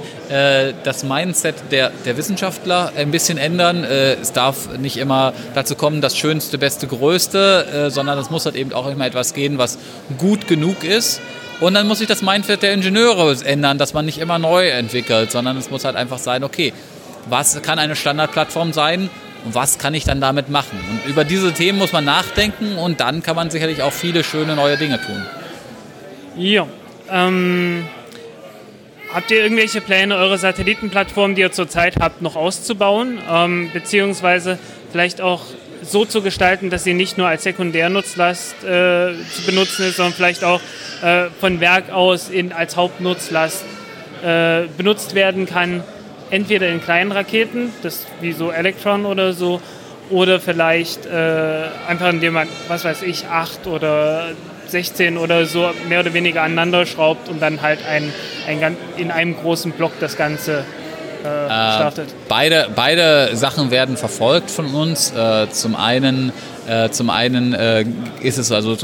das 0.85 1.05
Mindset 1.05 1.55
der, 1.71 1.91
der 2.05 2.17
Wissenschaftler 2.17 2.93
ein 2.97 3.13
bisschen 3.13 3.39
ändern. 3.39 3.85
Es 3.85 4.33
darf 4.33 4.77
nicht 4.79 4.97
immer 4.97 5.33
dazu 5.55 5.77
kommen, 5.77 6.01
das 6.01 6.17
Schönste, 6.17 6.59
Beste, 6.59 6.89
Größte, 6.89 7.91
sondern 7.93 8.19
es 8.19 8.31
muss 8.31 8.45
halt 8.45 8.57
eben 8.57 8.73
auch 8.73 8.89
immer 8.89 9.07
etwas 9.07 9.33
gehen, 9.33 9.59
was 9.59 9.79
gut 10.19 10.49
genug 10.49 10.83
ist. 10.83 11.21
Und 11.61 11.75
dann 11.75 11.87
muss 11.87 11.99
sich 11.99 12.09
das 12.09 12.21
Mindset 12.23 12.63
der 12.63 12.73
Ingenieure 12.73 13.37
ändern, 13.45 13.79
dass 13.79 13.95
man 13.95 14.07
nicht 14.07 14.19
immer 14.19 14.41
neu 14.41 14.69
entwickelt, 14.71 15.31
sondern 15.31 15.57
es 15.57 15.71
muss 15.71 15.85
halt 15.85 15.95
einfach 15.95 16.19
sein, 16.19 16.43
okay, 16.43 16.73
was 17.29 17.63
kann 17.63 17.79
eine 17.79 17.95
Standardplattform 17.95 18.73
sein 18.73 19.09
und 19.45 19.55
was 19.55 19.79
kann 19.79 19.95
ich 19.95 20.05
dann 20.05 20.21
damit 20.21 20.49
machen? 20.49 20.79
Und 20.91 21.11
über 21.11 21.25
diese 21.25 21.53
Themen 21.53 21.79
muss 21.79 21.93
man 21.93 22.05
nachdenken 22.05 22.77
und 22.79 23.01
dann 23.01 23.23
kann 23.23 23.37
man 23.37 23.51
sicherlich 23.51 23.83
auch 23.83 23.93
viele 23.93 24.25
schöne 24.25 24.57
neue 24.57 24.77
Dinge 24.77 25.01
tun. 25.01 25.23
Ja. 26.37 26.67
Ähm, 27.11 27.85
habt 29.13 29.31
ihr 29.31 29.43
irgendwelche 29.43 29.83
Pläne, 29.83 30.17
eure 30.17 30.39
Satellitenplattform, 30.39 31.35
die 31.35 31.43
ihr 31.43 31.53
zurzeit 31.53 31.97
habt, 32.01 32.23
noch 32.23 32.37
auszubauen? 32.37 33.19
Ähm, 33.31 33.71
beziehungsweise 33.73 34.59
vielleicht 34.91 35.21
auch 35.21 35.43
so 35.83 36.07
zu 36.07 36.23
gestalten, 36.23 36.71
dass 36.71 36.85
sie 36.85 36.95
nicht 36.95 37.19
nur 37.19 37.29
als 37.29 37.43
Sekundärnutzlast 37.43 38.65
äh, 38.65 39.13
zu 39.31 39.43
benutzen 39.45 39.87
ist, 39.87 39.97
sondern 39.97 40.15
vielleicht 40.15 40.43
auch 40.43 40.63
äh, 41.03 41.27
von 41.39 41.61
Werk 41.61 41.91
aus 41.91 42.31
in, 42.31 42.55
als 42.55 42.77
Hauptnutzlast 42.77 43.65
äh, 44.25 44.63
benutzt 44.79 45.15
werden 45.15 45.45
kann 45.45 45.85
entweder 46.35 46.69
in 46.69 46.83
kleinen 46.83 47.13
Raketen, 47.13 47.73
das 47.83 48.07
wie 48.21 48.33
so 48.33 48.51
Electron 48.51 49.07
oder 49.07 49.33
so, 49.33 49.61
oder 50.11 50.41
vielleicht 50.41 51.07
äh, 51.07 51.63
einfach 51.89 52.11
indem 52.11 52.35
man, 52.35 52.49
was 52.69 52.85
weiß 52.85 53.03
ich, 53.03 53.27
8 53.27 53.67
oder 53.67 54.33
16 54.67 55.17
oder 55.17 55.47
so 55.47 55.71
mehr 55.89 56.01
oder 56.01 56.13
weniger 56.13 56.43
aneinander 56.43 56.85
schraubt 56.87 57.29
und 57.29 57.41
dann 57.41 57.63
halt 57.63 57.79
ein, 57.89 58.13
ein, 58.47 58.77
in 58.97 59.11
einem 59.11 59.37
großen 59.37 59.73
Block 59.73 59.93
das 60.01 60.17
Ganze 60.17 60.65
äh, 61.25 61.27
äh 61.27 61.49
startet. 61.49 62.09
beide, 62.29 62.69
beide 62.75 63.35
Sachen 63.35 63.71
werden 63.71 63.97
verfolgt 63.97 64.51
von 64.51 64.67
uns. 64.75 65.13
Äh, 65.13 65.49
zum 65.51 65.77
einen 65.77 66.33
äh, 66.67 66.89
zum 66.91 67.11
einen 67.11 67.53
äh, 67.53 67.85
ist 68.23 68.39
es 68.39 68.51
also 68.51 68.77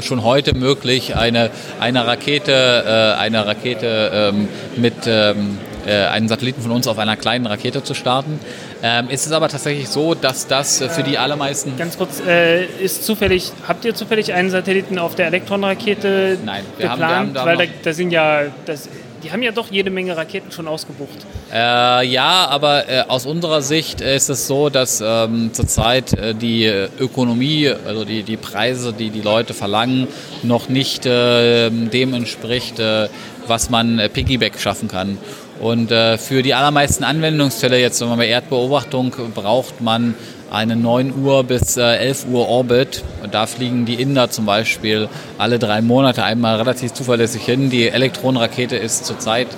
schon 0.00 0.22
heute 0.22 0.54
möglich, 0.54 1.16
eine, 1.16 1.50
eine 1.80 2.06
Rakete, 2.06 2.52
äh, 2.52 3.20
eine 3.20 3.46
Rakete 3.46 4.32
ähm, 4.32 4.48
mit 4.76 4.94
ähm, 5.06 5.58
äh, 5.72 5.75
einen 5.92 6.28
Satelliten 6.28 6.62
von 6.62 6.70
uns 6.72 6.86
auf 6.88 6.98
einer 6.98 7.16
kleinen 7.16 7.46
Rakete 7.46 7.82
zu 7.82 7.94
starten. 7.94 8.38
Ähm, 8.82 9.08
ist 9.08 9.26
es 9.26 9.32
aber 9.32 9.48
tatsächlich 9.48 9.88
so, 9.88 10.14
dass 10.14 10.46
das 10.46 10.82
für 10.82 11.02
die 11.02 11.18
allermeisten. 11.18 11.76
Ganz 11.76 11.96
kurz, 11.96 12.20
äh, 12.26 12.64
ist 12.64 13.04
zufällig, 13.04 13.52
habt 13.66 13.84
ihr 13.84 13.94
zufällig 13.94 14.32
einen 14.32 14.50
Satelliten 14.50 14.98
auf 14.98 15.14
der 15.14 15.26
Elektronrakete 15.26 16.38
Nein, 16.44 16.64
wir 16.76 16.88
geplant? 16.88 16.90
Haben, 16.90 17.00
wir 17.00 17.16
haben 17.16 17.34
da 17.34 17.46
Weil 17.46 17.56
da, 17.56 17.64
da, 17.82 17.92
sind 17.92 18.10
ja, 18.10 18.42
das, 18.64 18.88
die 19.22 19.32
haben 19.32 19.42
ja 19.42 19.50
doch 19.50 19.70
jede 19.70 19.90
Menge 19.90 20.16
Raketen 20.16 20.52
schon 20.52 20.68
ausgebucht. 20.68 21.26
Äh, 21.52 22.06
ja, 22.06 22.46
aber 22.48 22.88
äh, 22.88 23.04
aus 23.08 23.26
unserer 23.26 23.62
Sicht 23.62 24.00
ist 24.00 24.28
es 24.28 24.46
so, 24.46 24.68
dass 24.68 25.02
ähm, 25.04 25.50
zurzeit 25.52 26.12
äh, 26.12 26.34
die 26.34 26.66
Ökonomie, 26.66 27.72
also 27.86 28.04
die, 28.04 28.22
die 28.22 28.36
Preise, 28.36 28.92
die 28.92 29.10
die 29.10 29.22
Leute 29.22 29.54
verlangen, 29.54 30.08
noch 30.42 30.68
nicht 30.68 31.04
ähm, 31.06 31.90
dem 31.90 32.14
entspricht, 32.14 32.78
äh, 32.78 33.08
was 33.46 33.70
man 33.70 33.98
äh, 33.98 34.08
Piggyback 34.08 34.58
schaffen 34.60 34.88
kann. 34.88 35.18
Und 35.60 35.90
äh, 35.90 36.18
für 36.18 36.42
die 36.42 36.54
allermeisten 36.54 37.04
Anwendungsfälle, 37.04 37.78
jetzt 37.78 38.00
wenn 38.00 38.08
man 38.08 38.18
bei 38.18 38.28
Erdbeobachtung, 38.28 39.12
braucht 39.34 39.80
man 39.80 40.14
eine 40.50 40.76
9 40.76 41.14
Uhr 41.22 41.44
bis 41.44 41.76
äh, 41.76 41.96
11 41.96 42.26
Uhr 42.30 42.48
Orbit. 42.48 43.02
Und 43.22 43.34
da 43.34 43.46
fliegen 43.46 43.86
die 43.86 43.94
Inder 43.94 44.30
zum 44.30 44.46
Beispiel 44.46 45.08
alle 45.38 45.58
drei 45.58 45.82
Monate 45.82 46.24
einmal 46.24 46.56
relativ 46.56 46.92
zuverlässig 46.92 47.42
hin. 47.42 47.70
Die 47.70 47.88
Elektronenrakete 47.88 48.76
ist 48.76 49.06
zurzeit, 49.06 49.48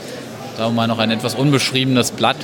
sagen 0.57 0.71
wir 0.71 0.77
mal, 0.77 0.87
noch 0.87 0.99
ein 0.99 1.11
etwas 1.11 1.35
unbeschriebenes 1.35 2.13
Blatt. 2.13 2.37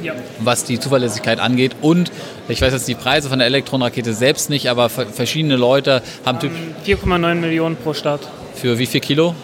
Ja. 0.00 0.12
was 0.38 0.62
die 0.62 0.78
Zuverlässigkeit 0.78 1.40
angeht. 1.40 1.74
Und 1.80 2.12
ich 2.48 2.62
weiß 2.62 2.72
jetzt 2.72 2.86
die 2.86 2.94
Preise 2.94 3.28
von 3.28 3.40
der 3.40 3.48
Elektronenrakete 3.48 4.14
selbst 4.14 4.48
nicht, 4.48 4.70
aber 4.70 4.90
verschiedene 4.90 5.56
Leute 5.56 6.02
haben... 6.24 6.38
4,9 6.86 7.34
Millionen 7.34 7.74
pro 7.74 7.94
Start. 7.94 8.20
Für 8.54 8.78
wie 8.78 8.86
viel 8.86 9.00
Kilo? 9.00 9.34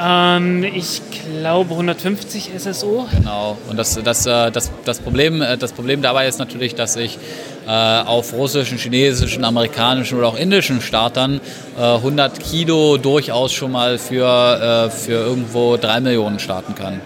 Ähm, 0.00 0.62
ich 0.62 1.02
glaube 1.40 1.70
150 1.72 2.50
SSO. 2.56 3.06
Genau. 3.16 3.58
Und 3.68 3.76
das, 3.76 4.00
das, 4.02 4.26
äh, 4.26 4.50
das, 4.50 4.70
das, 4.84 5.00
Problem, 5.00 5.42
äh, 5.42 5.56
das 5.56 5.72
Problem 5.72 6.02
dabei 6.02 6.28
ist 6.28 6.38
natürlich, 6.38 6.74
dass 6.74 6.96
ich 6.96 7.18
äh, 7.66 7.70
auf 7.70 8.32
russischen, 8.32 8.78
chinesischen, 8.78 9.44
amerikanischen 9.44 10.18
oder 10.18 10.28
auch 10.28 10.38
indischen 10.38 10.80
Startern 10.80 11.40
100 11.76 12.40
Kilo 12.40 12.96
durchaus 12.96 13.52
schon 13.52 13.70
mal 13.70 13.98
für, 13.98 14.90
für 14.90 15.12
irgendwo 15.12 15.76
3 15.76 16.00
Millionen 16.00 16.40
starten 16.40 16.74
kann. 16.74 17.00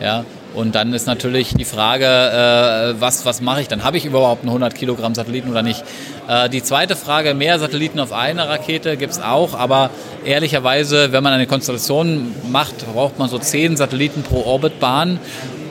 Ja? 0.00 0.24
Und 0.54 0.74
dann 0.74 0.92
ist 0.92 1.06
natürlich 1.06 1.54
die 1.54 1.64
Frage, 1.64 2.04
äh, 2.04 3.00
was, 3.00 3.24
was 3.24 3.40
mache 3.40 3.60
ich 3.60 3.68
dann? 3.68 3.84
Habe 3.84 3.96
ich 3.96 4.04
überhaupt 4.04 4.42
einen 4.42 4.48
100 4.48 4.74
Kilogramm 4.74 5.14
Satelliten 5.14 5.50
oder 5.50 5.62
nicht? 5.62 5.84
Äh, 6.28 6.50
die 6.50 6.62
zweite 6.62 6.94
Frage, 6.94 7.32
mehr 7.34 7.58
Satelliten 7.58 7.98
auf 7.98 8.12
einer 8.12 8.48
Rakete 8.48 8.96
gibt 8.98 9.14
es 9.14 9.20
auch, 9.20 9.54
aber 9.54 9.90
ehrlicherweise, 10.24 11.10
wenn 11.10 11.24
man 11.24 11.32
eine 11.32 11.46
Konstellation 11.46 12.34
macht, 12.50 12.74
braucht 12.92 13.18
man 13.18 13.30
so 13.30 13.38
10 13.38 13.76
Satelliten 13.76 14.22
pro 14.22 14.44
Orbitbahn. 14.44 15.18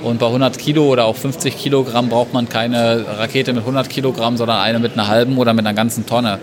Und 0.03 0.19
bei 0.19 0.27
100 0.27 0.59
Kilo 0.59 0.85
oder 0.85 1.05
auch 1.05 1.15
50 1.15 1.57
Kilogramm 1.57 2.09
braucht 2.09 2.31
man 2.31 2.47
keine 2.47 3.03
Rakete 3.17 3.53
mit 3.53 3.63
100 3.63 3.89
Kilogramm, 3.89 4.37
sondern 4.37 4.59
eine 4.59 4.79
mit 4.79 4.93
einer 4.93 5.07
halben 5.07 5.37
oder 5.37 5.53
mit 5.53 5.65
einer 5.65 5.75
ganzen 5.75 6.05
Tonne. 6.05 6.39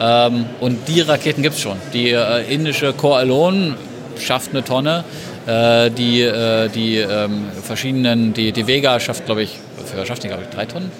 Ähm, 0.00 0.46
und 0.60 0.88
die 0.88 1.00
Raketen 1.00 1.42
gibt 1.42 1.54
es 1.54 1.60
schon. 1.60 1.76
Die 1.92 2.10
äh, 2.10 2.42
indische 2.52 2.92
Core 2.92 3.18
Alone 3.18 3.76
schafft 4.18 4.50
eine 4.50 4.64
Tonne. 4.64 5.04
Äh, 5.46 5.90
die, 5.90 6.28
die 6.74 6.96
ähm, 6.98 7.46
verschiedenen, 7.62 8.34
die, 8.34 8.50
die 8.50 8.66
Vega 8.66 8.98
schafft, 8.98 9.26
glaube 9.26 9.44
ich, 9.44 9.56
schafft 10.04 10.24
die, 10.24 10.28
glaube 10.28 10.42
ich, 10.42 10.54
drei 10.54 10.66
Tonnen? 10.66 10.90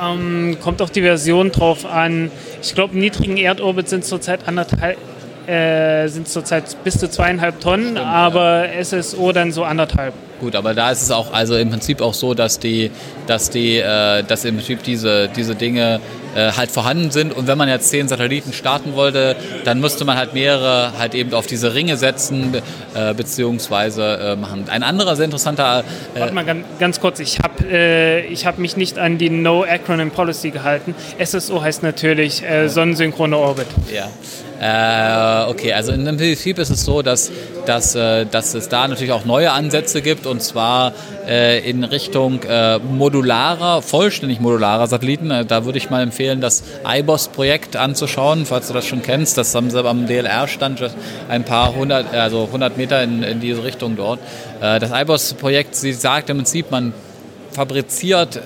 Ähm, 0.00 0.58
kommt 0.62 0.82
auf 0.82 0.90
die 0.90 1.02
Version 1.02 1.52
drauf 1.52 1.86
an. 1.86 2.30
Ich 2.62 2.74
glaube, 2.74 2.94
im 2.94 3.00
niedrigen 3.00 3.36
Erdorbit 3.36 3.88
sind 3.88 4.04
zurzeit 4.04 4.46
anderthalb, 4.46 4.98
äh, 5.46 6.08
sind 6.08 6.28
zurzeit 6.28 6.76
bis 6.84 6.98
zu 6.98 7.08
zweieinhalb 7.08 7.60
Tonnen, 7.60 7.92
Stimmt, 7.92 8.00
aber 8.00 8.72
ja. 8.72 8.84
SSO 8.84 9.32
dann 9.32 9.52
so 9.52 9.64
anderthalb. 9.64 10.14
Gut, 10.40 10.54
aber 10.54 10.74
da 10.74 10.90
ist 10.90 11.02
es 11.02 11.10
auch 11.10 11.32
also 11.32 11.56
im 11.56 11.70
Prinzip 11.70 12.02
auch 12.02 12.14
so, 12.14 12.34
dass 12.34 12.58
die, 12.58 12.90
dass 13.26 13.48
die, 13.48 13.78
äh, 13.78 14.22
dass 14.22 14.44
im 14.44 14.56
Prinzip 14.56 14.82
diese, 14.82 15.28
diese 15.28 15.54
Dinge 15.54 16.00
äh, 16.36 16.52
halt 16.52 16.70
vorhanden 16.70 17.10
sind. 17.10 17.34
Und 17.34 17.46
wenn 17.46 17.58
man 17.58 17.68
jetzt 17.68 17.88
zehn 17.88 18.08
Satelliten 18.08 18.52
starten 18.52 18.94
wollte, 18.94 19.36
dann 19.64 19.80
müsste 19.80 20.04
man 20.04 20.16
halt 20.16 20.34
mehrere 20.34 20.92
halt 20.98 21.14
eben 21.14 21.32
auf 21.34 21.46
diese 21.46 21.74
Ringe 21.74 21.96
setzen 21.96 22.54
äh, 22.94 23.14
beziehungsweise 23.14 24.18
äh, 24.18 24.36
machen. 24.36 24.66
Ein 24.68 24.82
anderer 24.82 25.16
sehr 25.16 25.24
interessanter. 25.24 25.84
Äh, 26.14 26.20
Warte 26.20 26.34
mal 26.34 26.44
ganz, 26.44 26.66
ganz 26.78 27.00
kurz, 27.00 27.20
ich 27.20 27.38
habe 27.38 27.66
äh, 27.66 28.36
hab 28.36 28.58
mich 28.58 28.76
nicht 28.76 28.98
an 28.98 29.18
die 29.18 29.30
No 29.30 29.64
Acronym 29.64 30.10
Policy 30.10 30.50
gehalten. 30.50 30.94
SSO 31.22 31.62
heißt 31.62 31.82
natürlich 31.82 32.42
äh, 32.42 32.68
Sonnensynchrone 32.68 33.36
Orbit. 33.36 33.66
Ja. 33.92 34.08
Okay, 35.48 35.74
also 35.74 35.92
in 35.92 36.06
dem 36.06 36.16
Prinzip 36.16 36.58
ist 36.58 36.70
es 36.70 36.82
so, 36.82 37.02
dass, 37.02 37.30
dass, 37.68 37.94
äh, 37.94 38.26
dass 38.26 38.54
es 38.54 38.68
da 38.68 38.88
natürlich 38.88 39.12
auch 39.12 39.24
neue 39.24 39.52
Ansätze 39.52 40.02
gibt 40.02 40.26
und 40.26 40.42
zwar 40.42 40.92
äh, 41.28 41.68
in 41.68 41.84
Richtung 41.84 42.42
äh, 42.42 42.78
modularer, 42.78 43.82
vollständig 43.82 44.40
modularer 44.40 44.86
Satelliten. 44.86 45.46
Da 45.46 45.64
würde 45.64 45.78
ich 45.78 45.90
mal 45.90 46.02
empfehlen, 46.02 46.40
das 46.40 46.62
IBOS-Projekt 46.86 47.76
anzuschauen, 47.76 48.46
falls 48.46 48.68
du 48.68 48.74
das 48.74 48.86
schon 48.86 49.02
kennst. 49.02 49.38
Das 49.38 49.54
haben 49.54 49.70
sie 49.70 49.84
am 49.84 50.06
DLR-Stand 50.06 50.90
ein 51.28 51.44
paar 51.44 51.74
hundert, 51.74 52.14
also 52.14 52.44
100 52.44 52.76
Meter 52.76 53.02
in, 53.02 53.22
in 53.22 53.40
diese 53.40 53.64
Richtung 53.64 53.96
dort. 53.96 54.20
Das 54.60 54.90
IBOS-Projekt, 54.90 55.74
sie 55.74 55.92
sagt 55.92 56.30
im 56.30 56.38
Prinzip, 56.38 56.70
man 56.70 56.92
fabriziert 57.52 58.40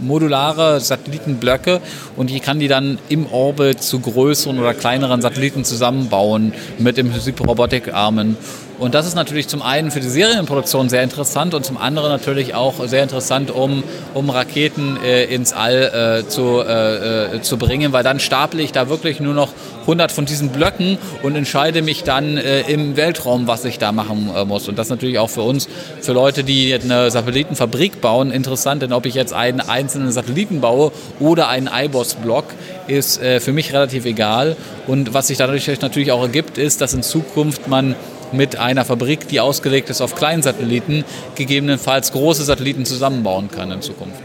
modulare 0.00 0.80
Satellitenblöcke 0.80 1.80
und 2.16 2.30
die 2.30 2.40
kann 2.40 2.58
die 2.58 2.68
dann 2.68 2.98
im 3.08 3.26
Orbit 3.26 3.82
zu 3.82 4.00
größeren 4.00 4.58
oder 4.58 4.74
kleineren 4.74 5.20
Satelliten 5.22 5.64
zusammenbauen 5.64 6.52
mit 6.78 6.98
im 6.98 7.10
Prinzip 7.10 7.40
Robotikarmen. 7.40 8.36
Und 8.78 8.94
das 8.94 9.06
ist 9.06 9.14
natürlich 9.14 9.46
zum 9.46 9.62
einen 9.62 9.90
für 9.90 10.00
die 10.00 10.08
Serienproduktion 10.08 10.88
sehr 10.88 11.02
interessant 11.02 11.54
und 11.54 11.64
zum 11.64 11.76
anderen 11.76 12.10
natürlich 12.10 12.54
auch 12.54 12.86
sehr 12.86 13.02
interessant, 13.02 13.50
um, 13.50 13.84
um 14.14 14.30
Raketen 14.30 14.98
äh, 15.02 15.24
ins 15.24 15.52
All 15.52 16.22
äh, 16.24 16.28
zu, 16.28 16.60
äh, 16.60 17.36
äh 17.36 17.42
zu 17.42 17.56
bringen, 17.56 17.92
weil 17.92 18.02
dann 18.02 18.18
staple 18.18 18.62
ich 18.62 18.72
da 18.72 18.88
wirklich 18.88 19.20
nur 19.20 19.34
noch 19.34 19.50
100 19.82 20.10
von 20.10 20.24
diesen 20.24 20.48
Blöcken 20.48 20.98
und 21.22 21.36
entscheide 21.36 21.82
mich 21.82 22.02
dann 22.02 22.36
äh, 22.36 22.62
im 22.62 22.96
Weltraum, 22.96 23.46
was 23.46 23.64
ich 23.64 23.78
da 23.78 23.92
machen 23.92 24.30
äh, 24.34 24.44
muss. 24.44 24.68
Und 24.68 24.76
das 24.78 24.88
natürlich 24.88 25.18
auch 25.18 25.30
für 25.30 25.42
uns, 25.42 25.68
für 26.00 26.12
Leute, 26.12 26.42
die 26.42 26.74
eine 26.74 27.10
Satellitenfabrik 27.10 28.00
bauen, 28.00 28.32
interessant, 28.32 28.82
denn 28.82 28.92
ob 28.92 29.06
ich 29.06 29.14
jetzt 29.14 29.32
einen 29.32 29.60
einzelnen 29.60 30.10
Satelliten 30.10 30.60
baue 30.60 30.90
oder 31.20 31.48
einen 31.48 31.68
IBOS-Block, 31.72 32.44
ist 32.86 33.18
für 33.18 33.52
mich 33.52 33.72
relativ 33.72 34.04
egal. 34.04 34.56
Und 34.86 35.14
was 35.14 35.28
sich 35.28 35.38
dadurch 35.38 35.66
natürlich 35.80 36.12
auch 36.12 36.20
ergibt, 36.20 36.58
ist, 36.58 36.82
dass 36.82 36.92
in 36.92 37.02
Zukunft 37.02 37.66
man 37.66 37.94
mit 38.32 38.56
einer 38.56 38.84
Fabrik, 38.84 39.28
die 39.28 39.40
ausgelegt 39.40 39.90
ist 39.90 40.00
auf 40.00 40.14
Kleinsatelliten, 40.14 41.04
gegebenenfalls 41.34 42.12
große 42.12 42.44
Satelliten 42.44 42.84
zusammenbauen 42.84 43.50
kann 43.50 43.70
in 43.70 43.82
Zukunft. 43.82 44.20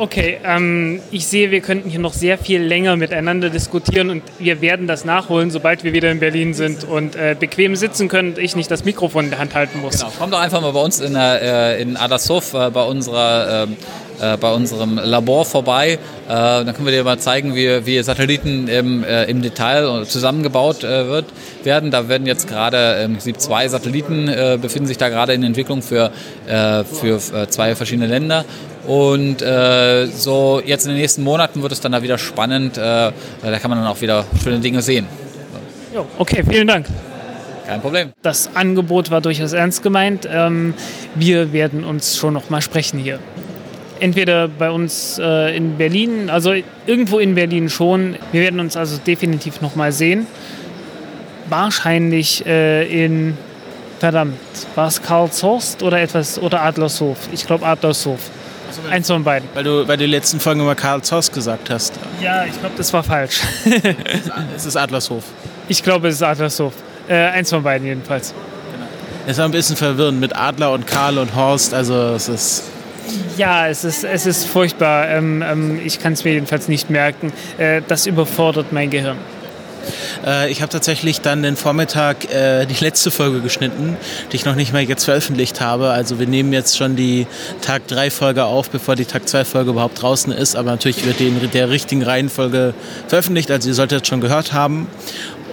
Okay, 0.00 0.38
ähm, 0.44 1.00
ich 1.10 1.26
sehe, 1.26 1.50
wir 1.50 1.60
könnten 1.60 1.90
hier 1.90 1.98
noch 1.98 2.12
sehr 2.12 2.38
viel 2.38 2.62
länger 2.62 2.94
miteinander 2.94 3.50
diskutieren 3.50 4.10
und 4.10 4.22
wir 4.38 4.60
werden 4.60 4.86
das 4.86 5.04
nachholen, 5.04 5.50
sobald 5.50 5.82
wir 5.82 5.92
wieder 5.92 6.08
in 6.12 6.20
Berlin 6.20 6.54
sind 6.54 6.84
und 6.84 7.16
äh, 7.16 7.34
bequem 7.38 7.74
sitzen 7.74 8.06
können 8.06 8.30
und 8.30 8.38
ich 8.38 8.54
nicht 8.54 8.70
das 8.70 8.84
Mikrofon 8.84 9.24
in 9.24 9.30
der 9.30 9.40
Hand 9.40 9.56
halten 9.56 9.80
muss. 9.80 9.98
Genau, 9.98 10.12
komm 10.16 10.30
doch 10.30 10.38
einfach 10.38 10.60
mal 10.60 10.70
bei 10.70 10.80
uns 10.80 11.00
in, 11.00 11.16
äh, 11.16 11.80
in 11.80 11.96
Adasov, 11.96 12.54
äh, 12.54 12.70
bei 12.70 12.84
unserer 12.84 13.64
ähm, 13.64 13.76
äh, 14.20 14.36
bei 14.36 14.52
unserem 14.52 14.98
Labor 15.02 15.44
vorbei. 15.44 15.92
Äh, 15.92 15.98
dann 16.28 16.74
können 16.74 16.86
wir 16.86 16.92
dir 16.92 17.04
mal 17.04 17.18
zeigen, 17.18 17.54
wie, 17.54 17.86
wie 17.86 18.02
Satelliten 18.02 18.68
im, 18.68 19.04
äh, 19.04 19.24
im 19.24 19.42
Detail 19.42 20.04
zusammengebaut 20.06 20.84
äh, 20.84 21.08
wird, 21.08 21.26
werden. 21.64 21.90
Da 21.90 22.08
werden 22.08 22.26
jetzt 22.26 22.48
gerade 22.48 22.98
ähm, 23.00 23.18
zwei 23.20 23.68
Satelliten 23.68 24.28
äh, 24.28 24.58
befinden 24.60 24.86
sich 24.86 24.98
da 24.98 25.08
gerade 25.08 25.32
in 25.32 25.42
Entwicklung 25.42 25.82
für, 25.82 26.10
äh, 26.46 26.84
für 26.84 27.18
zwei 27.48 27.74
verschiedene 27.74 28.06
Länder. 28.06 28.44
Und 28.86 29.42
äh, 29.42 30.06
so 30.06 30.62
jetzt 30.64 30.86
in 30.86 30.92
den 30.92 31.00
nächsten 31.00 31.22
Monaten 31.22 31.62
wird 31.62 31.72
es 31.72 31.80
dann 31.80 31.92
da 31.92 32.02
wieder 32.02 32.18
spannend. 32.18 32.78
Äh, 32.78 32.80
da 32.80 33.12
kann 33.60 33.70
man 33.70 33.78
dann 33.78 33.88
auch 33.88 34.00
wieder 34.00 34.24
schöne 34.42 34.60
Dinge 34.60 34.82
sehen. 34.82 35.06
Jo, 35.94 36.06
okay, 36.18 36.42
vielen 36.48 36.66
Dank. 36.66 36.86
Kein 37.66 37.82
Problem. 37.82 38.12
Das 38.22 38.48
Angebot 38.54 39.10
war 39.10 39.20
durchaus 39.20 39.52
ernst 39.52 39.82
gemeint. 39.82 40.26
Ähm, 40.30 40.72
wir 41.14 41.52
werden 41.52 41.84
uns 41.84 42.16
schon 42.16 42.32
noch 42.32 42.48
mal 42.48 42.62
sprechen 42.62 42.98
hier 42.98 43.18
entweder 44.00 44.48
bei 44.48 44.70
uns 44.70 45.18
äh, 45.18 45.56
in 45.56 45.76
Berlin, 45.76 46.30
also 46.30 46.54
irgendwo 46.86 47.18
in 47.18 47.34
Berlin 47.34 47.68
schon. 47.68 48.16
Wir 48.32 48.42
werden 48.42 48.60
uns 48.60 48.76
also 48.76 48.98
definitiv 48.98 49.60
nochmal 49.60 49.92
sehen. 49.92 50.26
Wahrscheinlich 51.48 52.44
äh, 52.46 53.04
in, 53.04 53.36
verdammt, 53.98 54.36
war 54.74 54.88
es 54.88 55.02
Karlshorst 55.02 55.82
oder 55.82 56.00
etwas, 56.00 56.38
oder 56.38 56.62
Adlershof? 56.62 57.18
Ich 57.32 57.46
glaube 57.46 57.66
Adlershof. 57.66 58.20
Also, 58.68 58.80
Eins 58.90 59.06
von 59.06 59.24
beiden. 59.24 59.48
Weil 59.54 59.64
du 59.64 59.86
bei 59.86 59.96
den 59.96 60.10
letzten 60.10 60.40
Folgen 60.40 60.60
immer 60.60 60.74
Karlshorst 60.74 61.32
gesagt 61.32 61.70
hast. 61.70 61.94
Ja, 62.22 62.44
ich 62.44 62.58
glaube, 62.60 62.74
das 62.76 62.92
war 62.92 63.02
falsch. 63.02 63.40
es 64.56 64.66
ist 64.66 64.76
Adlershof. 64.76 65.24
Ich 65.68 65.82
glaube, 65.82 66.08
es 66.08 66.16
ist 66.16 66.22
Adlershof. 66.22 66.74
Äh, 67.08 67.14
eins 67.14 67.48
von 67.48 67.62
beiden 67.62 67.86
jedenfalls. 67.86 68.34
Genau. 68.72 68.86
Es 69.26 69.38
war 69.38 69.46
ein 69.46 69.50
bisschen 69.50 69.76
verwirrend 69.76 70.20
mit 70.20 70.36
Adler 70.36 70.72
und 70.72 70.86
Karl 70.86 71.16
und 71.16 71.34
Horst. 71.34 71.72
Also 71.72 71.94
es 72.14 72.28
ist 72.28 72.64
ja, 73.36 73.68
es 73.68 73.84
ist, 73.84 74.04
es 74.04 74.26
ist 74.26 74.46
furchtbar. 74.46 75.08
Ähm, 75.08 75.42
ähm, 75.42 75.80
ich 75.84 76.00
kann 76.00 76.12
es 76.12 76.24
mir 76.24 76.32
jedenfalls 76.32 76.68
nicht 76.68 76.90
merken. 76.90 77.32
Äh, 77.58 77.82
das 77.86 78.06
überfordert 78.06 78.72
mein 78.72 78.90
Gehirn. 78.90 79.18
Äh, 80.26 80.50
ich 80.50 80.62
habe 80.62 80.70
tatsächlich 80.70 81.20
dann 81.20 81.42
den 81.42 81.56
Vormittag 81.56 82.32
äh, 82.32 82.66
die 82.66 82.82
letzte 82.82 83.10
Folge 83.10 83.40
geschnitten, 83.40 83.96
die 84.32 84.36
ich 84.36 84.44
noch 84.44 84.54
nicht 84.54 84.72
mal 84.72 84.82
jetzt 84.82 85.04
veröffentlicht 85.04 85.60
habe. 85.60 85.90
Also 85.90 86.18
wir 86.18 86.26
nehmen 86.26 86.52
jetzt 86.52 86.76
schon 86.76 86.96
die 86.96 87.26
Tag 87.60 87.86
3 87.88 88.10
Folge 88.10 88.44
auf, 88.44 88.70
bevor 88.70 88.96
die 88.96 89.04
Tag 89.04 89.28
2 89.28 89.44
Folge 89.44 89.70
überhaupt 89.70 90.02
draußen 90.02 90.32
ist. 90.32 90.56
Aber 90.56 90.70
natürlich 90.70 91.04
wird 91.04 91.20
die 91.20 91.28
in 91.28 91.50
der 91.50 91.70
richtigen 91.70 92.02
Reihenfolge 92.02 92.74
veröffentlicht. 93.06 93.50
Also 93.50 93.68
ihr 93.68 93.74
solltet 93.74 94.02
es 94.02 94.08
schon 94.08 94.20
gehört 94.20 94.52
haben. 94.52 94.88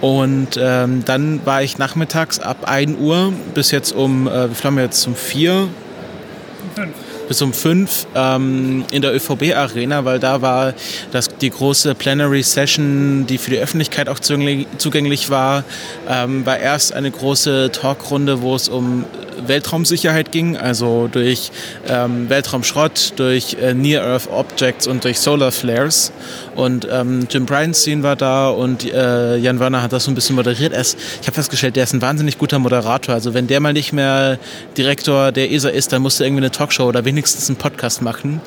Und 0.00 0.58
ähm, 0.60 1.04
dann 1.06 1.40
war 1.46 1.62
ich 1.62 1.78
nachmittags 1.78 2.38
ab 2.38 2.68
1 2.68 2.98
Uhr 2.98 3.32
bis 3.54 3.70
jetzt 3.70 3.92
um, 3.92 4.28
äh, 4.28 4.48
wir 4.62 4.82
jetzt, 4.82 5.06
um 5.06 5.14
4? 5.14 5.68
5 7.26 7.28
bis 7.28 7.42
um 7.42 7.52
fünf 7.52 8.06
ähm, 8.14 8.84
in 8.90 9.02
der 9.02 9.14
ÖVB-Arena, 9.14 10.04
weil 10.04 10.18
da 10.18 10.42
war 10.42 10.74
das, 11.12 11.28
die 11.28 11.50
große 11.50 11.94
Plenary 11.94 12.42
Session, 12.42 13.26
die 13.26 13.38
für 13.38 13.50
die 13.50 13.58
Öffentlichkeit 13.58 14.08
auch 14.08 14.18
zugänglich 14.20 15.30
war, 15.30 15.64
ähm, 16.08 16.46
war 16.46 16.58
erst 16.58 16.92
eine 16.92 17.10
große 17.10 17.70
Talkrunde, 17.72 18.42
wo 18.42 18.54
es 18.54 18.68
um 18.68 19.04
Weltraumsicherheit 19.46 20.32
ging, 20.32 20.56
also 20.56 21.08
durch 21.10 21.50
ähm, 21.88 22.28
Weltraumschrott, 22.28 23.14
durch 23.16 23.56
äh, 23.60 23.74
Near-Earth 23.74 24.28
Objects 24.30 24.86
und 24.86 25.04
durch 25.04 25.18
Solar 25.18 25.52
Flares. 25.52 26.12
Und 26.54 26.86
ähm, 26.90 27.26
Jim 27.30 27.46
Bryanstein 27.46 28.02
war 28.02 28.16
da 28.16 28.48
und 28.48 28.84
äh, 28.84 29.36
Jan 29.36 29.60
Werner 29.60 29.82
hat 29.82 29.92
das 29.92 30.04
so 30.04 30.10
ein 30.10 30.14
bisschen 30.14 30.36
moderiert. 30.36 30.72
Es, 30.72 30.96
ich 31.20 31.26
habe 31.26 31.34
festgestellt, 31.34 31.76
der 31.76 31.84
ist 31.84 31.92
ein 31.92 32.02
wahnsinnig 32.02 32.38
guter 32.38 32.58
Moderator. 32.58 33.14
Also 33.14 33.34
wenn 33.34 33.46
der 33.46 33.60
mal 33.60 33.72
nicht 33.72 33.92
mehr 33.92 34.38
Direktor 34.76 35.32
der 35.32 35.50
ESA 35.50 35.68
ist, 35.68 35.92
dann 35.92 36.02
musste 36.02 36.24
er 36.24 36.28
irgendwie 36.28 36.44
eine 36.44 36.50
Talkshow 36.50 36.84
oder 36.84 37.04
wenigstens 37.04 37.48
einen 37.48 37.56
Podcast 37.56 38.02
machen. 38.02 38.40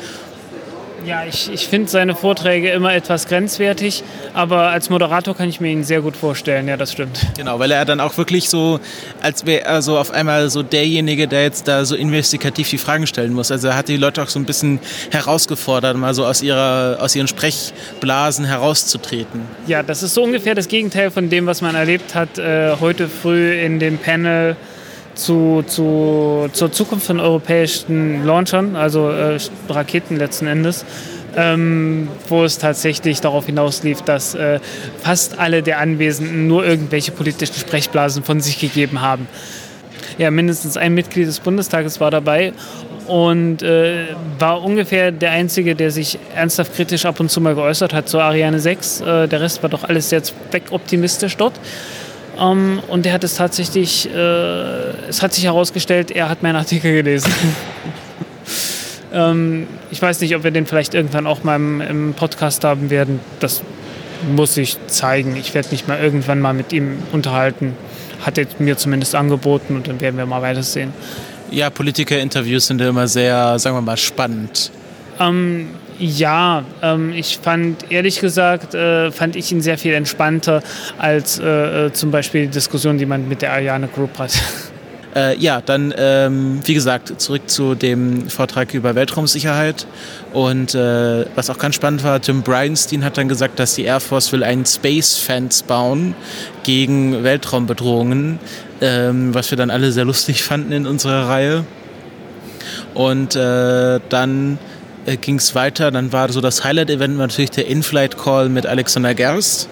Ja, 1.05 1.23
ich, 1.27 1.51
ich 1.51 1.67
finde 1.67 1.89
seine 1.89 2.15
Vorträge 2.15 2.69
immer 2.71 2.93
etwas 2.93 3.27
grenzwertig, 3.27 4.03
aber 4.33 4.69
als 4.69 4.89
Moderator 4.89 5.35
kann 5.35 5.49
ich 5.49 5.59
mir 5.59 5.69
ihn 5.69 5.83
sehr 5.83 6.01
gut 6.01 6.15
vorstellen, 6.15 6.67
ja, 6.67 6.77
das 6.77 6.91
stimmt. 6.91 7.19
Genau, 7.37 7.59
weil 7.59 7.71
er 7.71 7.85
dann 7.85 7.99
auch 7.99 8.17
wirklich 8.17 8.49
so, 8.49 8.79
als 9.21 9.45
wäre 9.45 9.65
er 9.65 9.81
so 9.81 9.97
auf 9.97 10.11
einmal 10.11 10.49
so 10.49 10.63
derjenige, 10.63 11.27
der 11.27 11.43
jetzt 11.43 11.67
da 11.67 11.85
so 11.85 11.95
investigativ 11.95 12.69
die 12.69 12.77
Fragen 12.77 13.07
stellen 13.07 13.33
muss. 13.33 13.51
Also 13.51 13.69
er 13.69 13.75
hat 13.75 13.87
die 13.87 13.97
Leute 13.97 14.21
auch 14.21 14.27
so 14.27 14.39
ein 14.39 14.45
bisschen 14.45 14.79
herausgefordert, 15.11 15.97
mal 15.97 16.13
so 16.13 16.25
aus, 16.25 16.41
ihrer, 16.41 16.97
aus 16.99 17.15
ihren 17.15 17.27
Sprechblasen 17.27 18.45
herauszutreten. 18.45 19.41
Ja, 19.67 19.83
das 19.83 20.03
ist 20.03 20.13
so 20.13 20.23
ungefähr 20.23 20.55
das 20.55 20.67
Gegenteil 20.67 21.11
von 21.11 21.29
dem, 21.29 21.45
was 21.45 21.61
man 21.61 21.75
erlebt 21.75 22.15
hat 22.15 22.37
äh, 22.37 22.75
heute 22.79 23.07
früh 23.07 23.53
in 23.53 23.79
dem 23.79 23.97
Panel 23.97 24.55
zu, 25.19 25.63
zu, 25.67 26.49
zur 26.51 26.71
Zukunft 26.71 27.07
von 27.07 27.19
europäischen 27.19 28.25
Launchern, 28.25 28.75
also 28.75 29.09
äh, 29.09 29.37
Raketen 29.67 30.17
letzten 30.17 30.47
Endes. 30.47 30.85
Ähm, 31.37 32.07
wo 32.27 32.43
es 32.43 32.57
tatsächlich 32.57 33.21
darauf 33.21 33.45
hinauslief, 33.45 34.01
dass 34.01 34.33
äh, 34.33 34.59
fast 35.03 35.37
alle 35.37 35.61
der 35.61 35.77
Anwesenden 35.77 36.47
nur 36.47 36.65
irgendwelche 36.65 37.11
politischen 37.11 37.53
Sprechblasen 37.53 38.23
von 38.23 38.41
sich 38.41 38.59
gegeben 38.59 39.01
haben. 39.01 39.27
Ja, 40.17 40.31
mindestens 40.31 40.75
ein 40.75 40.95
Mitglied 40.95 41.27
des 41.27 41.39
Bundestages 41.39 41.99
war 41.99 42.09
dabei 42.09 42.51
und 43.09 43.63
äh, 43.63 44.07
war 44.37 44.63
ungefähr 44.63 45.11
der 45.11 45.31
Einzige, 45.31 45.75
der 45.75 45.91
sich 45.91 46.19
ernsthaft 46.35 46.75
kritisch 46.75 47.05
ab 47.05 47.19
und 47.19 47.29
zu 47.29 47.41
mal 47.41 47.55
geäußert 47.55 47.93
hat 47.93 48.09
zur 48.09 48.23
Ariane 48.23 48.59
6. 48.59 49.01
Äh, 49.01 49.27
der 49.27 49.41
Rest 49.41 49.63
war 49.63 49.69
doch 49.69 49.83
alles 49.83 50.09
sehr 50.09 50.21
optimistisch 50.71 51.37
dort. 51.37 51.53
Um, 52.39 52.79
und 52.87 53.05
er 53.05 53.11
hat 53.11 53.25
es 53.25 53.35
tatsächlich, 53.35 54.09
äh, 54.09 55.09
es 55.09 55.21
hat 55.21 55.33
sich 55.33 55.43
herausgestellt, 55.43 56.09
er 56.09 56.29
hat 56.29 56.41
meinen 56.41 56.55
Artikel 56.55 56.93
gelesen. 56.93 57.33
ähm, 59.13 59.67
ich 59.91 60.01
weiß 60.01 60.21
nicht, 60.21 60.33
ob 60.35 60.43
wir 60.45 60.51
den 60.51 60.65
vielleicht 60.65 60.93
irgendwann 60.93 61.27
auch 61.27 61.43
mal 61.43 61.57
im, 61.57 61.81
im, 61.81 62.13
Podcast 62.13 62.63
haben 62.63 62.89
werden. 62.89 63.19
Das 63.41 63.61
muss 64.33 64.55
ich 64.55 64.77
zeigen. 64.87 65.35
Ich 65.35 65.53
werde 65.53 65.67
mich 65.71 65.87
mal 65.87 65.99
irgendwann 65.99 66.39
mal 66.39 66.53
mit 66.53 66.71
ihm 66.71 66.99
unterhalten. 67.11 67.75
Hat 68.21 68.37
er 68.37 68.45
mir 68.59 68.77
zumindest 68.77 69.15
angeboten 69.15 69.75
und 69.75 69.89
dann 69.89 69.99
werden 69.99 70.17
wir 70.17 70.25
mal 70.25 70.41
weitersehen. 70.41 70.93
Ja, 71.51 71.69
Politiker-Interviews 71.69 72.67
sind 72.67 72.79
ja 72.79 72.87
immer 72.87 73.09
sehr, 73.09 73.59
sagen 73.59 73.75
wir 73.75 73.81
mal, 73.81 73.97
spannend. 73.97 74.71
Ähm, 75.19 75.71
ja, 75.99 76.63
ähm, 76.81 77.11
ich 77.13 77.37
fand, 77.37 77.91
ehrlich 77.91 78.19
gesagt, 78.19 78.73
äh, 78.73 79.11
fand 79.11 79.35
ich 79.35 79.51
ihn 79.51 79.61
sehr 79.61 79.77
viel 79.77 79.93
entspannter 79.93 80.63
als 80.97 81.39
äh, 81.39 81.87
äh 81.87 81.93
zum 81.93 82.11
Beispiel 82.11 82.43
die 82.43 82.51
Diskussion, 82.51 82.97
die 82.97 83.05
man 83.05 83.27
mit 83.27 83.41
der 83.41 83.53
Ariane 83.53 83.87
Group 83.87 84.17
hat. 84.17 84.31
Äh, 85.15 85.37
ja, 85.39 85.59
dann, 85.59 85.91
ähm, 85.97 86.59
wie 86.65 86.75
gesagt, 86.75 87.19
zurück 87.19 87.49
zu 87.49 87.73
dem 87.73 88.29
Vortrag 88.29 88.75
über 88.75 88.93
Weltraumsicherheit. 88.93 89.87
Und 90.33 90.75
äh, 90.75 91.25
was 91.33 91.49
auch 91.49 91.57
ganz 91.57 91.73
spannend 91.73 92.03
war, 92.03 92.19
Jim 92.19 92.43
Bryanstein 92.43 93.03
hat 93.03 93.17
dann 93.17 93.27
gesagt, 93.27 93.57
dass 93.57 93.73
die 93.73 93.85
Air 93.85 94.01
Force 94.01 94.31
will 94.31 94.43
einen 94.43 94.67
Space 94.67 95.17
Fence 95.17 95.63
bauen 95.63 96.13
gegen 96.63 97.23
Weltraumbedrohungen, 97.23 98.37
ähm, 98.81 99.33
was 99.33 99.49
wir 99.49 99.57
dann 99.57 99.71
alle 99.71 99.91
sehr 99.91 100.05
lustig 100.05 100.43
fanden 100.43 100.71
in 100.71 100.85
unserer 100.85 101.27
Reihe. 101.27 101.65
Und 102.93 103.35
äh, 103.35 103.99
dann 104.09 104.59
äh, 105.09 105.17
ging 105.17 105.35
es 105.35 105.55
weiter. 105.55 105.91
Dann 105.91 106.13
war 106.13 106.31
so 106.31 106.41
das 106.41 106.63
Highlight-Event 106.63 107.17
natürlich 107.17 107.51
der 107.51 107.67
In-Flight-Call 107.67 108.49
mit 108.49 108.65
Alexander 108.65 109.15
Gerst, 109.15 109.67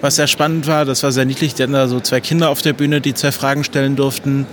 was 0.00 0.16
sehr 0.16 0.26
spannend 0.26 0.66
war. 0.66 0.84
Das 0.84 1.02
war 1.02 1.12
sehr 1.12 1.24
niedlich. 1.24 1.54
Hatten 1.54 1.72
da 1.72 1.88
so 1.88 2.00
zwei 2.00 2.20
Kinder 2.20 2.48
auf 2.48 2.62
der 2.62 2.72
Bühne, 2.72 3.00
die 3.00 3.14
zwei 3.14 3.32
Fragen 3.32 3.64
stellen 3.64 3.96
durften. 3.96 4.46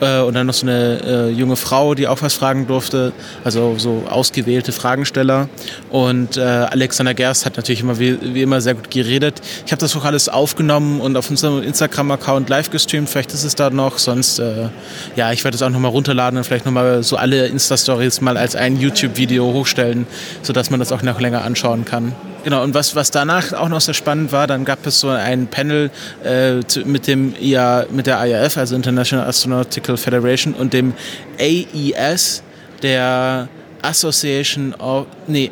Äh, 0.00 0.20
und 0.20 0.34
dann 0.34 0.46
noch 0.46 0.54
so 0.54 0.66
eine 0.66 1.00
äh, 1.04 1.30
junge 1.30 1.56
Frau, 1.56 1.94
die 1.94 2.08
auch 2.08 2.22
was 2.22 2.34
fragen 2.34 2.66
durfte, 2.66 3.12
also 3.44 3.76
so 3.78 4.04
ausgewählte 4.08 4.72
Fragensteller. 4.72 5.48
Und 5.90 6.36
äh, 6.36 6.40
Alexander 6.42 7.14
Gerst 7.14 7.46
hat 7.46 7.56
natürlich 7.56 7.80
immer 7.80 7.98
wie, 7.98 8.18
wie 8.34 8.42
immer 8.42 8.60
sehr 8.60 8.74
gut 8.74 8.90
geredet. 8.90 9.40
Ich 9.64 9.72
habe 9.72 9.80
das 9.80 9.96
auch 9.96 10.04
alles 10.04 10.28
aufgenommen 10.28 11.00
und 11.00 11.16
auf 11.16 11.30
unserem 11.30 11.62
Instagram-Account 11.62 12.48
live 12.48 12.70
gestreamt. 12.70 13.08
Vielleicht 13.08 13.32
ist 13.32 13.44
es 13.44 13.54
da 13.54 13.70
noch, 13.70 13.98
sonst 13.98 14.38
äh, 14.38 14.68
ja, 15.16 15.32
ich 15.32 15.44
werde 15.44 15.56
es 15.56 15.62
auch 15.62 15.70
nochmal 15.70 15.90
runterladen 15.90 16.38
und 16.38 16.44
vielleicht 16.44 16.66
nochmal 16.66 17.02
so 17.02 17.16
alle 17.16 17.46
Insta-Stories 17.46 18.20
mal 18.20 18.36
als 18.36 18.56
ein 18.56 18.76
YouTube-Video 18.78 19.52
hochstellen, 19.52 20.06
sodass 20.42 20.70
man 20.70 20.80
das 20.80 20.92
auch 20.92 21.02
noch 21.02 21.20
länger 21.20 21.44
anschauen 21.44 21.84
kann. 21.84 22.12
Genau, 22.46 22.62
und 22.62 22.74
was, 22.74 22.94
was 22.94 23.10
danach 23.10 23.52
auch 23.54 23.68
noch 23.68 23.80
sehr 23.80 23.92
spannend 23.92 24.30
war, 24.30 24.46
dann 24.46 24.64
gab 24.64 24.86
es 24.86 25.00
so 25.00 25.08
ein 25.08 25.48
Panel 25.48 25.90
äh, 26.22 26.60
mit, 26.84 27.08
dem 27.08 27.34
IA, 27.40 27.86
mit 27.90 28.06
der 28.06 28.24
IAF, 28.24 28.56
also 28.56 28.76
International 28.76 29.26
Astronautical 29.26 29.96
Federation, 29.96 30.54
und 30.54 30.72
dem 30.72 30.94
AES, 31.40 32.44
der 32.84 33.48
Association 33.82 34.74
of, 34.74 35.06
nee, 35.26 35.50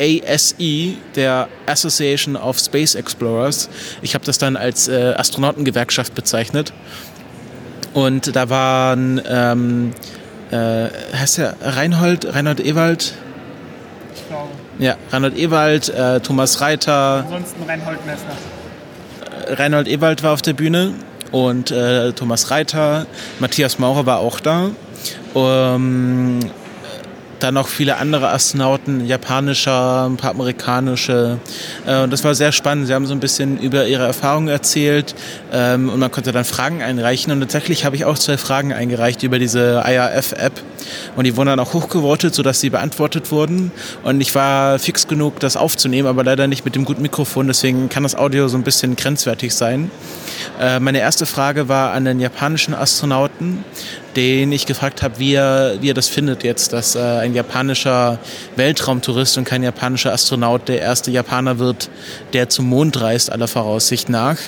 ASE, 0.00 0.94
der 1.16 1.48
Association 1.66 2.36
of 2.36 2.56
Space 2.60 2.94
Explorers. 2.94 3.68
Ich 4.02 4.14
habe 4.14 4.24
das 4.24 4.38
dann 4.38 4.56
als 4.56 4.86
äh, 4.86 5.14
Astronautengewerkschaft 5.16 6.14
bezeichnet. 6.14 6.72
Und 7.94 8.36
da 8.36 8.48
waren, 8.48 9.20
ähm, 9.28 9.90
äh, 10.52 10.86
heißt 11.16 11.38
der 11.38 11.56
Reinhold, 11.60 12.32
Reinhold 12.32 12.60
Ewald? 12.64 13.14
Ja, 14.78 14.96
Reinhold 15.10 15.36
Ewald, 15.36 15.88
äh, 15.88 16.20
Thomas 16.20 16.60
Reiter. 16.60 17.24
Ansonsten 17.24 17.62
Reinhold 17.64 18.06
Messner. 18.06 18.30
Äh, 19.48 19.54
Reinhold 19.54 19.88
Ewald 19.88 20.22
war 20.22 20.32
auf 20.32 20.42
der 20.42 20.52
Bühne 20.52 20.94
und 21.32 21.70
äh, 21.70 22.12
Thomas 22.12 22.50
Reiter. 22.50 23.06
Matthias 23.40 23.78
Maurer 23.78 24.06
war 24.06 24.18
auch 24.18 24.38
da. 24.40 24.70
Um, 25.34 26.40
dann 27.40 27.54
noch 27.54 27.68
viele 27.68 27.96
andere 27.96 28.30
Astronauten, 28.30 29.06
japanischer, 29.06 30.06
ein 30.06 30.16
paar 30.16 30.30
amerikanische. 30.30 31.38
Äh, 31.86 32.02
und 32.02 32.12
das 32.12 32.24
war 32.24 32.34
sehr 32.34 32.52
spannend. 32.52 32.86
Sie 32.86 32.94
haben 32.94 33.06
so 33.06 33.14
ein 33.14 33.20
bisschen 33.20 33.58
über 33.58 33.86
ihre 33.86 34.04
Erfahrungen 34.04 34.48
erzählt 34.48 35.14
ähm, 35.52 35.88
und 35.88 35.98
man 35.98 36.10
konnte 36.10 36.32
dann 36.32 36.44
Fragen 36.44 36.82
einreichen. 36.82 37.32
Und 37.32 37.40
tatsächlich 37.40 37.84
habe 37.84 37.96
ich 37.96 38.04
auch 38.04 38.18
zwei 38.18 38.36
Fragen 38.36 38.72
eingereicht 38.72 39.22
über 39.22 39.38
diese 39.38 39.82
IRF-App. 39.86 40.52
Und 41.16 41.24
die 41.24 41.36
wurden 41.36 41.48
dann 41.48 41.60
auch 41.60 41.74
hochgevotet, 41.74 42.34
sodass 42.34 42.60
sie 42.60 42.70
beantwortet 42.70 43.30
wurden. 43.30 43.72
Und 44.02 44.20
ich 44.20 44.34
war 44.34 44.78
fix 44.78 45.06
genug, 45.06 45.40
das 45.40 45.56
aufzunehmen, 45.56 46.08
aber 46.08 46.24
leider 46.24 46.46
nicht 46.46 46.64
mit 46.64 46.74
dem 46.74 46.84
guten 46.84 47.02
Mikrofon. 47.02 47.46
Deswegen 47.46 47.88
kann 47.88 48.02
das 48.02 48.14
Audio 48.14 48.48
so 48.48 48.56
ein 48.56 48.62
bisschen 48.62 48.96
grenzwertig 48.96 49.54
sein. 49.54 49.90
Äh, 50.60 50.80
meine 50.80 50.98
erste 50.98 51.26
Frage 51.26 51.68
war 51.68 51.92
an 51.92 52.04
den 52.04 52.20
japanischen 52.20 52.74
Astronauten 52.74 53.64
den 54.16 54.52
ich 54.52 54.66
gefragt 54.66 55.02
habe, 55.02 55.18
wie 55.18 55.34
er, 55.34 55.76
wie 55.80 55.90
er 55.90 55.94
das 55.94 56.08
findet 56.08 56.44
jetzt, 56.44 56.72
dass 56.72 56.94
äh, 56.94 56.98
ein 56.98 57.34
japanischer 57.34 58.18
Weltraumtourist 58.56 59.38
und 59.38 59.44
kein 59.44 59.62
japanischer 59.62 60.12
Astronaut 60.12 60.68
der 60.68 60.80
erste 60.80 61.10
Japaner 61.10 61.58
wird, 61.58 61.90
der 62.32 62.48
zum 62.48 62.68
Mond 62.68 63.00
reist, 63.00 63.30
aller 63.30 63.48
Voraussicht 63.48 64.08
nach. 64.08 64.38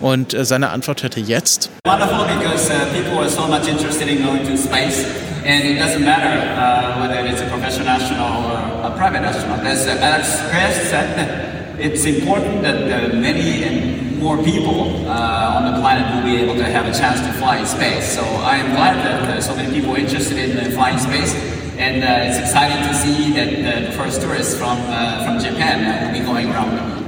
Und 0.00 0.34
äh, 0.34 0.44
seine 0.44 0.70
Antwort 0.70 1.02
hörte 1.02 1.20
jetzt. 1.20 1.70
Wonderful 1.84 2.26
because 2.38 2.70
uh, 2.70 2.78
people 2.92 3.18
are 3.18 3.28
so 3.28 3.46
much 3.46 3.68
interested 3.68 4.08
in 4.08 4.24
going 4.24 4.44
to 4.46 4.56
space 4.56 5.04
and 5.44 5.64
it 5.64 5.78
doesn't 5.78 6.04
matter 6.04 6.32
uh, 6.56 7.00
whether 7.00 7.26
it's 7.26 7.40
a 7.40 7.46
professional 7.46 7.88
astronaut 7.88 8.44
or 8.44 8.86
a 8.86 8.96
private 8.96 9.22
astronaut. 9.22 9.64
As 9.64 9.86
Alex 9.86 10.40
Kress 10.50 10.90
said, 10.90 11.78
it's 11.78 12.04
important 12.04 12.62
that 12.62 12.76
uh, 12.76 13.14
many 13.14 13.64
and 13.64 14.01
more 14.22 14.42
people 14.42 15.06
uh, 15.08 15.56
on 15.56 15.72
the 15.72 15.80
planet 15.80 16.06
will 16.14 16.22
be 16.22 16.36
able 16.36 16.54
to 16.54 16.64
have 16.64 16.86
a 16.86 16.96
chance 16.96 17.20
to 17.20 17.32
fly 17.34 17.58
in 17.58 17.66
space. 17.66 18.14
So 18.14 18.22
I 18.22 18.56
am 18.56 18.70
glad 18.70 18.94
that 19.04 19.28
uh, 19.28 19.40
so 19.40 19.54
many 19.56 19.74
people 19.74 19.94
are 19.94 19.98
interested 19.98 20.38
in 20.38 20.56
uh, 20.56 20.70
flying 20.70 20.98
space. 20.98 21.34
And 21.76 22.04
uh, 22.04 22.30
it's 22.30 22.38
exciting 22.38 22.80
to 22.86 22.94
see 22.94 23.32
that 23.32 23.50
uh, 23.50 23.90
the 23.90 23.92
first 23.92 24.20
tourists 24.20 24.56
from, 24.56 24.78
uh, 24.82 25.24
from 25.24 25.40
Japan 25.40 26.06
will 26.06 26.18
be 26.18 26.24
going 26.24 26.50
around. 26.50 27.01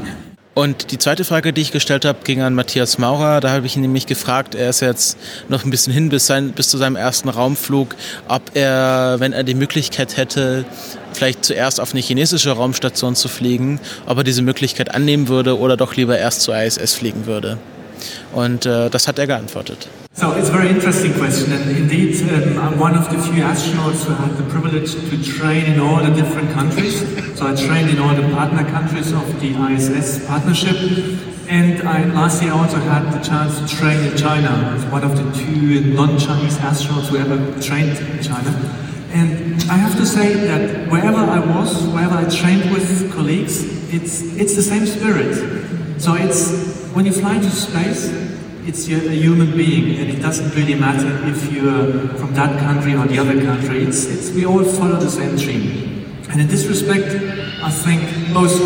Und 0.54 0.92
die 0.92 0.98
zweite 0.98 1.24
Frage, 1.24 1.52
die 1.52 1.62
ich 1.62 1.72
gestellt 1.72 2.04
habe, 2.04 2.20
ging 2.22 2.40
an 2.40 2.54
Matthias 2.54 2.96
Maurer. 2.98 3.40
Da 3.40 3.50
habe 3.50 3.66
ich 3.66 3.74
ihn 3.74 3.82
nämlich 3.82 4.06
gefragt, 4.06 4.54
er 4.54 4.70
ist 4.70 4.80
jetzt 4.80 5.18
noch 5.48 5.64
ein 5.64 5.70
bisschen 5.70 5.92
hin 5.92 6.10
bis, 6.10 6.26
sein, 6.26 6.52
bis 6.52 6.68
zu 6.68 6.78
seinem 6.78 6.94
ersten 6.94 7.28
Raumflug, 7.28 7.96
ob 8.28 8.42
er, 8.54 9.16
wenn 9.18 9.32
er 9.32 9.42
die 9.42 9.54
Möglichkeit 9.54 10.16
hätte, 10.16 10.64
vielleicht 11.12 11.44
zuerst 11.44 11.80
auf 11.80 11.90
eine 11.90 12.00
chinesische 12.00 12.52
Raumstation 12.52 13.16
zu 13.16 13.26
fliegen, 13.26 13.80
ob 14.06 14.18
er 14.18 14.24
diese 14.24 14.42
Möglichkeit 14.42 14.94
annehmen 14.94 15.26
würde 15.26 15.58
oder 15.58 15.76
doch 15.76 15.96
lieber 15.96 16.16
erst 16.16 16.42
zur 16.42 16.56
ISS 16.56 16.94
fliegen 16.94 17.26
würde. 17.26 17.58
Und 18.32 18.66
äh, 18.66 18.90
das 18.90 19.08
hat 19.08 19.18
er 19.18 19.26
geantwortet. 19.26 19.88
So 20.16 20.30
it's 20.30 20.48
a 20.48 20.52
very 20.52 20.68
interesting 20.68 21.12
question, 21.14 21.52
and 21.52 21.76
indeed, 21.76 22.14
um, 22.30 22.56
I'm 22.56 22.78
one 22.78 22.94
of 22.94 23.10
the 23.10 23.18
few 23.18 23.42
astronauts 23.42 24.04
who 24.04 24.14
had 24.14 24.36
the 24.36 24.44
privilege 24.44 24.94
to 24.94 25.16
train 25.24 25.64
in 25.66 25.80
all 25.80 26.04
the 26.04 26.12
different 26.14 26.52
countries. 26.52 27.00
So 27.36 27.48
I 27.48 27.54
trained 27.56 27.90
in 27.90 27.98
all 27.98 28.14
the 28.14 28.28
partner 28.32 28.62
countries 28.70 29.12
of 29.12 29.26
the 29.40 29.50
ISS 29.50 30.24
partnership, 30.28 30.76
and 31.48 31.82
I 31.82 32.04
last 32.14 32.40
year 32.42 32.52
I 32.52 32.58
also 32.58 32.78
had 32.78 33.12
the 33.12 33.18
chance 33.24 33.58
to 33.58 33.66
train 33.66 34.04
in 34.04 34.16
China 34.16 34.72
as 34.76 34.84
one 34.86 35.02
of 35.02 35.16
the 35.16 35.26
two 35.32 35.80
non-Chinese 35.94 36.58
astronauts 36.58 37.08
who 37.08 37.16
ever 37.16 37.36
trained 37.60 37.98
in 37.98 38.22
China. 38.22 38.50
And 39.10 39.60
I 39.68 39.76
have 39.76 39.96
to 39.96 40.06
say 40.06 40.34
that 40.46 40.88
wherever 40.90 41.18
I 41.18 41.40
was, 41.40 41.88
wherever 41.88 42.14
I 42.14 42.28
trained 42.28 42.70
with 42.70 43.12
colleagues, 43.12 43.64
it's 43.92 44.22
it's 44.36 44.54
the 44.54 44.62
same 44.62 44.86
spirit. 44.86 45.34
So 46.00 46.14
it's 46.14 46.83
when 46.94 47.06
you 47.06 47.12
fly 47.12 47.36
into 47.36 47.50
space 47.50 48.10
it's 48.66 48.88
a 48.88 48.98
human 49.14 49.54
being, 49.56 49.98
and 50.00 50.10
it 50.10 50.22
doesn't 50.22 50.54
really 50.54 50.74
matter 50.74 51.18
if 51.28 51.52
you're 51.52 52.08
from 52.16 52.32
that 52.34 52.58
country 52.60 52.94
or 52.94 53.06
the 53.06 53.18
other 53.18 53.38
country. 53.44 53.82
It's, 53.84 54.06
it's, 54.06 54.30
we 54.30 54.46
all 54.46 54.64
follow 54.64 54.96
the 54.96 55.10
same 55.10 55.36
dream. 55.36 56.16
And 56.30 56.40
in 56.40 56.48
this 56.48 56.64
respect, 56.66 57.04
I 57.62 57.70
think 57.70 58.00
both 58.32 58.56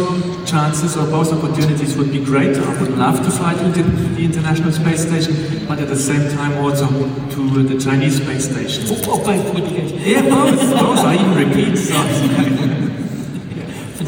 chances 0.47 0.97
or 0.97 1.05
both 1.07 1.33
opportunities 1.33 1.97
would 1.97 2.12
be 2.12 2.24
great. 2.24 2.57
I 2.57 2.81
would 2.81 2.97
love 2.97 3.24
to 3.24 3.31
fly 3.31 3.55
to 3.55 3.68
the 3.70 4.22
International 4.24 4.70
Space 4.70 5.03
Station, 5.03 5.66
but 5.66 5.81
at 5.81 5.89
the 5.89 5.97
same 5.97 6.31
time 6.31 6.57
also 6.59 6.87
to 6.87 7.62
the 7.64 7.79
Chinese 7.81 8.22
space 8.22 8.49
station. 8.49 8.85
Oh, 9.11 9.18
both 9.24 10.07
Yeah, 10.07 10.22
both. 10.22 10.61
both. 10.79 10.99
I 10.99 11.14
even 11.14 11.49
repeat. 11.49 11.76
So. 11.76 11.97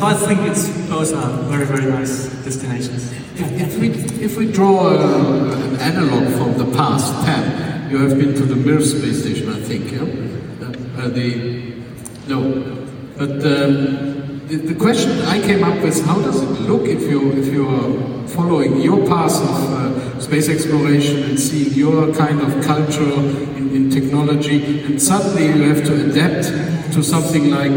I 0.02 0.14
think 0.14 0.40
it's 0.48 0.68
both 0.88 1.12
are 1.12 1.42
very, 1.50 1.66
very 1.66 1.90
nice 1.90 2.28
destinations. 2.44 3.12
If 3.42 3.78
we, 3.78 3.88
if 4.22 4.36
we 4.36 4.50
draw 4.50 4.88
a, 4.88 5.52
an 5.52 5.76
analog 5.80 6.32
from 6.34 6.58
the 6.58 6.76
past, 6.76 7.12
Pam, 7.24 7.90
you 7.90 7.98
have 7.98 8.18
been 8.18 8.34
to 8.34 8.44
the 8.44 8.56
Mir 8.56 8.80
space 8.82 9.22
station, 9.22 9.48
I 9.48 9.60
think, 9.60 9.90
yeah? 9.92 10.02
Uh, 10.02 11.04
uh, 11.04 11.08
the, 11.08 11.74
no. 12.28 12.76
But 13.16 13.30
um, 13.30 14.46
the, 14.46 14.56
the, 14.56 14.74
question 14.74 15.20
I 15.22 15.40
came 15.40 15.64
up 15.64 15.82
with, 15.82 16.04
how 16.04 16.20
does 16.20 16.42
it 16.42 16.60
look 16.62 16.82
if 16.82 17.02
you, 17.02 17.32
if 17.32 17.46
you 17.46 17.68
are 17.68 18.28
following 18.28 18.80
your 18.80 19.06
path 19.06 19.36
of 19.40 19.70
uh, 19.70 20.20
space 20.20 20.48
exploration 20.48 21.22
and 21.22 21.40
seeing 21.40 21.72
your 21.72 22.14
kind 22.14 22.40
of 22.40 22.64
culture 22.64 23.02
in, 23.02 23.74
in 23.74 23.90
technology, 23.90 24.84
and 24.84 25.00
suddenly 25.00 25.46
you 25.46 25.74
have 25.74 25.84
to 25.86 26.10
adapt 26.10 26.48
to 26.92 27.02
something 27.02 27.50
like 27.50 27.72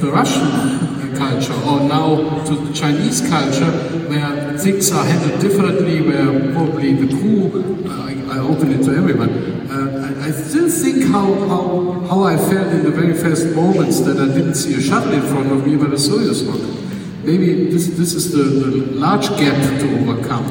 the 0.00 0.10
Russian 0.10 0.87
culture, 1.18 1.52
or 1.52 1.80
now 1.80 2.44
to 2.44 2.54
the 2.54 2.72
Chinese 2.72 3.20
culture, 3.28 3.70
where 4.08 4.56
things 4.56 4.90
are 4.92 5.04
handled 5.04 5.40
differently, 5.40 6.00
where 6.00 6.52
probably 6.52 6.94
the 6.94 7.08
crew, 7.18 7.84
uh, 7.86 8.06
I, 8.06 8.36
I, 8.36 8.38
open 8.38 8.72
it 8.72 8.84
to 8.84 8.96
everyone, 8.96 9.30
uh, 9.70 10.14
I, 10.22 10.28
I, 10.28 10.30
still 10.30 10.70
think 10.70 11.04
how, 11.12 11.26
how, 11.50 12.00
how 12.08 12.22
I 12.22 12.36
felt 12.36 12.68
in 12.72 12.84
the 12.84 12.90
very 12.90 13.14
first 13.14 13.54
moments 13.54 14.00
that 14.00 14.16
I 14.16 14.32
didn't 14.32 14.54
see 14.54 14.74
a 14.74 14.80
shuttle 14.80 15.12
in 15.12 15.22
front 15.22 15.50
of 15.52 15.66
me, 15.66 15.76
but 15.76 15.88
a 15.88 15.96
Soyuz 15.96 16.46
rocket. 16.48 17.24
Maybe 17.24 17.64
this, 17.70 17.88
this 17.88 18.14
is 18.14 18.32
the, 18.32 18.44
the 18.44 18.76
large 18.94 19.28
gap 19.28 19.56
to 19.80 19.98
overcome. 20.00 20.46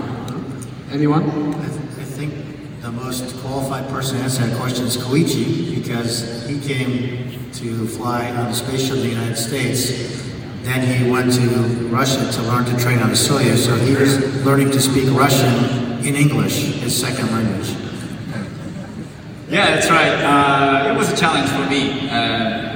Anyone? 0.91 1.23
I 1.55 2.03
think 2.03 2.33
the 2.81 2.91
most 2.91 3.35
qualified 3.41 3.89
person 3.89 4.17
to 4.17 4.23
answer 4.23 4.45
that 4.45 4.57
question 4.59 4.85
is 4.85 4.97
Koichi 4.97 5.75
because 5.75 6.47
he 6.47 6.59
came 6.59 7.51
to 7.53 7.87
fly 7.87 8.29
on 8.29 8.49
the 8.49 8.53
space 8.53 8.87
shuttle 8.87 9.01
the 9.01 9.09
United 9.09 9.37
States 9.37 10.26
then 10.67 10.81
he 10.85 11.09
went 11.09 11.33
to 11.33 11.47
Russia 11.87 12.29
to 12.31 12.41
learn 12.43 12.65
to 12.65 12.77
train 12.77 12.99
on 12.99 13.09
the 13.09 13.15
Soyuz, 13.15 13.65
so 13.65 13.75
he 13.75 13.95
was 13.95 14.19
learning 14.45 14.69
to 14.71 14.81
speak 14.81 15.09
Russian 15.11 16.05
in 16.05 16.15
English, 16.15 16.75
his 16.83 16.99
second 16.99 17.31
language. 17.31 17.69
Yeah, 19.49 19.75
that's 19.75 19.89
right. 19.89 20.11
Uh, 20.11 20.91
it 20.91 20.97
was 20.97 21.11
a 21.11 21.15
challenge 21.15 21.49
for 21.49 21.69
me. 21.69 22.09
Uh, 22.09 22.66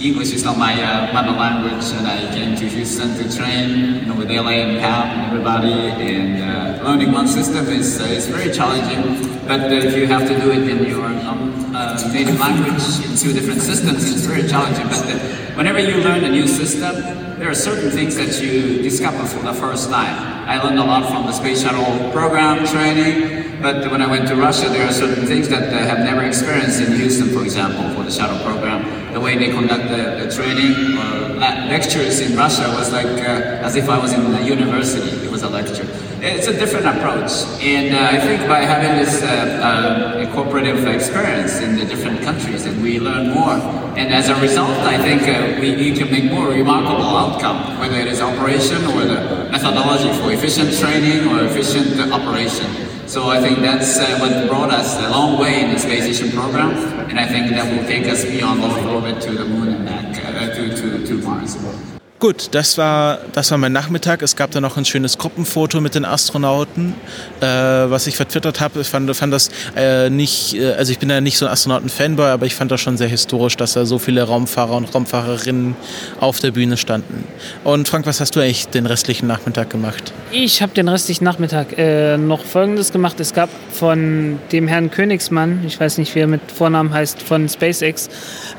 English 0.00 0.32
is 0.32 0.44
not 0.44 0.58
my 0.58 0.74
uh, 0.82 1.12
mother 1.12 1.32
language, 1.32 1.86
and 1.96 2.06
I 2.06 2.18
came 2.34 2.56
to 2.56 2.68
Houston 2.68 3.16
to 3.16 3.24
train 3.36 4.00
you 4.00 4.06
know, 4.06 4.14
with 4.14 4.30
LA 4.30 4.64
and 4.66 4.80
Pam 4.80 5.08
and 5.08 5.32
everybody. 5.32 5.72
And 5.72 6.42
uh, 6.42 6.84
learning 6.84 7.12
one 7.12 7.28
system 7.28 7.66
is 7.68 8.00
uh, 8.00 8.04
is 8.04 8.26
very 8.26 8.52
challenging. 8.52 9.38
But 9.46 9.72
if 9.72 9.96
you 9.96 10.06
have 10.06 10.28
to 10.28 10.38
do 10.38 10.50
it 10.50 10.68
in 10.68 10.84
your 10.84 11.06
um, 11.06 11.72
native 12.12 12.38
language 12.38 12.84
in 13.04 13.16
two 13.16 13.32
different 13.32 13.62
systems, 13.62 14.10
it's 14.10 14.26
very 14.26 14.46
challenging. 14.46 14.86
But 14.88 15.56
whenever 15.56 15.78
you 15.78 15.96
learn 16.02 16.24
a 16.24 16.30
new 16.30 16.46
system, 16.46 16.94
there 17.38 17.48
are 17.48 17.54
certain 17.54 17.90
things 17.90 18.16
that 18.16 18.42
you 18.42 18.82
discover 18.82 19.24
for 19.24 19.40
the 19.40 19.54
first 19.54 19.88
time. 19.88 20.16
I 20.48 20.62
learned 20.62 20.78
a 20.78 20.84
lot 20.84 21.08
from 21.10 21.26
the 21.26 21.32
space 21.32 21.62
shuttle 21.62 22.10
program 22.12 22.66
training, 22.66 23.62
but 23.62 23.90
when 23.90 24.02
I 24.02 24.06
went 24.10 24.28
to 24.28 24.36
Russia, 24.36 24.68
there 24.68 24.86
are 24.86 24.92
certain 24.92 25.26
things 25.26 25.48
that 25.48 25.72
I 25.72 25.84
have 25.86 26.00
never 26.00 26.22
experienced 26.24 26.80
in 26.82 26.92
Houston, 26.96 27.28
for 27.30 27.42
example, 27.42 27.94
for 27.94 28.02
the 28.02 28.10
shuttle 28.10 28.38
program. 28.44 28.99
The 29.12 29.20
way 29.20 29.36
they 29.36 29.50
conduct 29.50 29.88
the, 29.88 30.24
the 30.24 30.30
training 30.34 30.96
or 30.98 31.30
lectures 31.68 32.20
in 32.20 32.36
Russia 32.36 32.68
was 32.78 32.92
like 32.92 33.06
uh, 33.06 33.66
as 33.66 33.76
if 33.76 33.88
I 33.88 33.98
was 33.98 34.12
in 34.12 34.20
a 34.20 34.42
university. 34.42 35.24
It 35.24 35.30
was 35.30 35.42
a 35.42 35.48
lecture. 35.48 35.86
It's 36.22 36.48
a 36.48 36.52
different 36.52 36.86
approach, 36.86 37.32
and 37.62 37.94
uh, 37.94 38.16
I 38.16 38.20
think 38.20 38.46
by 38.46 38.60
having 38.60 38.98
this 39.02 39.22
uh, 39.22 40.30
cooperative 40.34 40.86
experience 40.86 41.60
in 41.60 41.76
the 41.76 41.86
different 41.86 42.20
countries, 42.22 42.66
and 42.66 42.82
we 42.82 43.00
learn 43.00 43.30
more. 43.32 43.54
And 43.96 44.12
as 44.12 44.28
a 44.28 44.36
result, 44.36 44.76
I 44.80 44.98
think 44.98 45.22
uh, 45.22 45.58
we 45.60 45.74
need 45.74 45.96
to 45.96 46.04
make 46.04 46.30
more 46.30 46.48
remarkable 46.48 47.16
outcome, 47.16 47.78
whether 47.80 47.96
it 47.96 48.06
is 48.06 48.20
operation 48.20 48.84
or 48.92 49.04
the 49.06 49.48
methodology 49.50 50.12
for 50.20 50.30
efficient 50.30 50.76
training 50.78 51.26
or 51.28 51.44
efficient 51.44 52.12
operation. 52.12 52.89
So 53.10 53.28
I 53.28 53.40
think 53.40 53.58
that's 53.58 53.98
uh, 53.98 54.18
what 54.20 54.48
brought 54.48 54.70
us 54.70 54.96
a 54.96 55.10
long 55.10 55.36
way 55.36 55.64
in 55.64 55.72
the 55.72 55.80
space 55.80 56.04
station 56.04 56.30
program, 56.30 56.70
and 57.10 57.18
I 57.18 57.26
think 57.26 57.50
that 57.50 57.66
will 57.66 57.84
take 57.84 58.06
us 58.06 58.24
beyond 58.24 58.62
Earth 58.62 58.86
orbit 58.86 59.20
to 59.22 59.32
the 59.32 59.44
moon 59.46 59.66
and 59.74 59.84
back 59.84 60.24
uh, 60.24 60.54
to, 60.54 60.76
to, 60.76 61.04
to 61.04 61.14
Mars. 61.14 61.99
Gut, 62.20 62.48
das 62.50 62.76
war, 62.76 63.20
das 63.32 63.50
war 63.50 63.56
mein 63.56 63.72
Nachmittag. 63.72 64.20
Es 64.20 64.36
gab 64.36 64.50
da 64.50 64.60
noch 64.60 64.76
ein 64.76 64.84
schönes 64.84 65.16
Gruppenfoto 65.16 65.80
mit 65.80 65.94
den 65.94 66.04
Astronauten, 66.04 66.92
äh, 67.40 67.46
was 67.46 68.06
ich 68.06 68.16
vertwittert 68.16 68.60
habe. 68.60 68.82
Ich 68.82 68.88
fand, 68.88 69.16
fand 69.16 69.32
das 69.32 69.50
äh, 69.74 70.10
nicht, 70.10 70.52
äh, 70.52 70.74
also 70.74 70.92
ich 70.92 70.98
bin 70.98 71.08
ja 71.08 71.22
nicht 71.22 71.38
so 71.38 71.46
ein 71.46 71.52
Astronauten-Fanboy, 71.52 72.28
aber 72.28 72.44
ich 72.44 72.54
fand 72.54 72.70
das 72.70 72.82
schon 72.82 72.98
sehr 72.98 73.08
historisch, 73.08 73.56
dass 73.56 73.72
da 73.72 73.86
so 73.86 73.98
viele 73.98 74.22
Raumfahrer 74.22 74.76
und 74.76 74.94
Raumfahrerinnen 74.94 75.76
auf 76.20 76.40
der 76.40 76.50
Bühne 76.50 76.76
standen. 76.76 77.24
Und 77.64 77.88
Frank, 77.88 78.04
was 78.04 78.20
hast 78.20 78.36
du 78.36 78.40
eigentlich 78.40 78.68
den 78.68 78.84
restlichen 78.84 79.26
Nachmittag 79.26 79.70
gemacht? 79.70 80.12
Ich 80.30 80.60
habe 80.60 80.74
den 80.74 80.88
restlichen 80.88 81.24
Nachmittag 81.24 81.78
äh, 81.78 82.18
noch 82.18 82.44
Folgendes 82.44 82.92
gemacht. 82.92 83.18
Es 83.18 83.32
gab 83.32 83.48
von 83.72 84.38
dem 84.52 84.68
Herrn 84.68 84.90
Königsmann, 84.90 85.64
ich 85.66 85.80
weiß 85.80 85.96
nicht, 85.96 86.14
wie 86.14 86.20
er 86.20 86.26
mit 86.26 86.42
Vornamen 86.52 86.92
heißt, 86.92 87.22
von 87.22 87.48
SpaceX, 87.48 88.10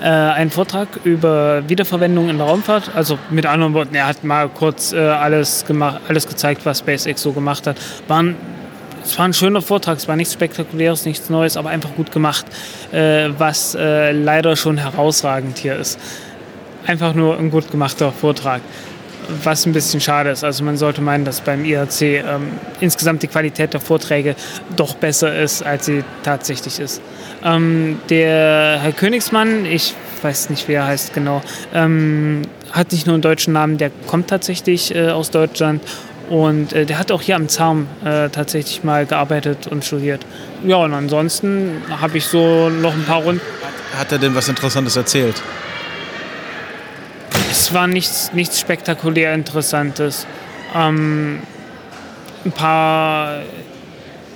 äh, 0.01 0.05
einen 0.07 0.49
Vortrag 0.49 0.87
über 1.03 1.61
Wiederverwendung 1.69 2.27
in 2.27 2.39
der 2.39 2.47
Raumfahrt, 2.47 2.89
also 2.95 3.19
mit 3.29 3.50
anderen 3.51 3.73
Worten, 3.73 3.95
er 3.95 4.07
hat 4.07 4.23
mal 4.23 4.49
kurz 4.49 4.93
äh, 4.93 4.99
alles, 4.99 5.65
gemacht, 5.65 6.01
alles 6.07 6.27
gezeigt, 6.27 6.65
was 6.65 6.79
SpaceX 6.79 7.21
so 7.21 7.31
gemacht 7.31 7.67
hat. 7.67 7.77
Waren, 8.07 8.35
es 9.03 9.17
war 9.17 9.25
ein 9.25 9.33
schöner 9.33 9.61
Vortrag, 9.61 9.97
es 9.97 10.07
war 10.07 10.15
nichts 10.15 10.33
Spektakuläres, 10.33 11.05
nichts 11.05 11.29
Neues, 11.29 11.57
aber 11.57 11.69
einfach 11.69 11.93
gut 11.95 12.11
gemacht, 12.11 12.45
äh, 12.91 13.29
was 13.37 13.75
äh, 13.75 14.11
leider 14.11 14.55
schon 14.55 14.77
herausragend 14.77 15.57
hier 15.57 15.75
ist. 15.75 15.99
Einfach 16.85 17.13
nur 17.13 17.37
ein 17.37 17.51
gut 17.51 17.69
gemachter 17.71 18.11
Vortrag 18.11 18.61
was 19.43 19.65
ein 19.65 19.73
bisschen 19.73 20.01
schade 20.01 20.29
ist. 20.29 20.43
Also 20.43 20.63
man 20.63 20.77
sollte 20.77 21.01
meinen, 21.01 21.25
dass 21.25 21.41
beim 21.41 21.65
IRC 21.65 22.01
ähm, 22.01 22.51
insgesamt 22.79 23.23
die 23.23 23.27
Qualität 23.27 23.73
der 23.73 23.79
Vorträge 23.79 24.35
doch 24.75 24.95
besser 24.95 25.37
ist, 25.37 25.63
als 25.63 25.85
sie 25.85 26.03
tatsächlich 26.23 26.79
ist. 26.79 27.01
Ähm, 27.43 27.99
der 28.09 28.79
Herr 28.81 28.91
Königsmann, 28.91 29.65
ich 29.65 29.93
weiß 30.23 30.49
nicht, 30.49 30.67
wie 30.67 30.73
er 30.73 30.85
heißt 30.85 31.13
genau, 31.13 31.41
ähm, 31.73 32.43
hat 32.71 32.91
nicht 32.91 33.05
nur 33.05 33.15
einen 33.15 33.21
deutschen 33.21 33.53
Namen, 33.53 33.77
der 33.77 33.91
kommt 34.07 34.29
tatsächlich 34.29 34.95
äh, 34.95 35.09
aus 35.09 35.31
Deutschland 35.31 35.81
und 36.29 36.71
äh, 36.73 36.85
der 36.85 36.97
hat 36.97 37.11
auch 37.11 37.21
hier 37.21 37.35
am 37.35 37.49
Zaum 37.49 37.87
äh, 38.05 38.29
tatsächlich 38.29 38.83
mal 38.83 39.05
gearbeitet 39.05 39.67
und 39.67 39.83
studiert. 39.83 40.25
Ja, 40.65 40.77
und 40.77 40.93
ansonsten 40.93 41.81
habe 41.99 42.17
ich 42.17 42.25
so 42.25 42.69
noch 42.69 42.93
ein 42.93 43.03
paar 43.03 43.21
Runden. 43.23 43.41
Hat 43.97 44.11
er 44.11 44.17
denn 44.17 44.33
was 44.33 44.47
Interessantes 44.47 44.95
erzählt? 44.95 45.41
Es 47.51 47.73
war 47.73 47.87
nichts, 47.87 48.31
nichts 48.31 48.61
spektakulär 48.61 49.33
Interessantes. 49.33 50.25
Ähm, 50.73 51.41
ein 52.45 52.51
paar 52.53 53.41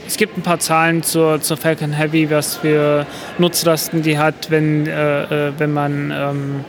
es 0.08 0.18
gibt 0.18 0.38
ein 0.38 0.42
paar 0.42 0.60
Zahlen 0.60 1.04
zur, 1.04 1.42
zur 1.42 1.58
Falcon 1.58 1.92
Heavy, 1.92 2.30
was 2.30 2.58
für 2.58 3.06
Nutzlasten 3.38 4.02
die 4.02 4.18
hat, 4.18 4.50
wenn, 4.50 4.88
äh, 4.88 5.24
äh, 5.48 5.54
wenn 5.58 5.74
man 5.74 6.12
ähm, 6.12 6.66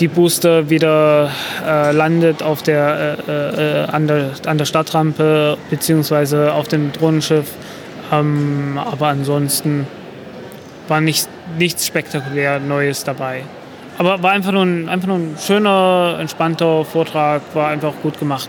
die 0.00 0.08
Booster 0.08 0.68
wieder 0.68 1.30
äh, 1.64 1.92
landet 1.92 2.42
auf 2.42 2.62
der, 2.62 3.16
äh, 3.26 3.32
äh, 3.32 3.84
an, 3.86 4.06
der, 4.06 4.30
an 4.46 4.58
der 4.58 4.64
Stadtrampe 4.64 5.56
bzw. 5.70 6.48
auf 6.48 6.68
dem 6.68 6.92
Drohnenschiff. 6.92 7.50
Ähm, 8.12 8.78
aber 8.78 9.08
ansonsten 9.08 9.86
war 10.88 11.00
nicht, 11.00 11.28
nichts 11.58 11.86
spektakulär 11.86 12.60
Neues 12.60 13.04
dabei. 13.04 13.42
Aber 13.96 14.22
war 14.22 14.32
einfach 14.32 14.52
nur, 14.52 14.64
ein, 14.64 14.88
einfach 14.88 15.06
nur 15.08 15.18
ein 15.18 15.36
schöner, 15.40 16.16
entspannter 16.20 16.84
Vortrag, 16.84 17.42
war 17.54 17.68
einfach 17.68 17.92
gut 18.02 18.18
gemacht. 18.18 18.48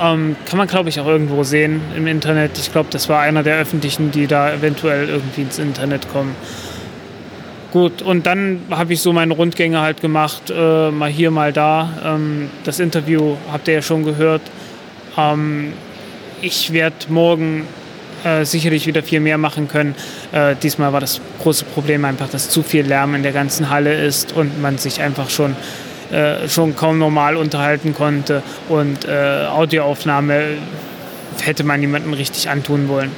Ähm, 0.00 0.36
kann 0.44 0.58
man, 0.58 0.68
glaube 0.68 0.88
ich, 0.88 1.00
auch 1.00 1.06
irgendwo 1.06 1.42
sehen 1.42 1.80
im 1.96 2.06
Internet. 2.06 2.58
Ich 2.58 2.72
glaube, 2.72 2.88
das 2.90 3.08
war 3.08 3.20
einer 3.20 3.42
der 3.42 3.58
öffentlichen, 3.58 4.10
die 4.10 4.26
da 4.26 4.52
eventuell 4.52 5.08
irgendwie 5.08 5.42
ins 5.42 5.58
Internet 5.58 6.10
kommen. 6.12 6.34
Gut, 7.72 8.00
und 8.00 8.24
dann 8.26 8.62
habe 8.70 8.94
ich 8.94 9.02
so 9.02 9.12
meine 9.12 9.34
Rundgänge 9.34 9.80
halt 9.80 10.00
gemacht, 10.00 10.50
äh, 10.50 10.90
mal 10.90 11.10
hier, 11.10 11.30
mal 11.30 11.52
da. 11.52 11.90
Ähm, 12.04 12.48
das 12.64 12.80
Interview 12.80 13.36
habt 13.52 13.68
ihr 13.68 13.74
ja 13.74 13.82
schon 13.82 14.04
gehört. 14.04 14.42
Ähm, 15.18 15.74
ich 16.40 16.72
werde 16.72 16.96
morgen 17.08 17.66
äh, 18.24 18.44
sicherlich 18.44 18.86
wieder 18.86 19.02
viel 19.02 19.20
mehr 19.20 19.36
machen 19.36 19.68
können. 19.68 19.94
Äh, 20.32 20.56
diesmal 20.62 20.92
war 20.92 21.00
das 21.00 21.20
große 21.42 21.66
Problem 21.66 22.04
einfach, 22.04 22.28
dass 22.28 22.48
zu 22.48 22.62
viel 22.62 22.86
Lärm 22.86 23.14
in 23.14 23.22
der 23.22 23.32
ganzen 23.32 23.68
Halle 23.68 23.94
ist 23.94 24.32
und 24.32 24.62
man 24.62 24.78
sich 24.78 25.02
einfach 25.02 25.28
schon 25.28 25.54
äh, 26.10 26.48
schon 26.48 26.76
kaum 26.76 26.98
normal 26.98 27.36
unterhalten 27.36 27.94
konnte 27.94 28.42
und 28.68 29.04
äh, 29.04 29.46
Audioaufnahme 29.46 30.56
hätte 31.40 31.64
man 31.64 31.80
niemandem 31.80 32.12
richtig 32.12 32.48
antun 32.48 32.88
wollen. 32.88 33.10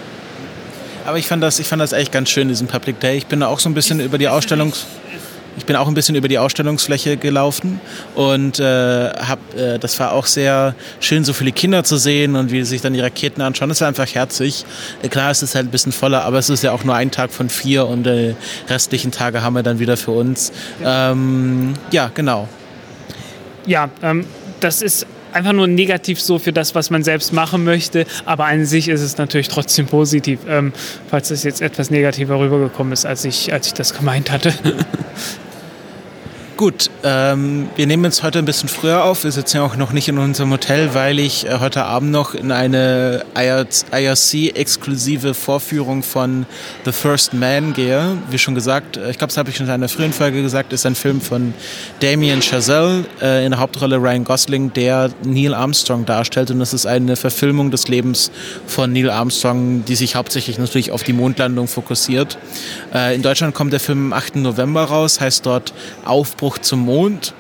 Aber 1.07 1.19
ich 1.19 1.27
fand 1.27 1.43
das, 1.43 1.59
ich 1.59 1.67
fand 1.67 1.81
das 1.81 1.93
echt 1.93 2.13
ganz 2.13 2.29
schön, 2.29 2.49
diesen 2.49 2.67
Public 2.67 3.01
Day. 3.01 3.17
Ich 3.17 3.27
bin 3.27 3.41
da 3.41 3.47
auch 3.47 3.59
so 3.59 3.69
ein 3.71 3.75
bisschen 3.75 4.01
über 4.01 4.19
die 4.19 4.29
Ausstellungs 4.29 4.87
ich 5.57 5.67
bin 5.67 5.77
auch 5.77 5.89
ein 5.89 5.95
bisschen 5.95 6.15
über 6.15 6.29
die 6.29 6.39
Ausstellungsfläche 6.39 7.17
gelaufen 7.17 7.81
und 8.15 8.59
äh, 8.61 8.63
hab, 9.11 9.39
äh, 9.57 9.79
das 9.79 9.99
war 10.01 10.13
auch 10.13 10.27
sehr 10.27 10.75
schön, 11.01 11.25
so 11.25 11.33
viele 11.33 11.53
Kinder 11.53 11.85
zu 11.85 11.97
sehen 11.97 12.37
und 12.37 12.51
wie 12.51 12.63
sich 12.65 12.81
dann 12.81 12.95
die 12.95 13.01
Raketen 13.01 13.43
anschauen. 13.43 13.69
Das 13.69 13.81
war 13.81 13.89
einfach 13.89 14.09
herzig. 14.09 14.65
Äh, 15.03 15.09
klar, 15.09 15.31
es 15.31 15.43
ist 15.43 15.55
halt 15.55 15.67
ein 15.67 15.71
bisschen 15.71 15.93
voller, 15.93 16.25
aber 16.25 16.39
es 16.39 16.49
ist 16.49 16.63
ja 16.63 16.73
auch 16.73 16.85
nur 16.85 16.95
ein 16.95 17.11
Tag 17.11 17.31
von 17.31 17.49
vier 17.49 17.87
und 17.87 18.07
äh, 18.07 18.35
restlichen 18.69 19.13
Tage 19.13 19.43
haben 19.43 19.55
wir 19.55 19.63
dann 19.63 19.79
wieder 19.79 19.97
für 19.97 20.13
uns. 20.13 20.53
Ähm, 20.85 21.75
ja, 21.91 22.11
genau 22.15 22.49
ja, 23.67 23.91
ähm, 24.03 24.25
das 24.61 24.83
ist 24.83 25.07
einfach 25.33 25.53
nur 25.53 25.67
negativ 25.67 26.21
so 26.21 26.39
für 26.39 26.53
das, 26.53 26.75
was 26.75 26.91
man 26.91 27.03
selbst 27.03 27.33
machen 27.33 27.65
möchte, 27.65 28.07
aber 28.25 28.47
an 28.47 28.65
sich 28.67 28.89
ist 28.89 29.01
es 29.01 29.17
natürlich 29.17 29.49
trotzdem 29.49 29.87
positiv, 29.87 30.41
ähm, 30.49 30.73
falls 31.09 31.31
es 31.31 31.45
jetzt 31.45 31.63
etwas 31.63 31.91
negativer 31.91 32.39
rübergekommen 32.39 32.93
ist, 32.93 33.07
als 33.07 33.25
ich, 33.25 33.53
als 33.53 33.69
ich 33.69 33.75
das 33.75 33.95
gemeint 33.95 34.31
hatte. 34.31 34.53
Gut, 36.61 36.91
ähm, 37.05 37.71
wir 37.77 37.87
nehmen 37.87 38.05
jetzt 38.05 38.23
heute 38.23 38.39
ein 38.39 38.45
bisschen 38.45 38.69
früher 38.69 39.05
auf. 39.05 39.25
Wir 39.25 39.33
sitzen 39.33 39.57
ja 39.57 39.63
auch 39.63 39.77
noch 39.77 39.93
nicht 39.93 40.09
in 40.09 40.19
unserem 40.19 40.53
Hotel, 40.53 40.93
weil 40.93 41.19
ich 41.19 41.47
äh, 41.47 41.59
heute 41.59 41.85
Abend 41.85 42.11
noch 42.11 42.35
in 42.35 42.53
eine 42.53 43.25
IRC-exklusive 43.35 45.33
Vorführung 45.33 46.03
von 46.03 46.45
The 46.85 46.93
First 46.93 47.33
Man 47.33 47.73
gehe. 47.73 48.19
Wie 48.29 48.37
schon 48.37 48.55
gesagt, 48.55 48.99
äh, 48.99 49.09
ich 49.09 49.17
glaube, 49.17 49.29
das 49.29 49.39
habe 49.39 49.49
ich 49.49 49.57
schon 49.57 49.65
in 49.65 49.73
einer 49.73 49.89
frühen 49.89 50.13
Folge 50.13 50.43
gesagt, 50.43 50.75
ist 50.75 50.85
ein 50.85 50.97
Film 50.97 51.23
von 51.23 51.55
Damien 52.01 52.43
Chazelle, 52.43 53.07
äh, 53.23 53.43
in 53.47 53.53
der 53.53 53.61
Hauptrolle 53.61 53.97
Ryan 53.97 54.25
Gosling, 54.25 54.71
der 54.75 55.09
Neil 55.25 55.55
Armstrong 55.55 56.05
darstellt. 56.05 56.51
Und 56.51 56.59
das 56.59 56.75
ist 56.75 56.85
eine 56.85 57.17
Verfilmung 57.17 57.71
des 57.71 57.89
Lebens 57.89 58.31
von 58.67 58.93
Neil 58.93 59.09
Armstrong, 59.09 59.87
die 59.87 59.95
sich 59.95 60.15
hauptsächlich 60.15 60.59
natürlich 60.59 60.93
auf 60.93 61.05
die 61.05 61.15
Mondlandung 61.15 61.69
fokussiert. 61.69 62.37
Äh, 62.93 63.15
in 63.15 63.23
Deutschland 63.23 63.55
kommt 63.55 63.73
der 63.73 63.81
Film 63.81 64.13
am 64.13 64.19
8. 64.19 64.37
November 64.37 64.85
raus, 64.85 65.23
heißt 65.23 65.47
dort 65.47 65.73
Aufbruch 66.05 66.50
Aufbruch 66.51 66.59
zum 66.59 66.81
Mond. 66.81 67.33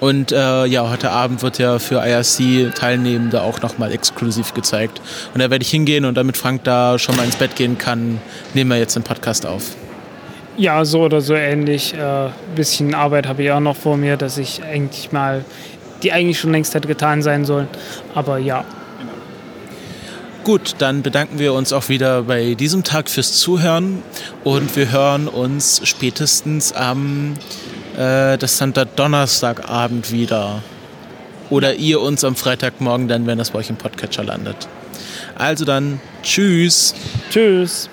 Und 0.00 0.32
äh, 0.32 0.64
ja, 0.64 0.88
heute 0.90 1.10
Abend 1.10 1.42
wird 1.42 1.58
ja 1.58 1.78
für 1.78 2.00
IRC-Teilnehmende 2.00 3.42
auch 3.42 3.60
nochmal 3.60 3.92
exklusiv 3.92 4.54
gezeigt. 4.54 5.00
Und 5.34 5.42
da 5.42 5.50
werde 5.50 5.62
ich 5.62 5.70
hingehen 5.70 6.04
und 6.06 6.14
damit 6.14 6.36
Frank 6.38 6.64
da 6.64 6.98
schon 6.98 7.16
mal 7.16 7.24
ins 7.24 7.36
Bett 7.36 7.54
gehen 7.56 7.76
kann, 7.76 8.18
nehmen 8.54 8.70
wir 8.70 8.78
jetzt 8.78 8.96
den 8.96 9.02
Podcast 9.02 9.44
auf. 9.44 9.76
Ja, 10.56 10.84
so 10.84 11.02
oder 11.02 11.20
so 11.20 11.34
ähnlich. 11.34 11.94
Ein 11.94 12.28
äh, 12.28 12.30
bisschen 12.54 12.94
Arbeit 12.94 13.26
habe 13.26 13.42
ich 13.42 13.50
auch 13.50 13.60
noch 13.60 13.76
vor 13.76 13.96
mir, 13.96 14.16
dass 14.16 14.38
ich 14.38 14.62
eigentlich 14.62 15.12
mal, 15.12 15.44
die 16.02 16.12
eigentlich 16.12 16.40
schon 16.40 16.52
längst 16.52 16.74
hätte 16.74 16.88
getan 16.88 17.22
sein 17.22 17.44
sollen. 17.44 17.68
Aber 18.14 18.38
ja. 18.38 18.64
Gut, 20.44 20.76
dann 20.78 21.02
bedanken 21.02 21.38
wir 21.38 21.52
uns 21.52 21.74
auch 21.74 21.90
wieder 21.90 22.22
bei 22.22 22.54
diesem 22.54 22.84
Tag 22.84 23.10
fürs 23.10 23.34
Zuhören 23.34 24.02
und 24.44 24.74
wir 24.76 24.90
hören 24.90 25.28
uns 25.28 25.82
spätestens 25.84 26.72
am 26.72 27.34
Äh, 27.96 28.38
das 28.38 28.56
dann 28.56 28.76
der 28.76 28.84
Donnerstagabend 28.84 30.12
wieder. 30.12 30.62
Oder 31.50 31.74
ihr 31.74 32.00
uns 32.00 32.22
am 32.24 32.36
Freitagmorgen 32.36 33.08
dann, 33.08 33.26
wenn 33.26 33.38
das 33.38 33.50
bei 33.50 33.58
euch 33.58 33.70
im 33.70 33.76
Podcatcher 33.76 34.22
landet. 34.22 34.68
Also 35.36 35.64
dann, 35.64 36.00
tschüss. 36.22 36.94
Tschüss. 37.30 37.90